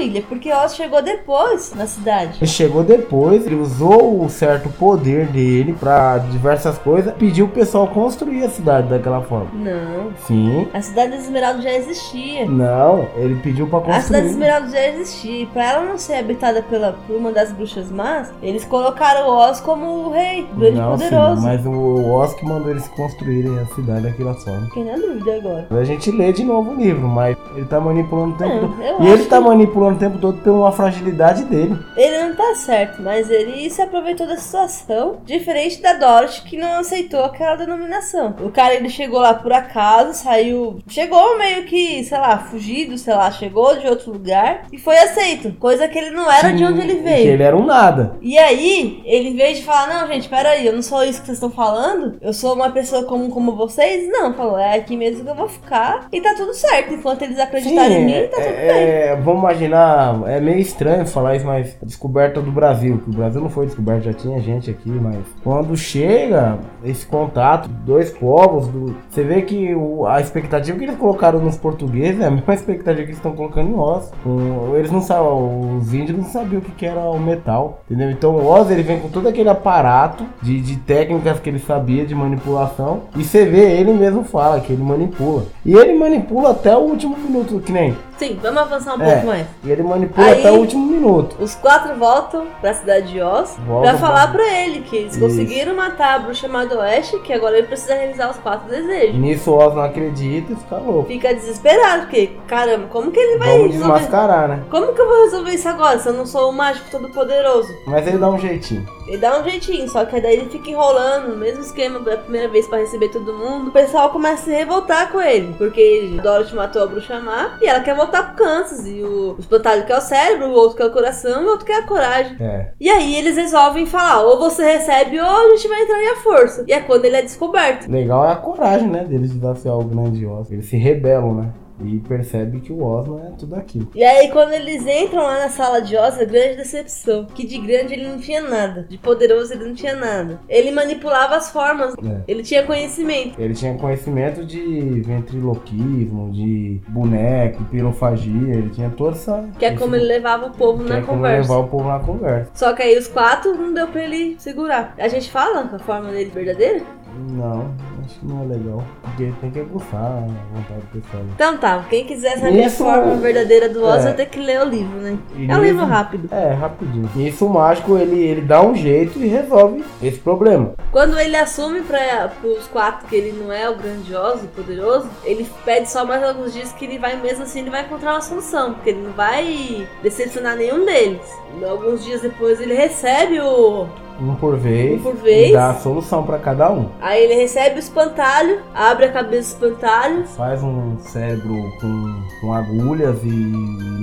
Ilha, 0.03 0.23
porque 0.29 0.53
Oz 0.53 0.75
chegou 0.75 1.03
depois 1.03 1.73
na 1.75 1.87
cidade. 1.87 2.39
Ele 2.41 2.47
chegou 2.51 2.83
depois, 2.83 3.47
ele 3.47 3.55
usou 3.57 4.25
o 4.25 4.29
certo 4.29 4.69
poder 4.71 5.27
dele 5.27 5.73
pra 5.79 6.19
diversas 6.19 6.77
coisas, 6.79 7.13
pediu 7.15 7.47
o 7.47 7.49
pessoal 7.49 7.87
construir 7.89 8.45
a 8.45 8.49
cidade 8.51 8.89
daquela 8.89 9.21
forma. 9.23 9.49
Não. 9.55 10.11
Sim. 10.27 10.69
A 10.73 10.81
cidade 10.81 11.13
das 11.13 11.25
Esmeraldas 11.25 11.63
já 11.65 11.73
existia. 11.73 12.47
Não, 12.47 13.07
ele 13.17 13.37
pediu 13.37 13.67
pra 13.67 13.79
A 13.79 13.83
cidade 13.83 13.97
das 13.97 14.07
construir. 14.11 14.27
Esmeraldas 14.31 14.73
já 14.73 14.89
existia. 14.89 15.47
Pra 15.53 15.65
ela 15.73 15.85
não 15.85 15.99
ser 15.99 16.15
habitada 16.15 16.63
pela, 16.63 16.97
por 17.07 17.17
uma 17.17 17.31
das 17.33 17.53
bruxas 17.53 17.91
más, 17.91 18.33
eles 18.43 18.65
colocaram 18.65 19.29
o 19.29 19.37
Oz 19.37 19.61
como 19.61 19.87
o 20.07 20.11
rei, 20.11 20.47
o 20.53 20.59
grande 20.59 20.79
Não, 20.79 20.93
poderoso. 20.93 21.41
sim, 21.41 21.47
mas 21.47 21.65
o 21.67 22.11
Oz 22.11 22.35
que 22.35 22.45
mandou 22.45 22.71
eles 22.71 22.89
construírem 22.89 23.59
a 23.59 23.67
cidade 23.75 24.03
daquela 24.03 24.35
forma. 24.35 24.67
Fiquei 24.67 24.85
na 24.85 24.97
dúvida 24.97 25.37
agora. 25.37 25.67
A 25.71 25.85
gente 25.85 26.11
lê 26.11 26.33
de 26.33 26.45
novo 26.45 26.73
o 26.73 26.75
livro, 26.75 27.07
mas 27.09 27.37
ele 27.55 27.67
tá 27.67 27.81
manipulando 27.81 28.35
o 28.35 28.39
tempo 28.39 28.75
Não, 28.79 29.03
E 29.05 29.09
ele 29.09 29.25
tá 29.27 29.41
manipulando 29.41 29.92
o 29.93 29.99
tempo 29.99 30.19
todo 30.19 30.39
por 30.39 30.51
uma 30.51 30.73
fragilidade 30.73 31.45
dele. 31.45 31.77
Ele 31.97 32.19
não 32.19 32.35
tá 32.35 32.55
certo, 32.55 33.03
mas 33.03 33.31
ele 33.31 33.69
se 33.71 33.83
aproveitou 33.83 34.27
da 34.27 34.37
situação, 34.37 35.19
diferente 35.25 35.81
da 35.81 35.95
Dorothy, 35.95 36.43
que 36.43 36.57
não 36.57 36.81
aceitou 36.81 37.25
aquela 37.25 37.57
denominação. 37.57 38.35
O 38.41 38.51
cara, 38.51 38.75
ele 38.75 38.89
chegou 38.89 39.21
lá 39.21 39.35
por 39.35 39.53
acaso, 39.53 40.15
saiu... 40.15 40.79
Chegou 40.89 41.39
meio 41.39 41.65
que, 41.65 42.03
sei 42.05 42.19
lá, 42.19 42.39
fugido, 42.39 42.97
sei 42.99 43.15
lá, 43.15 43.31
chegou 43.31 43.77
de 43.77 43.87
outro 43.87 44.13
lugar 44.13 44.67
e 44.73 44.79
foi 44.79 44.99
aceito. 44.99 45.53
Coisa 45.59 45.89
que 45.89 45.99
ele 45.99 46.11
não 46.11 46.31
era 46.31 46.51
de 46.51 46.59
Sim, 46.59 46.65
onde 46.65 46.81
ele 46.81 47.01
veio. 47.01 47.33
ele 47.33 47.43
era 47.43 47.57
um 47.57 47.65
nada. 47.65 48.17
E 48.21 48.39
aí, 48.39 49.03
ele 49.05 49.35
vez 49.35 49.59
de 49.59 49.65
falar, 49.65 49.89
não, 49.89 50.07
gente, 50.09 50.29
peraí, 50.29 50.67
eu 50.67 50.73
não 50.73 50.83
sou 50.83 51.03
isso 51.05 51.21
que 51.21 51.27
vocês 51.27 51.39
estão 51.39 51.51
falando, 51.51 52.17
eu 52.21 52.33
sou 52.33 52.55
uma 52.55 52.71
pessoa 52.71 53.05
comum 53.05 53.31
como 53.31 53.57
vocês, 53.57 54.09
não, 54.09 54.33
falou, 54.35 54.59
é 54.59 54.75
aqui 54.77 54.97
mesmo 54.97 55.25
que 55.25 55.31
eu 55.31 55.35
vou 55.35 55.49
ficar 55.49 56.07
e 56.13 56.21
tá 56.21 56.35
tudo 56.37 56.55
certo. 56.55 56.95
Enquanto 56.95 57.23
eles 57.23 57.39
acreditarem 57.39 58.03
em 58.03 58.05
mim, 58.05 58.29
tá 58.29 58.37
tudo 58.37 58.57
bem. 58.57 58.69
é, 58.69 59.07
é, 59.07 59.17
vamos 59.17 59.41
imaginar, 59.41 59.82
é 60.27 60.41
meio 60.41 60.59
estranho 60.59 61.07
falar 61.07 61.37
isso, 61.37 61.47
mas 61.47 61.77
a 61.83 61.85
descoberta 61.87 62.41
do 62.41 62.51
Brasil, 62.51 62.99
que 63.05 63.11
o 63.11 63.13
Brasil 63.15 63.41
não 63.41 63.49
foi 63.51 63.67
descoberto, 63.67 64.05
já 64.05 64.13
tinha 64.13 64.41
gente 64.41 64.71
aqui, 64.71 64.91
mas 64.91 65.17
quando 65.43 65.77
chega 65.77 66.59
esse 66.85 67.07
contato, 67.07 67.69
dois 67.69 68.11
povos, 68.11 68.67
do- 68.69 68.95
você 69.11 69.23
vê 69.23 69.43
que 69.43 69.75
o- 69.75 70.07
a 70.07 70.21
expectativa 70.21 70.77
que 70.79 70.85
eles 70.85 70.97
colocaram 70.97 71.39
nos 71.41 71.57
portugueses 71.57 72.21
é 72.21 72.27
a 72.27 72.31
mesma 72.33 72.55
expectativa 72.55 73.03
que 73.03 73.09
eles 73.09 73.17
estão 73.17 73.33
colocando 73.33 73.71
em 73.71 73.75
Oz. 73.79 74.13
O- 74.25 74.77
eles 74.77 74.91
não 74.91 75.01
sabem, 75.01 75.77
os 75.79 75.93
índios 75.95 76.17
não 76.19 76.25
sabiam 76.25 76.61
o 76.61 76.65
que, 76.65 76.71
que 76.73 76.87
era 76.87 77.01
o 77.01 77.19
metal, 77.19 77.81
entendeu? 77.91 78.11
Então 78.11 78.35
o 78.35 78.47
Oz 78.47 78.71
ele 78.71 78.83
vem 78.83 78.99
com 79.01 79.09
todo 79.09 79.29
aquele 79.29 79.49
aparato 79.49 80.25
de, 80.43 80.61
de 80.61 80.77
técnicas 80.77 81.39
que 81.41 81.49
ele 81.51 81.59
sabia 81.59 82.05
de 82.07 82.15
manipulação 82.15 83.01
e 83.17 83.25
você 83.25 83.45
vê, 83.45 83.79
ele 83.79 83.93
mesmo 83.93 84.25
fala 84.25 84.61
que 84.61 84.73
ele 84.73 84.83
manipula. 84.83 85.45
E 85.65 85.75
ele 85.75 85.95
manipula 85.95 86.51
até 86.51 86.77
o 86.77 86.81
último 86.81 87.17
minuto, 87.17 87.61
que 87.61 87.73
nem. 87.73 87.95
Sim, 88.23 88.39
vamos 88.41 88.63
avançar 88.63 88.97
um 88.97 89.03
É. 89.03 89.13
pouco 89.13 89.27
mais. 89.27 89.47
E 89.65 89.71
ele 89.71 89.83
manipula 89.83 90.27
Aí- 90.27 90.39
até 90.41 90.51
o 90.53 90.57
último 90.57 90.87
minuto. 90.87 91.37
Os 91.41 91.55
quatro 91.57 91.97
voltam 91.97 92.47
pra 92.61 92.73
cidade 92.73 93.09
de 93.13 93.21
Oz 93.21 93.57
Volta 93.67 93.89
pra 93.91 93.99
falar 93.99 94.29
pra- 94.33 94.43
pra 94.43 94.61
ele 94.61 94.83
que 94.83 94.95
eles 94.97 95.13
Isso. 95.17 95.21
conseguiram 95.21 95.75
matar 95.75 96.15
a 96.15 96.19
bruxa 96.21 96.43
chamada 96.43 96.79
Oeste, 96.79 97.19
que 97.21 97.33
agora 97.33 97.59
ele 97.59 97.67
precisa 97.67 97.95
realizar 97.95 98.31
os 98.31 98.37
quatro 98.39 98.69
desejos. 98.69 99.17
Nisso 99.19 99.51
o 99.51 99.57
Oz 99.59 99.75
não 99.75 99.83
acredita 99.83 100.53
e 100.53 100.57
fica 100.57 100.77
louco. 100.77 101.09
Fica 101.09 101.35
desesperado, 101.35 102.03
porque, 102.03 102.31
caramba, 102.47 102.87
como 102.89 103.11
que 103.11 103.19
ele 103.19 103.39
vai 103.39 103.59
Vamos 103.59 103.73
resolver? 103.75 103.93
desmascarar, 103.99 104.49
né? 104.49 104.63
Como 104.71 104.93
que 104.93 105.01
eu 105.01 105.07
vou 105.09 105.25
resolver 105.25 105.51
isso 105.51 105.69
agora 105.69 105.99
se 105.99 106.09
eu 106.09 106.13
não 106.13 106.25
sou 106.27 106.51
o 106.51 106.53
mágico 106.53 106.87
todo 106.91 107.09
poderoso? 107.11 107.69
Mas 107.87 108.07
ele 108.07 108.19
dá 108.19 108.29
um 108.31 108.39
jeitinho. 108.39 108.87
Ele 109.07 109.19
dá 109.19 109.41
um 109.41 109.45
jeitinho, 109.45 109.89
só 109.89 110.05
que 110.05 110.21
daí 110.21 110.37
ele 110.37 110.51
fica 110.51 110.71
enrolando, 110.71 111.33
o 111.33 111.37
mesmo 111.37 111.61
esquema 111.61 111.99
da 112.01 112.17
primeira 112.17 112.49
vez 112.49 112.67
pra 112.67 112.79
receber 112.79 113.09
todo 113.09 113.33
mundo. 113.33 113.69
O 113.69 113.73
pessoal 113.73 114.11
começa 114.11 114.43
a 114.43 114.45
se 114.45 114.51
revoltar 114.51 115.11
com 115.11 115.21
ele, 115.21 115.55
porque 115.59 116.19
Dorothy 116.23 116.55
matou 116.55 116.83
a 116.83 116.87
bruxa 116.87 117.21
má 117.21 117.57
e 117.61 117.67
ela 117.67 117.81
quer 117.81 117.97
voltar 117.97 118.35
pro 118.35 118.45
Kansas. 118.45 118.87
E 118.87 119.03
o, 119.03 119.37
espantalho 119.39 119.87
quer 119.87 119.97
o 119.97 120.01
cérebro, 120.01 120.49
o 120.49 120.53
outro 120.53 120.77
quer 120.77 120.87
o 120.87 120.93
coração 120.93 121.43
e 121.43 121.47
o 121.47 121.49
outro 121.49 121.67
quer 121.67 121.83
a 121.83 121.87
coragem. 121.87 122.37
É. 122.41 122.73
E 122.81 122.89
aí 122.89 123.17
eles 123.17 123.37
resolvem 123.37 123.87
falar, 123.87 124.23
ou 124.23 124.39
você 124.39 124.65
recebe 124.65 125.21
ou 125.21 125.27
a 125.27 125.57
gente 125.57 125.69
vai 125.69 125.83
entrar 125.83 126.03
em 126.03 126.09
a 126.09 126.17
força. 126.17 126.65
E 126.67 126.73
é 126.73 126.81
quando 126.81 127.05
ele 127.05 127.17
é 127.17 127.23
descoberto. 127.23 127.91
Legal 127.91 128.25
é 128.25 128.33
a 128.33 128.37
coragem, 128.37 128.89
né? 128.89 129.05
Deles 129.05 129.33
desafiar 129.33 129.79
o 129.79 129.85
grande 129.85 130.25
Oz. 130.27 130.51
Eles 130.51 130.67
se 130.67 130.77
rebelam, 130.77 131.35
né? 131.35 131.49
E 131.85 131.99
percebe 132.01 132.61
que 132.61 132.73
o 132.73 132.83
Oz 132.83 133.07
não 133.07 133.19
é 133.19 133.31
tudo 133.39 133.55
aquilo. 133.55 133.89
E 133.95 134.05
aí 134.05 134.31
quando 134.31 134.53
eles 134.53 134.87
entram 134.87 135.23
lá 135.23 135.39
na 135.39 135.49
sala 135.49 135.81
de 135.81 135.97
Oz, 135.97 136.19
é 136.19 136.25
grande 136.25 136.57
decepção. 136.57 137.25
Que 137.27 137.47
de 137.47 137.59
grande 137.59 137.95
ele 137.95 138.09
não 138.09 138.19
tinha 138.19 138.41
nada. 138.41 138.87
De 138.89 138.99
poderoso 138.99 139.53
ele 139.53 139.65
não 139.67 139.75
tinha 139.75 139.97
nada. 139.97 140.41
Ele 140.49 140.71
manipulava 140.71 141.37
as 141.37 141.51
formas. 141.51 141.95
É. 142.05 142.23
Ele 142.27 142.43
tinha 142.43 142.63
conhecimento. 142.63 143.41
Ele 143.41 143.55
tinha 143.55 143.75
conhecimento 143.75 144.45
de 144.45 145.01
ventriloquismo, 145.01 146.31
de 146.33 146.81
boneco, 146.89 147.65
pirofagia, 147.65 148.55
ele 148.55 148.71
tinha 148.71 148.91
toda 148.91 149.17
essa. 149.17 149.49
Que 149.59 149.65
é 149.65 149.77
como 149.77 149.95
ele 149.97 150.05
levava 150.05 150.47
o 150.47 150.51
povo 150.51 150.83
que 150.85 150.89
na 150.89 150.99
é 150.99 151.01
como 151.01 151.19
conversa. 151.19 151.53
levar 151.53 151.67
o 151.67 151.69
povo 151.69 151.89
na 151.89 151.99
conversa. 152.01 152.51
Só 152.55 152.73
que 152.73 152.83
aí 152.83 152.97
os 152.99 153.09
quatro 153.09 153.55
não 153.55 153.73
deu 153.73 153.89
pra 153.89 154.03
ele 154.03 154.37
segurar. 154.39 154.95
A 154.99 155.09
gente 155.09 155.31
fala 155.31 155.71
a 155.73 155.79
forma 155.79 156.11
dele 156.11 156.31
verdadeira? 156.31 156.83
Não, 157.31 157.71
acho 158.05 158.19
que 158.21 158.27
não 158.27 158.43
é 158.43 158.47
legal. 158.47 158.83
Porque 159.03 159.33
tem 159.41 159.51
que 159.51 159.61
aguçar 159.61 160.01
a 160.01 160.21
vontade 160.55 160.81
do 160.93 161.01
pessoal. 161.01 161.23
Então 161.35 161.57
tá, 161.59 161.85
quem 161.89 162.05
quiser 162.07 162.39
saber 162.39 162.65
Isso- 162.67 162.83
a 162.89 162.95
forma 162.95 163.15
verdadeira 163.17 163.69
do 163.69 163.85
Oz 163.85 164.01
é. 164.01 164.03
vai 164.09 164.15
ter 164.15 164.27
que 164.27 164.39
ler 164.41 164.61
o 164.61 164.65
livro, 164.65 164.99
né? 164.99 165.19
E 165.37 165.51
É 165.51 165.57
um 165.57 165.63
livro 165.63 165.85
rápido. 165.85 166.29
É, 166.33 166.53
rapidinho. 166.53 167.09
E 167.17 167.29
isso 167.29 167.47
o 167.47 167.51
mágico, 167.51 167.97
ele, 167.97 168.19
ele 168.21 168.41
dá 168.41 168.63
um 168.63 168.75
jeito 168.75 169.19
e 169.19 169.27
resolve 169.29 169.85
esse 170.03 170.19
problema. 170.19 170.73
Quando 170.91 171.19
ele 171.19 171.37
assume 171.37 171.83
para 171.83 172.31
os 172.45 172.67
quatro 172.69 173.07
que 173.09 173.17
ele 173.17 173.33
não 173.33 173.53
é 173.53 173.69
o 173.69 173.77
grandioso, 173.77 174.45
o 174.45 174.49
poderoso, 174.49 175.09
ele 175.25 175.47
pede 175.65 175.91
só 175.91 176.05
mais 176.05 176.23
alguns 176.23 176.53
dias 176.53 176.73
que 176.73 176.85
ele 176.85 176.99
vai, 176.99 177.17
mesmo 177.17 177.45
assim, 177.45 177.61
ele 177.61 177.71
vai 177.71 177.83
encontrar 177.85 178.13
uma 178.13 178.21
solução, 178.21 178.75
porque 178.75 178.91
ele 178.91 179.03
não 179.03 179.13
vai 179.13 179.87
decepcionar 180.03 180.57
nenhum 180.57 180.85
deles. 180.85 181.21
Alguns 181.69 182.05
dias 182.05 182.21
depois 182.23 182.61
ele 182.61 182.75
recebe 182.75 183.41
o, 183.41 183.87
um 184.23 184.35
por 184.37 184.57
vez, 184.57 185.01
Um 185.01 185.03
por 185.03 185.15
vez. 185.17 185.51
e 185.51 185.53
dá 185.53 185.71
a 185.71 185.75
solução 185.75 186.23
pra 186.25 186.39
cada 186.39 186.71
um. 186.71 186.89
Aí 187.01 187.23
ele 187.25 187.35
recebe 187.35 187.77
o 187.77 187.79
espantalho, 187.79 188.61
abre 188.75 189.07
a 189.07 189.13
cabeça 189.13 189.59
do 189.59 189.67
espantalho, 189.67 190.25
Faz 190.27 190.63
um 190.63 190.97
cérebro 190.99 191.55
com, 191.81 192.23
com 192.41 192.53
agulhas 192.53 193.19
e 193.25 193.53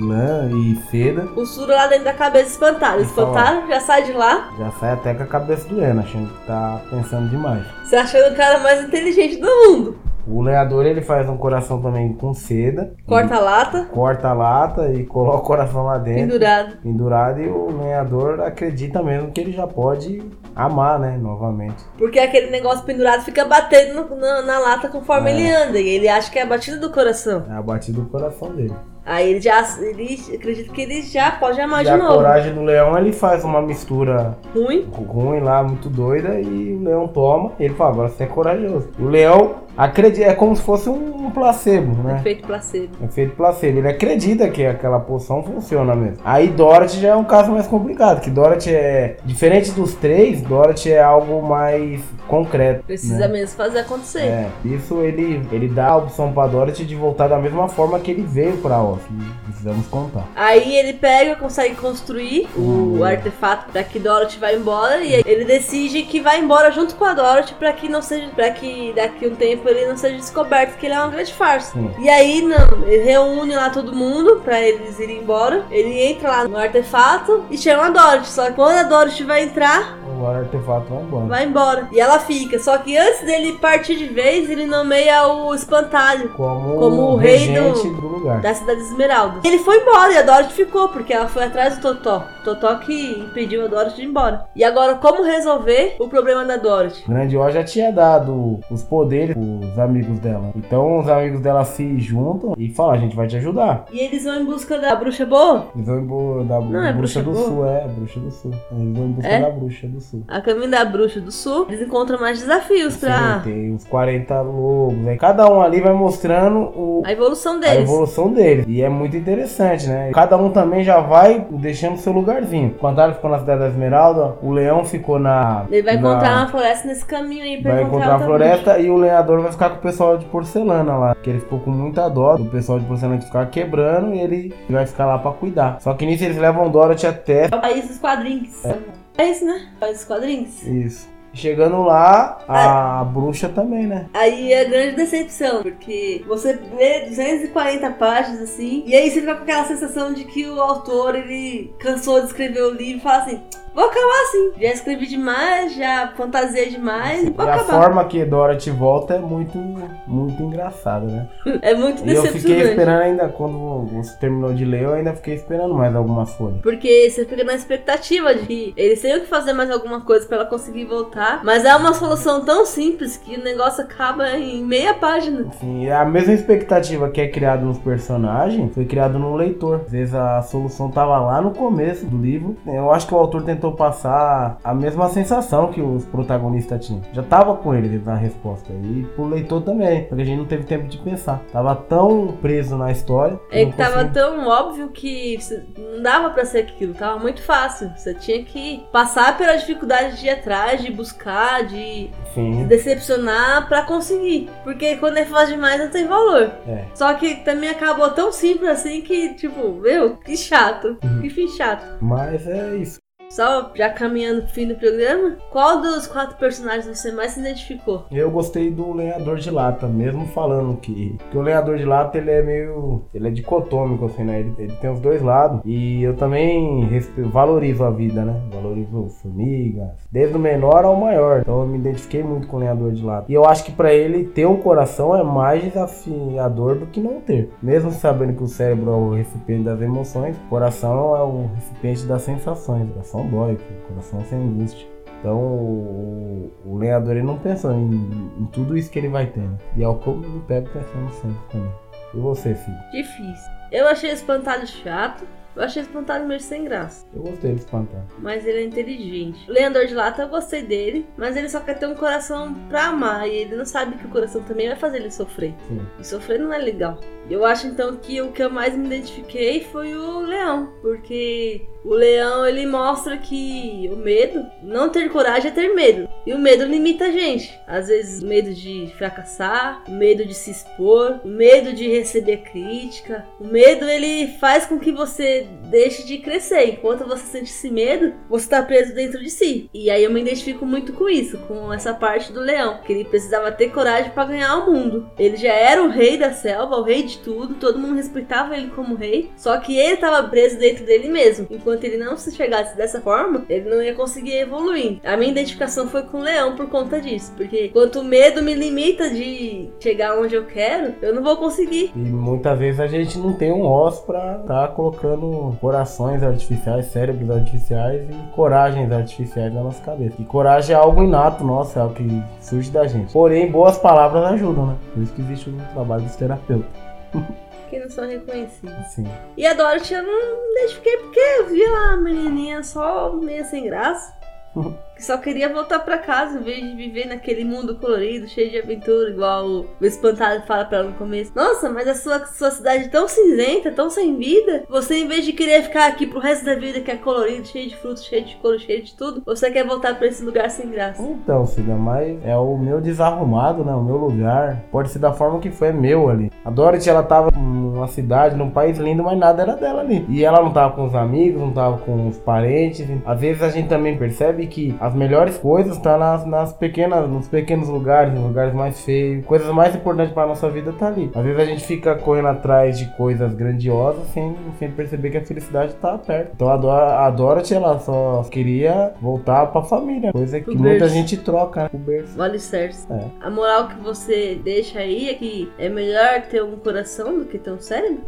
lã 0.06 0.50
e 0.52 0.76
seda. 0.90 1.22
costura 1.28 1.74
lá 1.74 1.86
dentro 1.86 2.04
da 2.04 2.12
cabeça 2.12 2.44
do 2.46 2.50
espantalho. 2.52 3.00
O 3.00 3.04
espantalho 3.04 3.68
já 3.68 3.80
sai 3.80 4.02
de 4.04 4.12
lá, 4.12 4.50
Já 4.58 4.70
sai 4.72 4.92
até 4.92 5.14
com 5.14 5.22
a 5.22 5.26
cabeça 5.26 5.68
doendo, 5.68 6.00
achando 6.00 6.28
que 6.28 6.46
tá 6.46 6.80
pensando 6.90 7.28
demais. 7.30 7.64
se 7.84 7.96
achando 7.96 8.32
o 8.32 8.36
cara 8.36 8.58
mais 8.60 8.82
inteligente 8.84 9.36
do 9.36 9.46
mundo. 9.46 9.96
O 10.30 10.42
lenhador 10.42 10.86
ele 10.86 11.00
faz 11.02 11.28
um 11.28 11.36
coração 11.36 11.80
também 11.82 12.12
com 12.12 12.32
seda. 12.32 12.92
Corta 13.06 13.34
a 13.34 13.40
lata, 13.40 13.84
corta 13.92 14.28
a 14.28 14.32
lata 14.32 14.92
e 14.92 15.04
coloca 15.04 15.38
o 15.38 15.42
coração 15.42 15.84
lá 15.84 15.98
dentro. 15.98 16.22
pendurado. 16.32 16.76
Pendurado 16.82 17.40
e 17.40 17.48
o 17.48 17.76
lenhador 17.82 18.40
acredita 18.40 19.02
mesmo 19.02 19.32
que 19.32 19.40
ele 19.40 19.52
já 19.52 19.66
pode 19.66 20.22
amar, 20.54 20.98
né? 20.98 21.18
Novamente. 21.20 21.82
Porque 21.98 22.18
aquele 22.18 22.50
negócio 22.50 22.84
pendurado 22.84 23.22
fica 23.22 23.44
batendo 23.44 24.04
no- 24.08 24.16
na, 24.16 24.42
na 24.42 24.58
lata 24.58 24.88
conforme 24.88 25.30
É. 25.30 25.34
ele 25.34 25.50
anda. 25.50 25.80
E 25.80 25.88
ele 25.88 26.08
acha 26.08 26.30
que 26.30 26.38
é 26.38 26.42
a 26.42 26.46
batida 26.46 26.76
do 26.78 26.90
coração. 26.90 27.44
É 27.50 27.54
a 27.54 27.62
batida 27.62 28.00
do 28.00 28.06
coração 28.08 28.50
dele. 28.54 28.74
Aí 29.04 29.30
ele 29.30 29.40
já 29.40 29.64
ele 29.80 30.20
acredita 30.34 30.72
que 30.72 30.82
ele 30.82 31.02
já 31.02 31.32
pode 31.32 31.60
amar 31.60 31.80
e 31.80 31.84
de 31.84 31.90
a 31.90 31.96
novo. 31.96 32.14
coragem 32.16 32.54
do 32.54 32.62
leão, 32.62 32.96
ele 32.96 33.12
faz 33.12 33.42
uma 33.42 33.60
mistura 33.60 34.36
Ruim. 34.54 34.86
ruim 35.08 35.40
lá, 35.40 35.62
muito 35.64 35.88
doida, 35.88 36.38
e 36.38 36.74
o 36.74 36.84
leão 36.84 37.08
toma. 37.08 37.50
E 37.58 37.64
ele 37.64 37.74
fala, 37.74 37.90
agora 37.92 38.08
você 38.08 38.24
é 38.24 38.26
corajoso. 38.26 38.88
O 39.00 39.06
leão 39.06 39.54
acredita, 39.84 40.26
é 40.26 40.34
como 40.34 40.54
se 40.56 40.62
fosse 40.62 40.88
um 40.88 41.30
placebo, 41.30 42.02
né? 42.02 42.18
Efeito 42.20 42.46
placebo. 42.46 42.88
Efeito 43.04 43.36
placebo. 43.36 43.78
Ele 43.78 43.88
acredita 43.88 44.48
que 44.48 44.64
aquela 44.66 44.98
poção 45.00 45.42
funciona 45.42 45.94
mesmo. 45.94 46.18
Aí 46.24 46.48
Dorothy 46.48 47.00
já 47.00 47.08
é 47.10 47.16
um 47.16 47.24
caso 47.24 47.50
mais 47.52 47.66
complicado, 47.66 48.20
que 48.20 48.30
Dorothy 48.30 48.74
é. 48.74 49.16
Diferente 49.24 49.70
dos 49.72 49.94
três, 49.94 50.40
Dorothy 50.42 50.92
é 50.92 51.02
algo 51.02 51.42
mais 51.42 52.00
concreto. 52.26 52.84
Precisa 52.84 53.18
né? 53.18 53.28
mesmo 53.28 53.56
fazer 53.56 53.80
acontecer. 53.80 54.22
É, 54.22 54.46
isso 54.64 55.00
ele, 55.00 55.42
ele 55.52 55.68
dá 55.68 55.88
a 55.88 55.96
opção 55.96 56.32
pra 56.32 56.46
Dorothy 56.46 56.84
de 56.84 56.94
voltar 56.94 57.28
da 57.28 57.38
mesma 57.38 57.68
forma 57.68 57.98
que 57.98 58.10
ele 58.10 58.22
veio 58.22 58.56
pra 58.58 58.82
Oz. 58.82 59.00
e 59.10 59.50
Precisamos 59.50 59.86
contar. 59.88 60.26
Aí 60.36 60.76
ele 60.76 60.92
pega, 60.94 61.36
consegue 61.36 61.74
construir 61.74 62.48
o 62.56 62.60
Hum. 63.00 63.04
artefato 63.04 63.70
pra 63.72 63.82
que 63.82 63.98
Dorothy 63.98 64.38
vá 64.38 64.52
embora 64.52 65.02
e 65.02 65.14
ele 65.26 65.44
decide 65.44 66.02
que 66.02 66.20
vai 66.20 66.40
embora 66.40 66.70
junto 66.70 66.94
com 66.94 67.04
a 67.04 67.12
Dorothy 67.14 67.54
pra 67.54 67.72
que 67.72 67.88
não 67.88 68.00
seja, 68.02 68.28
para 68.34 68.50
que 68.50 68.92
daqui 68.94 69.26
um 69.26 69.34
tempo 69.34 69.68
ele 69.70 69.86
não 69.86 69.96
seja 69.96 70.16
descoberto 70.16 70.76
que 70.76 70.86
ele 70.86 70.94
é 70.94 70.98
uma 70.98 71.08
grande 71.08 71.32
farsa. 71.32 71.72
Sim. 71.72 71.94
E 71.98 72.08
aí 72.08 72.42
não, 72.42 72.86
ele 72.86 73.02
reúne 73.04 73.54
lá 73.54 73.70
todo 73.70 73.94
mundo 73.94 74.40
pra 74.44 74.60
eles 74.60 74.98
irem 74.98 75.18
embora. 75.18 75.64
Ele 75.70 76.00
entra 76.00 76.28
lá 76.28 76.48
no 76.48 76.56
artefato 76.56 77.44
e 77.50 77.56
chama 77.56 77.86
a 77.86 77.90
Dorothy. 77.90 78.28
Só 78.28 78.46
que 78.46 78.52
quando 78.52 78.76
a 78.76 78.82
Dorothy 78.82 79.24
vai 79.24 79.42
entrar, 79.42 79.98
o 80.22 80.26
artefato 80.26 80.86
vai 80.92 81.02
embora. 81.02 81.26
vai 81.26 81.44
embora. 81.46 81.88
E 81.92 82.00
ela 82.00 82.18
fica. 82.18 82.58
Só 82.58 82.76
que 82.78 82.96
antes 82.96 83.24
dele 83.24 83.52
partir 83.58 83.96
de 83.96 84.06
vez, 84.06 84.48
ele 84.50 84.66
nomeia 84.66 85.26
o 85.28 85.54
espantalho. 85.54 86.30
Como, 86.30 86.76
Como 86.78 87.02
o 87.12 87.16
rei 87.16 87.54
do- 87.54 87.72
do, 88.00 88.08
lugar. 88.08 88.40
da 88.40 88.54
cidade 88.54 88.80
de 88.80 88.86
Esmeralda. 88.86 89.40
Ele 89.44 89.58
foi 89.58 89.78
embora 89.78 90.12
e 90.12 90.18
a 90.18 90.22
Dorothy 90.22 90.52
ficou, 90.54 90.88
porque 90.88 91.12
ela 91.12 91.28
foi 91.28 91.44
atrás 91.44 91.76
do 91.78 91.82
Totó. 91.82 92.24
Totó 92.44 92.74
que 92.76 93.20
impediu 93.20 93.64
a 93.64 93.68
Dorothy 93.68 93.96
de 93.96 94.02
ir 94.02 94.06
embora. 94.06 94.44
E 94.56 94.64
agora, 94.64 94.94
como 94.96 95.22
resolver 95.22 95.96
o 95.98 96.08
problema 96.08 96.44
da 96.44 96.56
Dorothy? 96.56 97.04
Grande 97.08 97.36
O 97.36 97.50
já 97.50 97.62
tinha 97.64 97.92
dado 97.92 98.60
os 98.70 98.82
poderes 98.82 99.34
pros 99.36 99.78
amigos 99.78 100.18
dela. 100.18 100.50
Então 100.56 101.00
os 101.00 101.08
amigos 101.08 101.40
dela 101.40 101.64
se 101.64 101.98
juntam 102.00 102.54
e 102.56 102.68
falam, 102.68 102.92
a 102.94 102.98
gente 102.98 103.14
vai 103.16 103.26
te 103.26 103.36
ajudar. 103.36 103.84
E 103.92 103.98
eles 104.00 104.24
vão 104.24 104.40
em 104.40 104.44
busca 104.44 104.78
da 104.78 104.94
bruxa 104.94 105.24
boa? 105.26 105.66
Eles 105.74 105.86
vão 105.86 105.98
em 106.00 106.04
bu- 106.06 106.44
da 106.44 106.60
Não, 106.60 106.84
é 106.84 106.92
bruxa, 106.92 107.20
bruxa 107.20 107.22
do 107.22 107.32
boa? 107.32 107.44
sul, 107.46 107.66
é, 107.66 107.88
bruxa 107.88 108.20
do 108.20 108.30
sul. 108.30 108.50
Eles 108.72 108.96
vão 108.96 109.06
em 109.06 109.12
busca 109.12 109.28
É? 109.30 109.40
da 109.40 109.50
bruxa 109.50 109.86
do 109.88 110.00
sul. 110.00 110.09
A 110.28 110.40
caminho 110.40 110.70
da 110.70 110.84
bruxa 110.84 111.20
do 111.20 111.30
sul, 111.30 111.66
eles 111.68 111.80
encontram 111.86 112.18
mais 112.20 112.38
desafios 112.40 112.96
pra 112.96 113.40
Sim, 113.44 113.50
tem 113.50 113.74
os 113.74 113.84
40 113.84 114.40
lobos. 114.40 115.06
Aí 115.08 115.16
cada 115.16 115.48
um 115.50 115.60
ali 115.60 115.80
vai 115.80 115.92
mostrando 115.92 116.58
o, 116.74 117.02
a 117.04 117.12
evolução 117.12 117.56
a 117.56 117.58
deles. 117.58 117.82
evolução 117.82 118.32
deles. 118.32 118.64
E 118.68 118.82
é 118.82 118.88
muito 118.88 119.16
interessante, 119.16 119.86
né? 119.88 120.10
Cada 120.12 120.36
um 120.36 120.50
também 120.50 120.82
já 120.84 121.00
vai 121.00 121.46
deixando 121.50 121.96
seu 121.98 122.12
lugarzinho. 122.12 122.68
O 122.68 122.74
Pantalho 122.80 123.14
ficou 123.14 123.30
na 123.30 123.38
cidade 123.38 123.60
da 123.60 123.68
Esmeralda, 123.68 124.36
o 124.42 124.50
leão 124.52 124.84
ficou 124.84 125.18
na. 125.18 125.64
Ele 125.70 125.82
vai 125.82 125.94
na- 125.94 126.00
encontrar 126.00 126.36
uma 126.38 126.48
floresta 126.48 126.88
nesse 126.88 127.04
caminho 127.04 127.42
aí 127.44 127.60
pra 127.62 127.72
Vai 127.74 127.82
encontrar 127.82 128.00
encontrar 128.06 128.16
a 128.16 128.26
floresta 128.26 128.78
e 128.78 128.90
o 128.90 128.96
lenhador 128.96 129.40
vai 129.42 129.52
ficar 129.52 129.70
com 129.70 129.76
o 129.76 129.80
pessoal 129.80 130.16
de 130.18 130.24
porcelana 130.26 130.96
lá. 130.96 131.14
Que 131.14 131.30
ele 131.30 131.40
ficou 131.40 131.60
com 131.60 131.70
muita 131.70 132.08
dó 132.08 132.36
do 132.36 132.44
pessoal 132.46 132.78
de 132.78 132.86
porcelana 132.86 133.18
que 133.18 133.26
ficava 133.26 133.46
quebrando 133.46 134.14
e 134.14 134.20
ele 134.20 134.54
vai 134.68 134.86
ficar 134.86 135.06
lá 135.06 135.18
pra 135.18 135.32
cuidar. 135.32 135.78
Só 135.80 135.92
que 135.94 136.06
nisso 136.06 136.24
eles 136.24 136.36
levam 136.38 136.70
Dorothy 136.70 137.06
até. 137.06 137.48
bruxa. 137.48 137.54
É 137.54 137.58
o 137.58 137.60
país 137.60 137.88
dos 137.88 137.98
quadrinhos. 137.98 138.64
É, 138.64 138.76
isso, 139.18 139.44
né? 139.44 139.68
O 139.76 139.80
país 139.80 139.98
dos 139.98 140.06
quadrinhos. 140.06 140.62
Isso. 140.62 141.08
Chegando 141.32 141.82
lá, 141.82 142.38
a 142.48 143.04
bruxa 143.04 143.48
também, 143.48 143.86
né? 143.86 144.08
Aí 144.12 144.52
é 144.52 144.64
grande 144.64 144.96
decepção, 144.96 145.62
porque 145.62 146.24
você 146.26 146.58
lê 146.76 147.06
240 147.06 147.88
páginas 147.92 148.40
assim, 148.40 148.82
e 148.84 148.96
aí 148.96 149.08
você 149.08 149.20
fica 149.20 149.36
com 149.36 149.42
aquela 149.44 149.64
sensação 149.64 150.12
de 150.12 150.24
que 150.24 150.48
o 150.48 150.60
autor 150.60 151.14
ele 151.14 151.72
cansou 151.78 152.20
de 152.20 152.26
escrever 152.26 152.62
o 152.62 152.72
livro 152.72 152.98
e 152.98 153.00
fala 153.00 153.22
assim: 153.22 153.40
vou 153.74 153.84
acabar 153.84 154.22
assim. 154.28 154.52
Já 154.60 154.68
escrevi 154.72 155.06
demais, 155.06 155.74
já 155.74 156.08
fantasiei 156.16 156.70
demais, 156.70 157.28
vou 157.30 157.44
E 157.46 157.48
a 157.48 157.54
acabar. 157.54 157.80
forma 157.82 158.04
que 158.04 158.24
Dorothy 158.24 158.70
volta 158.70 159.14
é 159.14 159.18
muito, 159.18 159.58
muito 160.06 160.42
engraçada, 160.42 161.06
né? 161.06 161.28
É 161.62 161.74
muito 161.74 162.04
E 162.06 162.10
eu 162.14 162.22
fiquei 162.22 162.32
decepcionante. 162.32 162.68
esperando 162.70 163.02
ainda, 163.02 163.28
quando 163.28 163.84
você 163.92 164.16
terminou 164.18 164.52
de 164.52 164.64
ler, 164.64 164.82
eu 164.82 164.94
ainda 164.94 165.12
fiquei 165.14 165.34
esperando 165.34 165.74
mais 165.74 165.94
algumas 165.94 166.32
folhas. 166.34 166.60
Porque 166.62 167.08
você 167.10 167.24
fica 167.24 167.44
na 167.44 167.54
expectativa 167.54 168.34
de 168.34 168.46
que 168.46 168.74
eles 168.76 169.00
tenham 169.00 169.20
que 169.20 169.26
fazer 169.26 169.52
mais 169.52 169.70
alguma 169.70 170.00
coisa 170.00 170.26
pra 170.26 170.38
ela 170.38 170.46
conseguir 170.46 170.84
voltar. 170.84 171.42
Mas 171.44 171.64
é 171.64 171.74
uma 171.76 171.92
solução 171.94 172.44
tão 172.44 172.64
simples 172.66 173.16
que 173.16 173.36
o 173.36 173.42
negócio 173.44 173.82
acaba 173.84 174.30
em 174.36 174.64
meia 174.64 174.94
página. 174.94 175.46
Assim, 175.48 175.88
a 175.90 176.04
mesma 176.04 176.32
expectativa 176.32 177.08
que 177.10 177.20
é 177.20 177.28
criada 177.28 177.62
nos 177.64 177.78
personagens 177.78 178.72
foi 178.74 178.84
criada 178.84 179.18
no 179.18 179.34
leitor. 179.36 179.82
Às 179.86 179.92
vezes 179.92 180.14
a 180.14 180.40
solução 180.42 180.90
tava 180.90 181.18
lá 181.18 181.40
no 181.40 181.50
começo 181.52 182.06
do 182.06 182.16
livro. 182.16 182.56
Eu 182.66 182.90
acho 182.92 183.06
que 183.06 183.14
o 183.14 183.18
autor 183.18 183.42
tentou 183.42 183.59
passar 183.72 184.58
a 184.62 184.74
mesma 184.74 185.08
sensação 185.08 185.70
que 185.70 185.80
os 185.80 186.04
protagonistas 186.06 186.86
tinham. 186.86 187.02
Já 187.12 187.22
tava 187.22 187.54
com 187.56 187.74
ele 187.74 188.02
a 188.06 188.14
resposta. 188.14 188.72
E 188.72 189.06
pro 189.14 189.26
leitor 189.26 189.62
também, 189.62 190.04
porque 190.04 190.22
a 190.22 190.24
gente 190.24 190.38
não 190.38 190.46
teve 190.46 190.64
tempo 190.64 190.88
de 190.88 190.98
pensar. 190.98 191.42
Tava 191.52 191.74
tão 191.74 192.36
preso 192.40 192.76
na 192.76 192.90
história. 192.90 193.38
É 193.50 193.64
que 193.64 193.76
tava 193.76 194.04
tão 194.06 194.46
óbvio 194.46 194.88
que 194.88 195.38
não 195.76 196.02
dava 196.02 196.30
pra 196.30 196.44
ser 196.44 196.58
aquilo, 196.58 196.94
tava 196.94 197.18
muito 197.18 197.42
fácil. 197.42 197.90
Você 197.96 198.14
tinha 198.14 198.42
que 198.44 198.84
passar 198.92 199.36
pela 199.36 199.56
dificuldade 199.56 200.18
de 200.20 200.26
ir 200.26 200.30
atrás, 200.30 200.82
de 200.82 200.90
buscar, 200.92 201.64
de 201.66 202.10
Sim. 202.34 202.66
decepcionar 202.66 203.68
pra 203.68 203.82
conseguir. 203.82 204.48
Porque 204.64 204.96
quando 204.96 205.18
é 205.18 205.24
fácil 205.24 205.54
demais 205.54 205.80
não 205.80 205.90
tem 205.90 206.06
valor. 206.06 206.52
É. 206.66 206.84
Só 206.94 207.12
que 207.14 207.36
também 207.36 207.70
acabou 207.70 208.10
tão 208.10 208.32
simples 208.32 208.70
assim 208.70 209.00
que, 209.00 209.34
tipo, 209.34 209.72
meu, 209.72 210.16
que 210.16 210.36
chato. 210.36 210.98
Uhum. 211.02 211.20
Que 211.20 211.30
fim 211.30 211.48
chato. 211.48 211.98
Mas 212.00 212.46
é 212.46 212.76
isso. 212.76 212.99
Só 213.30 213.70
já 213.76 213.88
caminhando 213.90 214.42
pro 214.42 214.50
fim 214.50 214.66
do 214.66 214.74
programa, 214.74 215.36
qual 215.52 215.80
dos 215.80 216.08
quatro 216.08 216.36
personagens 216.36 216.98
você 216.98 217.12
mais 217.12 217.30
se 217.30 217.40
identificou? 217.40 218.04
Eu 218.10 218.28
gostei 218.28 218.72
do 218.72 218.92
lenhador 218.92 219.36
de 219.36 219.50
lata, 219.52 219.86
mesmo 219.86 220.26
falando 220.26 220.76
que, 220.78 221.16
que 221.30 221.38
o 221.38 221.40
lenhador 221.40 221.78
de 221.78 221.84
lata 221.84 222.18
ele 222.18 222.28
é 222.28 222.42
meio. 222.42 223.02
ele 223.14 223.28
é 223.28 223.30
dicotômico, 223.30 224.06
assim, 224.06 224.24
né? 224.24 224.40
Ele, 224.40 224.54
ele 224.58 224.72
tem 224.80 224.90
os 224.90 224.98
dois 224.98 225.22
lados. 225.22 225.60
E 225.64 226.02
eu 226.02 226.16
também 226.16 226.88
valorizo 227.30 227.84
a 227.84 227.90
vida, 227.90 228.24
né? 228.24 228.34
Valorizo 228.52 229.06
formigas, 229.22 229.90
desde 230.10 230.36
o 230.36 230.40
menor 230.40 230.84
ao 230.84 230.96
maior. 230.96 231.42
Então 231.42 231.60
eu 231.60 231.68
me 231.68 231.78
identifiquei 231.78 232.24
muito 232.24 232.48
com 232.48 232.56
o 232.56 232.60
lenhador 232.60 232.90
de 232.90 233.04
lata. 233.04 233.26
E 233.28 233.34
eu 233.34 233.44
acho 233.44 233.62
que 233.62 233.70
pra 233.70 233.94
ele 233.94 234.24
ter 234.24 234.46
um 234.46 234.56
coração 234.56 235.14
é 235.14 235.22
mais 235.22 235.62
desafiador 235.62 236.74
do 236.74 236.86
que 236.86 236.98
não 236.98 237.20
ter. 237.20 237.48
Mesmo 237.62 237.92
sabendo 237.92 238.32
que 238.32 238.42
o 238.42 238.48
cérebro 238.48 238.90
é 238.90 238.94
o 238.94 239.10
recipiente 239.14 239.62
das 239.62 239.80
emoções, 239.80 240.34
o 240.36 240.48
coração 240.48 241.16
é 241.16 241.22
o 241.22 241.48
recipiente 241.54 242.04
das 242.06 242.22
sensações. 242.22 242.88
O 242.96 242.98
coração 243.22 243.30
dói, 243.30 243.54
o 243.54 243.88
coração 243.88 244.24
sem 244.24 244.38
angústia. 244.38 244.86
Então 245.20 245.36
o, 245.38 246.50
o 246.64 246.76
lenhador 246.78 247.12
ele 247.12 247.22
não 247.26 247.38
pensa 247.38 247.72
em, 247.74 247.92
em 248.38 248.46
tudo 248.52 248.76
isso 248.76 248.90
que 248.90 248.98
ele 248.98 249.08
vai 249.08 249.26
ter. 249.26 249.40
né? 249.40 249.56
E 249.76 249.82
é 249.82 249.88
o 249.88 250.00
eu 250.06 250.14
me 250.16 250.40
pego 250.40 250.68
pensando 250.70 251.12
sempre 251.12 251.38
também. 251.50 251.72
E 252.14 252.16
você, 252.18 252.54
filho? 252.54 252.76
Difícil. 252.90 253.50
Eu 253.70 253.86
achei 253.86 254.10
espantalho 254.10 254.66
chato. 254.66 255.24
Eu 255.54 255.64
achei 255.64 255.82
espantalho 255.82 256.26
meio 256.26 256.40
sem 256.40 256.64
graça. 256.64 257.04
Eu 257.12 257.22
gostei 257.22 257.52
de 257.52 257.60
espantar. 257.60 258.02
Mas 258.18 258.46
ele 258.46 258.58
é 258.60 258.64
inteligente. 258.64 259.50
O 259.50 259.52
Leandor 259.52 259.84
de 259.84 259.94
Lata, 259.94 260.22
eu 260.22 260.28
gostei 260.28 260.62
dele. 260.62 261.06
Mas 261.16 261.36
ele 261.36 261.48
só 261.48 261.58
quer 261.60 261.74
ter 261.78 261.86
um 261.86 261.94
coração 261.94 262.54
pra 262.68 262.86
amar. 262.86 263.28
E 263.28 263.32
ele 263.34 263.56
não 263.56 263.64
sabe 263.64 263.96
que 263.96 264.06
o 264.06 264.10
coração 264.10 264.42
também 264.42 264.68
vai 264.68 264.76
fazer 264.76 264.98
ele 264.98 265.10
sofrer. 265.10 265.52
Sim. 265.68 265.80
E 265.98 266.04
sofrer 266.06 266.38
não 266.38 266.52
é 266.52 266.58
legal. 266.58 266.98
Eu 267.30 267.44
acho 267.44 267.68
então 267.68 267.96
que 267.96 268.20
o 268.20 268.32
que 268.32 268.42
eu 268.42 268.50
mais 268.50 268.76
me 268.76 268.86
identifiquei 268.86 269.62
foi 269.62 269.94
o 269.94 270.20
leão. 270.20 270.72
Porque 270.82 271.62
o 271.84 271.94
leão 271.94 272.46
ele 272.46 272.66
mostra 272.66 273.16
que 273.16 273.88
o 273.92 273.96
medo, 273.96 274.44
não 274.62 274.90
ter 274.90 275.08
coragem 275.10 275.50
é 275.50 275.54
ter 275.54 275.74
medo. 275.74 276.08
E 276.26 276.34
o 276.34 276.38
medo 276.38 276.64
limita 276.64 277.06
a 277.06 277.10
gente. 277.10 277.58
Às 277.66 277.88
vezes 277.88 278.22
o 278.22 278.26
medo 278.26 278.52
de 278.52 278.92
fracassar, 278.98 279.82
o 279.88 279.92
medo 279.92 280.24
de 280.24 280.34
se 280.34 280.50
expor, 280.50 281.20
o 281.24 281.28
medo 281.28 281.72
de 281.72 281.88
receber 281.88 282.38
crítica. 282.38 283.26
O 283.38 283.46
medo 283.46 283.88
ele 283.88 284.36
faz 284.38 284.66
com 284.66 284.78
que 284.78 284.92
você 284.92 285.46
deixe 285.70 286.04
de 286.04 286.18
crescer. 286.18 286.64
Enquanto 286.64 287.06
você 287.06 287.24
sente 287.26 287.50
esse 287.50 287.70
medo, 287.70 288.12
você 288.28 288.48
tá 288.48 288.62
preso 288.62 288.94
dentro 288.94 289.20
de 289.22 289.30
si. 289.30 289.70
E 289.72 289.88
aí 289.88 290.04
eu 290.04 290.10
me 290.10 290.20
identifico 290.20 290.66
muito 290.66 290.92
com 290.92 291.08
isso, 291.08 291.38
com 291.46 291.72
essa 291.72 291.94
parte 291.94 292.32
do 292.32 292.40
leão, 292.40 292.80
que 292.84 292.92
ele 292.92 293.04
precisava 293.04 293.52
ter 293.52 293.70
coragem 293.70 294.10
para 294.10 294.28
ganhar 294.28 294.56
o 294.56 294.72
mundo. 294.72 295.10
Ele 295.18 295.36
já 295.36 295.52
era 295.52 295.82
o 295.82 295.88
rei 295.88 296.18
da 296.18 296.32
selva, 296.32 296.76
o 296.76 296.82
rei 296.82 297.02
de 297.04 297.19
tudo, 297.22 297.54
todo 297.54 297.78
mundo 297.78 297.94
respeitava 297.94 298.56
ele 298.56 298.68
como 298.68 298.94
rei, 298.94 299.30
só 299.36 299.56
que 299.58 299.76
ele 299.78 299.96
tava 299.96 300.28
preso 300.28 300.58
dentro 300.58 300.84
dele 300.84 301.08
mesmo. 301.08 301.46
Enquanto 301.50 301.84
ele 301.84 301.96
não 301.96 302.16
se 302.16 302.30
chegasse 302.32 302.76
dessa 302.76 303.00
forma, 303.00 303.44
ele 303.48 303.68
não 303.68 303.82
ia 303.82 303.94
conseguir 303.94 304.36
evoluir. 304.36 304.98
A 305.04 305.16
minha 305.16 305.30
identificação 305.30 305.88
foi 305.88 306.02
com 306.02 306.18
o 306.18 306.22
leão 306.22 306.56
por 306.56 306.68
conta 306.68 307.00
disso, 307.00 307.32
porque 307.36 307.68
quanto 307.68 308.00
o 308.00 308.04
medo 308.04 308.42
me 308.42 308.54
limita 308.54 309.10
de 309.10 309.68
chegar 309.80 310.18
onde 310.18 310.34
eu 310.34 310.44
quero, 310.44 310.94
eu 311.02 311.14
não 311.14 311.22
vou 311.22 311.36
conseguir. 311.36 311.92
E 311.94 311.98
muitas 311.98 312.58
vezes 312.58 312.80
a 312.80 312.86
gente 312.86 313.18
não 313.18 313.32
tem 313.32 313.52
um 313.52 313.66
osso 313.66 314.04
pra 314.04 314.40
estar 314.40 314.68
tá 314.68 314.68
colocando 314.68 315.56
corações 315.60 316.22
artificiais, 316.22 316.86
cérebros 316.86 317.30
artificiais 317.30 318.02
e 318.08 318.34
coragens 318.34 318.90
artificiais 318.90 319.52
na 319.52 319.62
nossa 319.62 319.82
cabeça. 319.82 320.16
E 320.18 320.24
coragem 320.24 320.74
é 320.74 320.78
algo 320.78 321.02
inato 321.02 321.44
nosso, 321.44 321.78
é 321.78 321.82
algo 321.82 321.94
que 321.94 322.22
surge 322.40 322.70
da 322.70 322.86
gente. 322.86 323.12
Porém, 323.12 323.50
boas 323.50 323.78
palavras 323.78 324.24
ajudam, 324.32 324.66
né? 324.66 324.76
Por 324.92 325.02
isso 325.02 325.12
que 325.12 325.22
existe 325.22 325.50
o 325.50 325.56
trabalho 325.72 326.02
dos 326.02 326.16
terapeutas. 326.16 326.89
que 327.70 327.78
não 327.78 327.88
são 327.88 328.06
reconhecidos. 328.06 328.86
Sim. 328.88 329.04
E 329.36 329.46
a 329.46 329.54
Dorothy 329.54 329.94
eu 329.94 330.02
não 330.02 330.52
identifiquei 330.52 330.96
porque 330.98 331.20
eu 331.20 331.46
vi 331.46 331.64
lá 331.64 331.92
a 331.92 331.96
menininha 331.96 332.62
só 332.62 333.12
meio 333.12 333.44
sem 333.44 333.64
graça. 333.64 334.14
que 335.00 335.06
só 335.06 335.16
queria 335.16 335.50
voltar 335.50 335.78
para 335.78 335.96
casa 335.96 336.38
em 336.38 336.42
vez 336.42 336.60
de 336.60 336.76
viver 336.76 337.06
naquele 337.06 337.42
mundo 337.42 337.74
colorido, 337.76 338.28
cheio 338.28 338.50
de 338.50 338.58
aventura, 338.58 339.08
igual 339.08 339.46
o 339.46 339.66
espantado 339.80 340.46
fala 340.46 340.66
para 340.66 340.78
ela 340.78 340.90
no 340.90 340.96
começo. 340.96 341.32
Nossa, 341.34 341.70
mas 341.70 341.88
a 341.88 341.94
sua, 341.94 342.26
sua 342.26 342.50
cidade 342.50 342.84
é 342.84 342.88
tão 342.88 343.08
cinzenta, 343.08 343.72
tão 343.72 343.88
sem 343.88 344.18
vida. 344.18 344.64
Você, 344.68 344.96
em 344.96 345.08
vez 345.08 345.24
de 345.24 345.32
querer 345.32 345.62
ficar 345.62 345.86
aqui 345.86 346.06
pro 346.06 346.20
resto 346.20 346.44
da 346.44 346.54
vida, 346.54 346.80
que 346.80 346.90
é 346.90 346.96
colorido, 346.96 347.46
cheio 347.46 347.70
de 347.70 347.76
frutos, 347.76 348.04
cheio 348.04 348.26
de 348.26 348.36
cor, 348.36 348.60
cheio 348.60 348.82
de 348.82 348.94
tudo, 348.94 349.22
você 349.24 349.50
quer 349.50 349.66
voltar 349.66 349.96
para 349.96 350.06
esse 350.06 350.22
lugar 350.22 350.50
sem 350.50 350.68
graça. 350.70 351.02
Então, 351.02 351.46
filha, 351.46 351.76
mas 351.76 352.22
é 352.22 352.36
o 352.36 352.58
meu 352.58 352.78
desarrumado, 352.78 353.64
né? 353.64 353.72
O 353.72 353.82
meu 353.82 353.96
lugar. 353.96 354.64
Pode 354.70 354.90
ser 354.90 354.98
da 354.98 355.14
forma 355.14 355.40
que 355.40 355.50
foi, 355.50 355.68
é 355.68 355.72
meu 355.72 356.10
ali. 356.10 356.30
A 356.44 356.50
Dorothy, 356.50 356.90
ela 356.90 357.02
tava 357.02 357.30
numa 357.30 357.88
cidade, 357.88 358.36
num 358.36 358.50
país 358.50 358.76
lindo, 358.76 359.02
mas 359.02 359.18
nada 359.18 359.42
era 359.42 359.56
dela 359.56 359.80
ali. 359.80 360.04
E 360.10 360.22
ela 360.22 360.42
não 360.42 360.52
tava 360.52 360.74
com 360.74 360.84
os 360.84 360.94
amigos, 360.94 361.40
não 361.40 361.52
tava 361.52 361.78
com 361.78 362.06
os 362.06 362.18
parentes. 362.18 362.86
Às 363.06 363.18
vezes 363.18 363.42
a 363.42 363.48
gente 363.48 363.68
também 363.68 363.96
percebe 363.96 364.46
que 364.46 364.74
as 364.90 364.94
melhores 364.94 365.38
coisas 365.38 365.78
tá 365.78 365.96
nas, 365.96 366.26
nas 366.26 366.52
pequenas, 366.52 367.08
nos 367.08 367.28
pequenos 367.28 367.68
lugares, 367.68 368.12
nos 368.12 368.24
lugares 368.24 368.52
mais 368.52 368.80
feios. 368.80 369.24
Coisas 369.24 369.48
mais 369.54 369.74
importantes 369.74 370.12
para 370.12 370.26
nossa 370.26 370.50
vida 370.50 370.72
tá 370.72 370.88
ali. 370.88 371.10
Às 371.14 371.22
vezes 371.22 371.40
a 371.40 371.44
gente 371.44 371.64
fica 371.64 371.94
correndo 371.94 372.28
atrás 372.28 372.78
de 372.78 372.86
coisas 372.96 373.32
grandiosas 373.34 374.08
sem, 374.08 374.34
sem 374.58 374.70
perceber 374.70 375.10
que 375.10 375.18
a 375.18 375.24
felicidade 375.24 375.74
tá 375.74 375.96
perto. 375.96 376.32
Então 376.34 376.48
a, 376.48 377.06
a 377.06 377.10
Dorothy, 377.10 377.54
ela 377.54 377.78
só 377.78 378.24
queria 378.30 378.92
voltar 379.00 379.46
pra 379.46 379.62
família. 379.62 380.12
Coisa 380.12 380.40
que 380.40 380.56
muita 380.56 380.88
gente 380.88 381.16
troca, 381.16 381.64
né? 381.64 381.70
O 381.72 381.78
berço. 381.78 382.18
O 382.18 382.22
alicerce. 382.22 382.86
É. 382.90 383.04
A 383.20 383.30
moral 383.30 383.68
que 383.68 383.80
você 383.80 384.40
deixa 384.42 384.80
aí 384.80 385.08
é 385.08 385.14
que 385.14 385.52
é 385.56 385.68
melhor 385.68 386.22
ter 386.22 386.42
um 386.42 386.56
coração 386.56 387.18
do 387.18 387.24
que 387.26 387.38
ter 387.38 387.52
um 387.52 387.60
cérebro? 387.60 388.00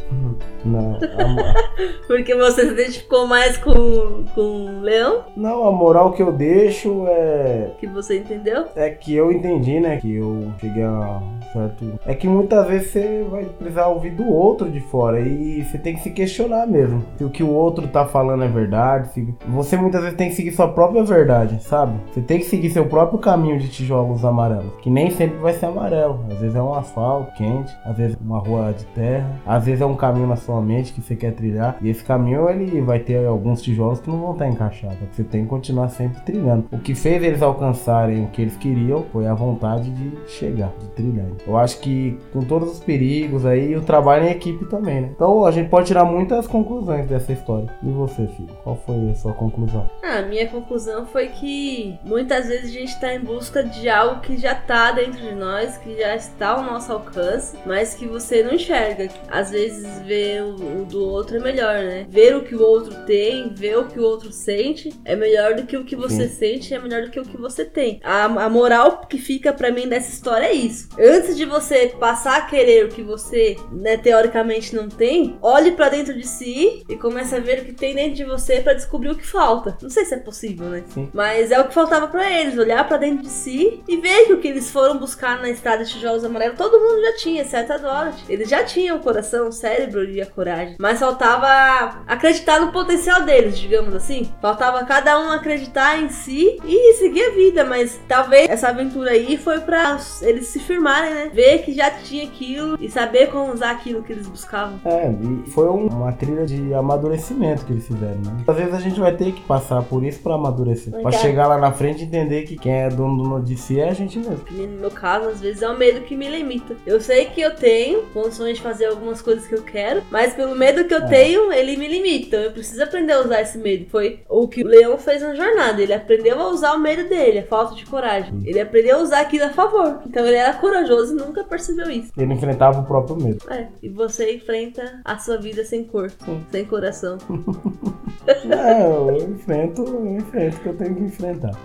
Não. 0.65 0.95
A... 0.95 1.53
Porque 2.07 2.35
você 2.35 2.65
se 2.65 2.73
identificou 2.73 3.25
mais 3.25 3.57
com, 3.57 4.25
com 4.35 4.41
o 4.41 4.81
leão? 4.81 5.23
Não, 5.37 5.65
a 5.65 5.71
moral 5.71 6.11
que 6.11 6.21
eu 6.21 6.31
deixo 6.31 6.72
é. 7.07 7.71
Que 7.79 7.87
você 7.87 8.19
entendeu? 8.19 8.65
É 8.75 8.89
que 8.89 9.13
eu 9.13 9.31
entendi, 9.31 9.79
né? 9.79 9.97
Que 9.97 10.15
eu 10.15 10.51
cheguei 10.59 10.83
a 10.83 11.21
certo. 11.53 11.99
É 12.05 12.13
que 12.15 12.27
muitas 12.27 12.67
vezes 12.67 12.91
você 12.91 13.25
vai 13.29 13.45
precisar 13.45 13.87
ouvir 13.87 14.11
do 14.11 14.27
outro 14.27 14.69
de 14.69 14.79
fora 14.81 15.19
e 15.19 15.63
você 15.63 15.77
tem 15.77 15.93
que 15.93 16.01
se 16.01 16.09
questionar 16.09 16.65
mesmo. 16.67 17.03
Se 17.17 17.23
o 17.23 17.29
que 17.29 17.43
o 17.43 17.49
outro 17.49 17.87
tá 17.87 18.05
falando 18.05 18.43
é 18.43 18.47
verdade. 18.47 19.09
Se... 19.13 19.33
Você 19.47 19.77
muitas 19.77 20.01
vezes 20.01 20.17
tem 20.17 20.29
que 20.29 20.35
seguir 20.35 20.51
sua 20.51 20.67
própria 20.67 21.03
verdade, 21.03 21.61
sabe? 21.63 21.93
Você 22.11 22.21
tem 22.21 22.39
que 22.39 22.45
seguir 22.45 22.71
seu 22.71 22.85
próprio 22.85 23.19
caminho 23.19 23.59
de 23.59 23.69
tijolos 23.69 24.25
amarelos. 24.25 24.73
Que 24.81 24.89
nem 24.89 25.11
sempre 25.11 25.37
vai 25.37 25.53
ser 25.53 25.67
amarelo. 25.67 26.25
Às 26.31 26.39
vezes 26.39 26.55
é 26.55 26.61
um 26.61 26.73
asfalto 26.73 27.31
quente, 27.35 27.73
às 27.85 27.95
vezes 27.95 28.17
uma 28.19 28.39
rua 28.39 28.73
de 28.73 28.85
terra, 28.87 29.29
às 29.45 29.65
vezes 29.65 29.81
é 29.81 29.85
um 29.85 29.95
caminho 29.95 30.27
na 30.27 30.35
sua 30.35 30.61
mente 30.61 30.93
que 30.93 31.01
você 31.01 31.15
quer 31.15 31.33
trilhar. 31.33 31.77
E 31.81 31.89
esse 31.89 32.03
caminho 32.03 32.49
ele 32.49 32.81
vai 32.81 32.99
ter 32.99 33.25
alguns 33.25 33.61
tijolos 33.61 33.99
que 33.99 34.09
não 34.09 34.19
vão 34.19 34.33
estar 34.33 34.47
encaixados. 34.47 34.97
Você 35.11 35.23
tem 35.23 35.43
que 35.43 35.49
continuar 35.49 35.89
sempre 35.89 36.21
trilhando. 36.21 36.65
O 36.71 36.79
que 36.79 36.95
fez 36.95 37.21
eles 37.23 37.41
alcançarem 37.41 38.23
o 38.23 38.27
que 38.27 38.41
eles 38.41 38.57
queriam 38.57 39.03
foi 39.11 39.27
a 39.27 39.33
vontade 39.33 39.89
de 39.91 40.11
chegar, 40.27 40.71
de 40.79 40.87
trilhar. 40.89 41.25
Eu 41.45 41.57
acho 41.57 41.79
que 41.79 42.17
com 42.31 42.43
todos 42.43 42.71
os 42.71 42.79
perigos 42.79 43.45
aí, 43.45 43.75
o 43.75 43.81
trabalho 43.81 44.25
em 44.25 44.31
equipe 44.31 44.65
também, 44.65 45.01
né? 45.01 45.09
Então 45.13 45.45
a 45.45 45.51
gente 45.51 45.69
pode 45.69 45.87
tirar 45.87 46.05
muitas 46.05 46.47
conclusões 46.47 47.07
dessa 47.07 47.31
história. 47.33 47.67
E 47.83 47.89
você, 47.89 48.27
filho? 48.27 48.49
Qual 48.63 48.75
foi 48.85 49.11
a 49.11 49.15
sua 49.15 49.33
conclusão? 49.33 49.89
Ah, 50.01 50.19
a 50.19 50.21
minha 50.21 50.47
conclusão 50.47 51.05
foi 51.05 51.27
que 51.27 51.97
muitas 52.05 52.47
vezes 52.47 52.69
a 52.69 52.73
gente 52.73 52.89
está 52.89 53.13
em 53.13 53.19
busca 53.19 53.63
de 53.63 53.89
algo 53.89 54.21
que 54.21 54.37
já 54.37 54.53
está 54.53 54.91
dentro 54.91 55.19
de 55.19 55.35
nós, 55.35 55.77
que 55.77 55.97
já 55.97 56.15
está 56.15 56.49
ao 56.49 56.63
nosso 56.63 56.91
alcance, 56.91 57.57
mas 57.65 57.93
que 57.93 58.07
você 58.07 58.43
não 58.43 58.53
enxerga. 58.53 59.09
Às 59.29 59.51
vezes 59.51 59.85
ver 60.01 60.43
o, 60.43 60.81
o 60.81 60.85
do 60.85 61.03
outro 61.03 61.37
é 61.37 61.39
melhor, 61.39 61.75
né? 61.83 62.05
Ver 62.09 62.35
o 62.35 62.43
que 62.43 62.55
o 62.55 62.61
outro 62.61 62.93
tem, 63.05 63.53
ver 63.53 63.77
o 63.77 63.85
que 63.85 63.99
o 63.99 64.03
outro 64.03 64.31
sente 64.31 64.93
é 65.03 65.15
melhor 65.15 65.55
do 65.55 65.63
que 65.63 65.77
o 65.77 65.83
que 65.83 65.95
você 65.95 66.27
Sim. 66.27 66.35
sente, 66.35 66.73
é 66.73 66.79
melhor 66.79 67.03
do 67.03 67.09
que 67.09 67.19
o 67.19 67.25
que 67.25 67.37
você 67.37 67.65
tem. 67.65 67.99
A, 68.03 68.25
a 68.25 68.49
moral 68.49 69.01
que 69.07 69.17
fica 69.17 69.51
para 69.51 69.71
mim 69.71 69.87
dessa 69.87 70.11
história 70.11 70.45
é 70.45 70.53
isso. 70.53 70.89
Antes 70.99 71.32
de 71.35 71.45
você 71.45 71.93
passar 71.99 72.37
a 72.37 72.41
querer 72.41 72.85
o 72.85 72.89
que 72.89 73.01
você, 73.01 73.57
né, 73.71 73.97
teoricamente 73.97 74.75
não 74.75 74.89
tem, 74.89 75.37
olhe 75.41 75.71
para 75.71 75.89
dentro 75.89 76.13
de 76.13 76.27
si 76.27 76.83
e 76.87 76.95
comece 76.95 77.35
a 77.35 77.39
ver 77.39 77.59
o 77.59 77.65
que 77.65 77.73
tem 77.73 77.95
dentro 77.95 78.15
de 78.15 78.23
você 78.23 78.61
para 78.61 78.73
descobrir 78.73 79.09
o 79.09 79.15
que 79.15 79.25
falta. 79.25 79.77
Não 79.81 79.89
sei 79.89 80.05
se 80.05 80.13
é 80.13 80.17
possível, 80.17 80.67
né? 80.67 80.83
Sim. 80.87 81.09
Mas 81.13 81.51
é 81.51 81.59
o 81.59 81.67
que 81.67 81.73
faltava 81.73 82.07
para 82.07 82.29
eles, 82.31 82.57
olhar 82.57 82.87
para 82.87 82.97
dentro 82.97 83.23
de 83.23 83.29
si 83.29 83.83
e 83.87 83.97
ver 83.97 84.25
que 84.25 84.33
o 84.33 84.39
que 84.39 84.47
eles 84.47 84.69
foram 84.69 84.97
buscar 84.97 85.41
na 85.41 85.49
estrada 85.49 85.83
de 85.83 85.91
tijolos 85.91 86.23
amarelos, 86.23 86.57
todo 86.57 86.79
mundo 86.79 87.01
já 87.01 87.15
tinha, 87.17 87.41
exceto 87.41 87.73
a 87.73 87.77
Dorothy. 87.77 88.23
Eles 88.29 88.49
já 88.49 88.63
tinham 88.63 88.97
o 88.97 88.99
coração, 88.99 89.47
o 89.47 89.51
cérebro 89.51 90.03
e 90.03 90.21
a 90.21 90.25
coragem. 90.25 90.75
Mas 90.79 90.99
faltava 90.99 92.03
acreditar 92.07 92.59
no 92.59 92.71
potencial 92.71 93.21
deles, 93.21 93.57
digamos 93.57 93.93
assim. 93.93 94.31
Faltava 94.41 94.83
cada 94.85 95.19
um 95.19 95.31
acreditar 95.31 96.01
em 96.01 96.09
si 96.09 96.57
e 96.65 96.93
seguir 96.93 97.23
a 97.23 97.31
vida. 97.31 97.63
Mas 97.63 97.99
talvez 98.07 98.49
essa 98.49 98.69
aventura 98.69 99.11
aí 99.11 99.37
foi 99.37 99.59
para 99.59 99.99
eles 100.21 100.47
se 100.47 100.59
firmarem, 100.59 101.13
né? 101.13 101.22
Ver 101.29 101.59
que 101.59 101.73
já 101.73 101.91
tinha 101.91 102.25
aquilo 102.25 102.77
e 102.79 102.89
saber 102.89 103.29
como 103.29 103.53
usar 103.53 103.71
aquilo 103.71 104.03
que 104.03 104.13
eles 104.13 104.27
buscavam. 104.27 104.79
É, 104.85 105.11
e 105.11 105.49
foi 105.49 105.67
um, 105.67 105.87
uma 105.87 106.11
trilha 106.11 106.45
de 106.45 106.73
amadurecimento 106.73 107.65
que 107.65 107.73
eles 107.73 107.87
fizeram, 107.87 108.21
né? 108.21 108.43
Às 108.47 108.55
vezes 108.55 108.73
a 108.73 108.79
gente 108.79 108.99
vai 108.99 109.15
ter 109.15 109.31
que 109.31 109.41
passar 109.41 109.81
por 109.83 110.03
isso 110.03 110.19
para 110.19 110.35
amadurecer. 110.35 110.93
Para 111.01 111.11
chegar 111.11 111.47
lá 111.47 111.57
na 111.57 111.71
frente 111.71 112.01
e 112.01 112.05
entender 112.05 112.43
que 112.43 112.57
quem 112.57 112.83
é 112.83 112.89
dono 112.89 113.41
de 113.41 113.57
si 113.57 113.79
é 113.79 113.89
a 113.89 113.93
gente 113.93 114.19
mesmo. 114.19 114.43
no 114.51 114.79
meu 114.79 114.91
caso, 114.91 115.29
às 115.29 115.41
vezes 115.41 115.61
é 115.61 115.69
o 115.69 115.77
medo 115.77 116.01
que 116.01 116.15
me 116.15 116.27
limita. 116.27 116.75
Eu 116.85 116.99
sei 116.99 117.25
que 117.25 117.41
eu 117.41 117.55
tenho 117.55 118.03
condições 118.13 118.57
de 118.57 118.63
fazer 118.63 118.85
algumas 118.85 119.21
coisas 119.21 119.47
que 119.47 119.55
eu 119.55 119.63
quero, 119.63 120.03
mas 120.09 120.33
pelo 120.33 120.55
medo 120.55 120.85
que 120.85 120.93
eu 120.93 121.03
é. 121.03 121.07
tenho, 121.07 121.51
ele 121.51 121.77
me 121.77 121.87
limita. 121.87 122.37
Eu 122.37 122.51
preciso 122.51 122.83
aprender 122.83 123.13
a 123.13 123.21
usar 123.21 123.41
esse 123.41 123.57
medo. 123.57 123.85
Foi 123.89 124.19
o 124.29 124.47
que 124.47 124.63
o 124.63 124.67
Leão 124.67 124.97
fez 124.97 125.21
na 125.21 125.35
jornada. 125.35 125.81
Ele 125.81 125.93
aprendeu 125.93 126.39
a 126.39 126.49
usar 126.49 126.73
o 126.73 126.79
medo 126.79 127.07
dele, 127.07 127.39
a 127.39 127.43
falta 127.43 127.75
de 127.75 127.85
coragem. 127.85 128.41
Ele 128.45 128.59
aprendeu 128.59 128.97
a 128.97 129.01
usar 129.01 129.21
aquilo 129.21 129.45
a 129.45 129.49
favor. 129.49 130.01
Então 130.05 130.25
ele 130.25 130.35
era 130.35 130.53
corajoso 130.53 131.12
nunca 131.13 131.43
percebeu 131.43 131.89
isso. 131.89 132.11
Ele 132.17 132.33
enfrentava 132.33 132.79
o 132.81 132.85
próprio 132.85 133.15
medo. 133.15 133.45
É, 133.51 133.69
e 133.81 133.89
você 133.89 134.35
enfrenta 134.35 135.01
a 135.03 135.17
sua 135.17 135.37
vida 135.37 135.63
sem 135.63 135.83
cor, 135.83 136.09
Sim. 136.09 136.45
sem 136.51 136.65
coração. 136.65 137.17
é, 138.27 138.85
eu 138.85 139.29
enfrento, 139.29 139.83
eu 139.83 140.17
enfrento 140.17 140.57
o 140.57 140.59
que 140.61 140.69
eu 140.69 140.77
tenho 140.77 140.95
que 140.95 141.03
enfrentar. 141.03 141.51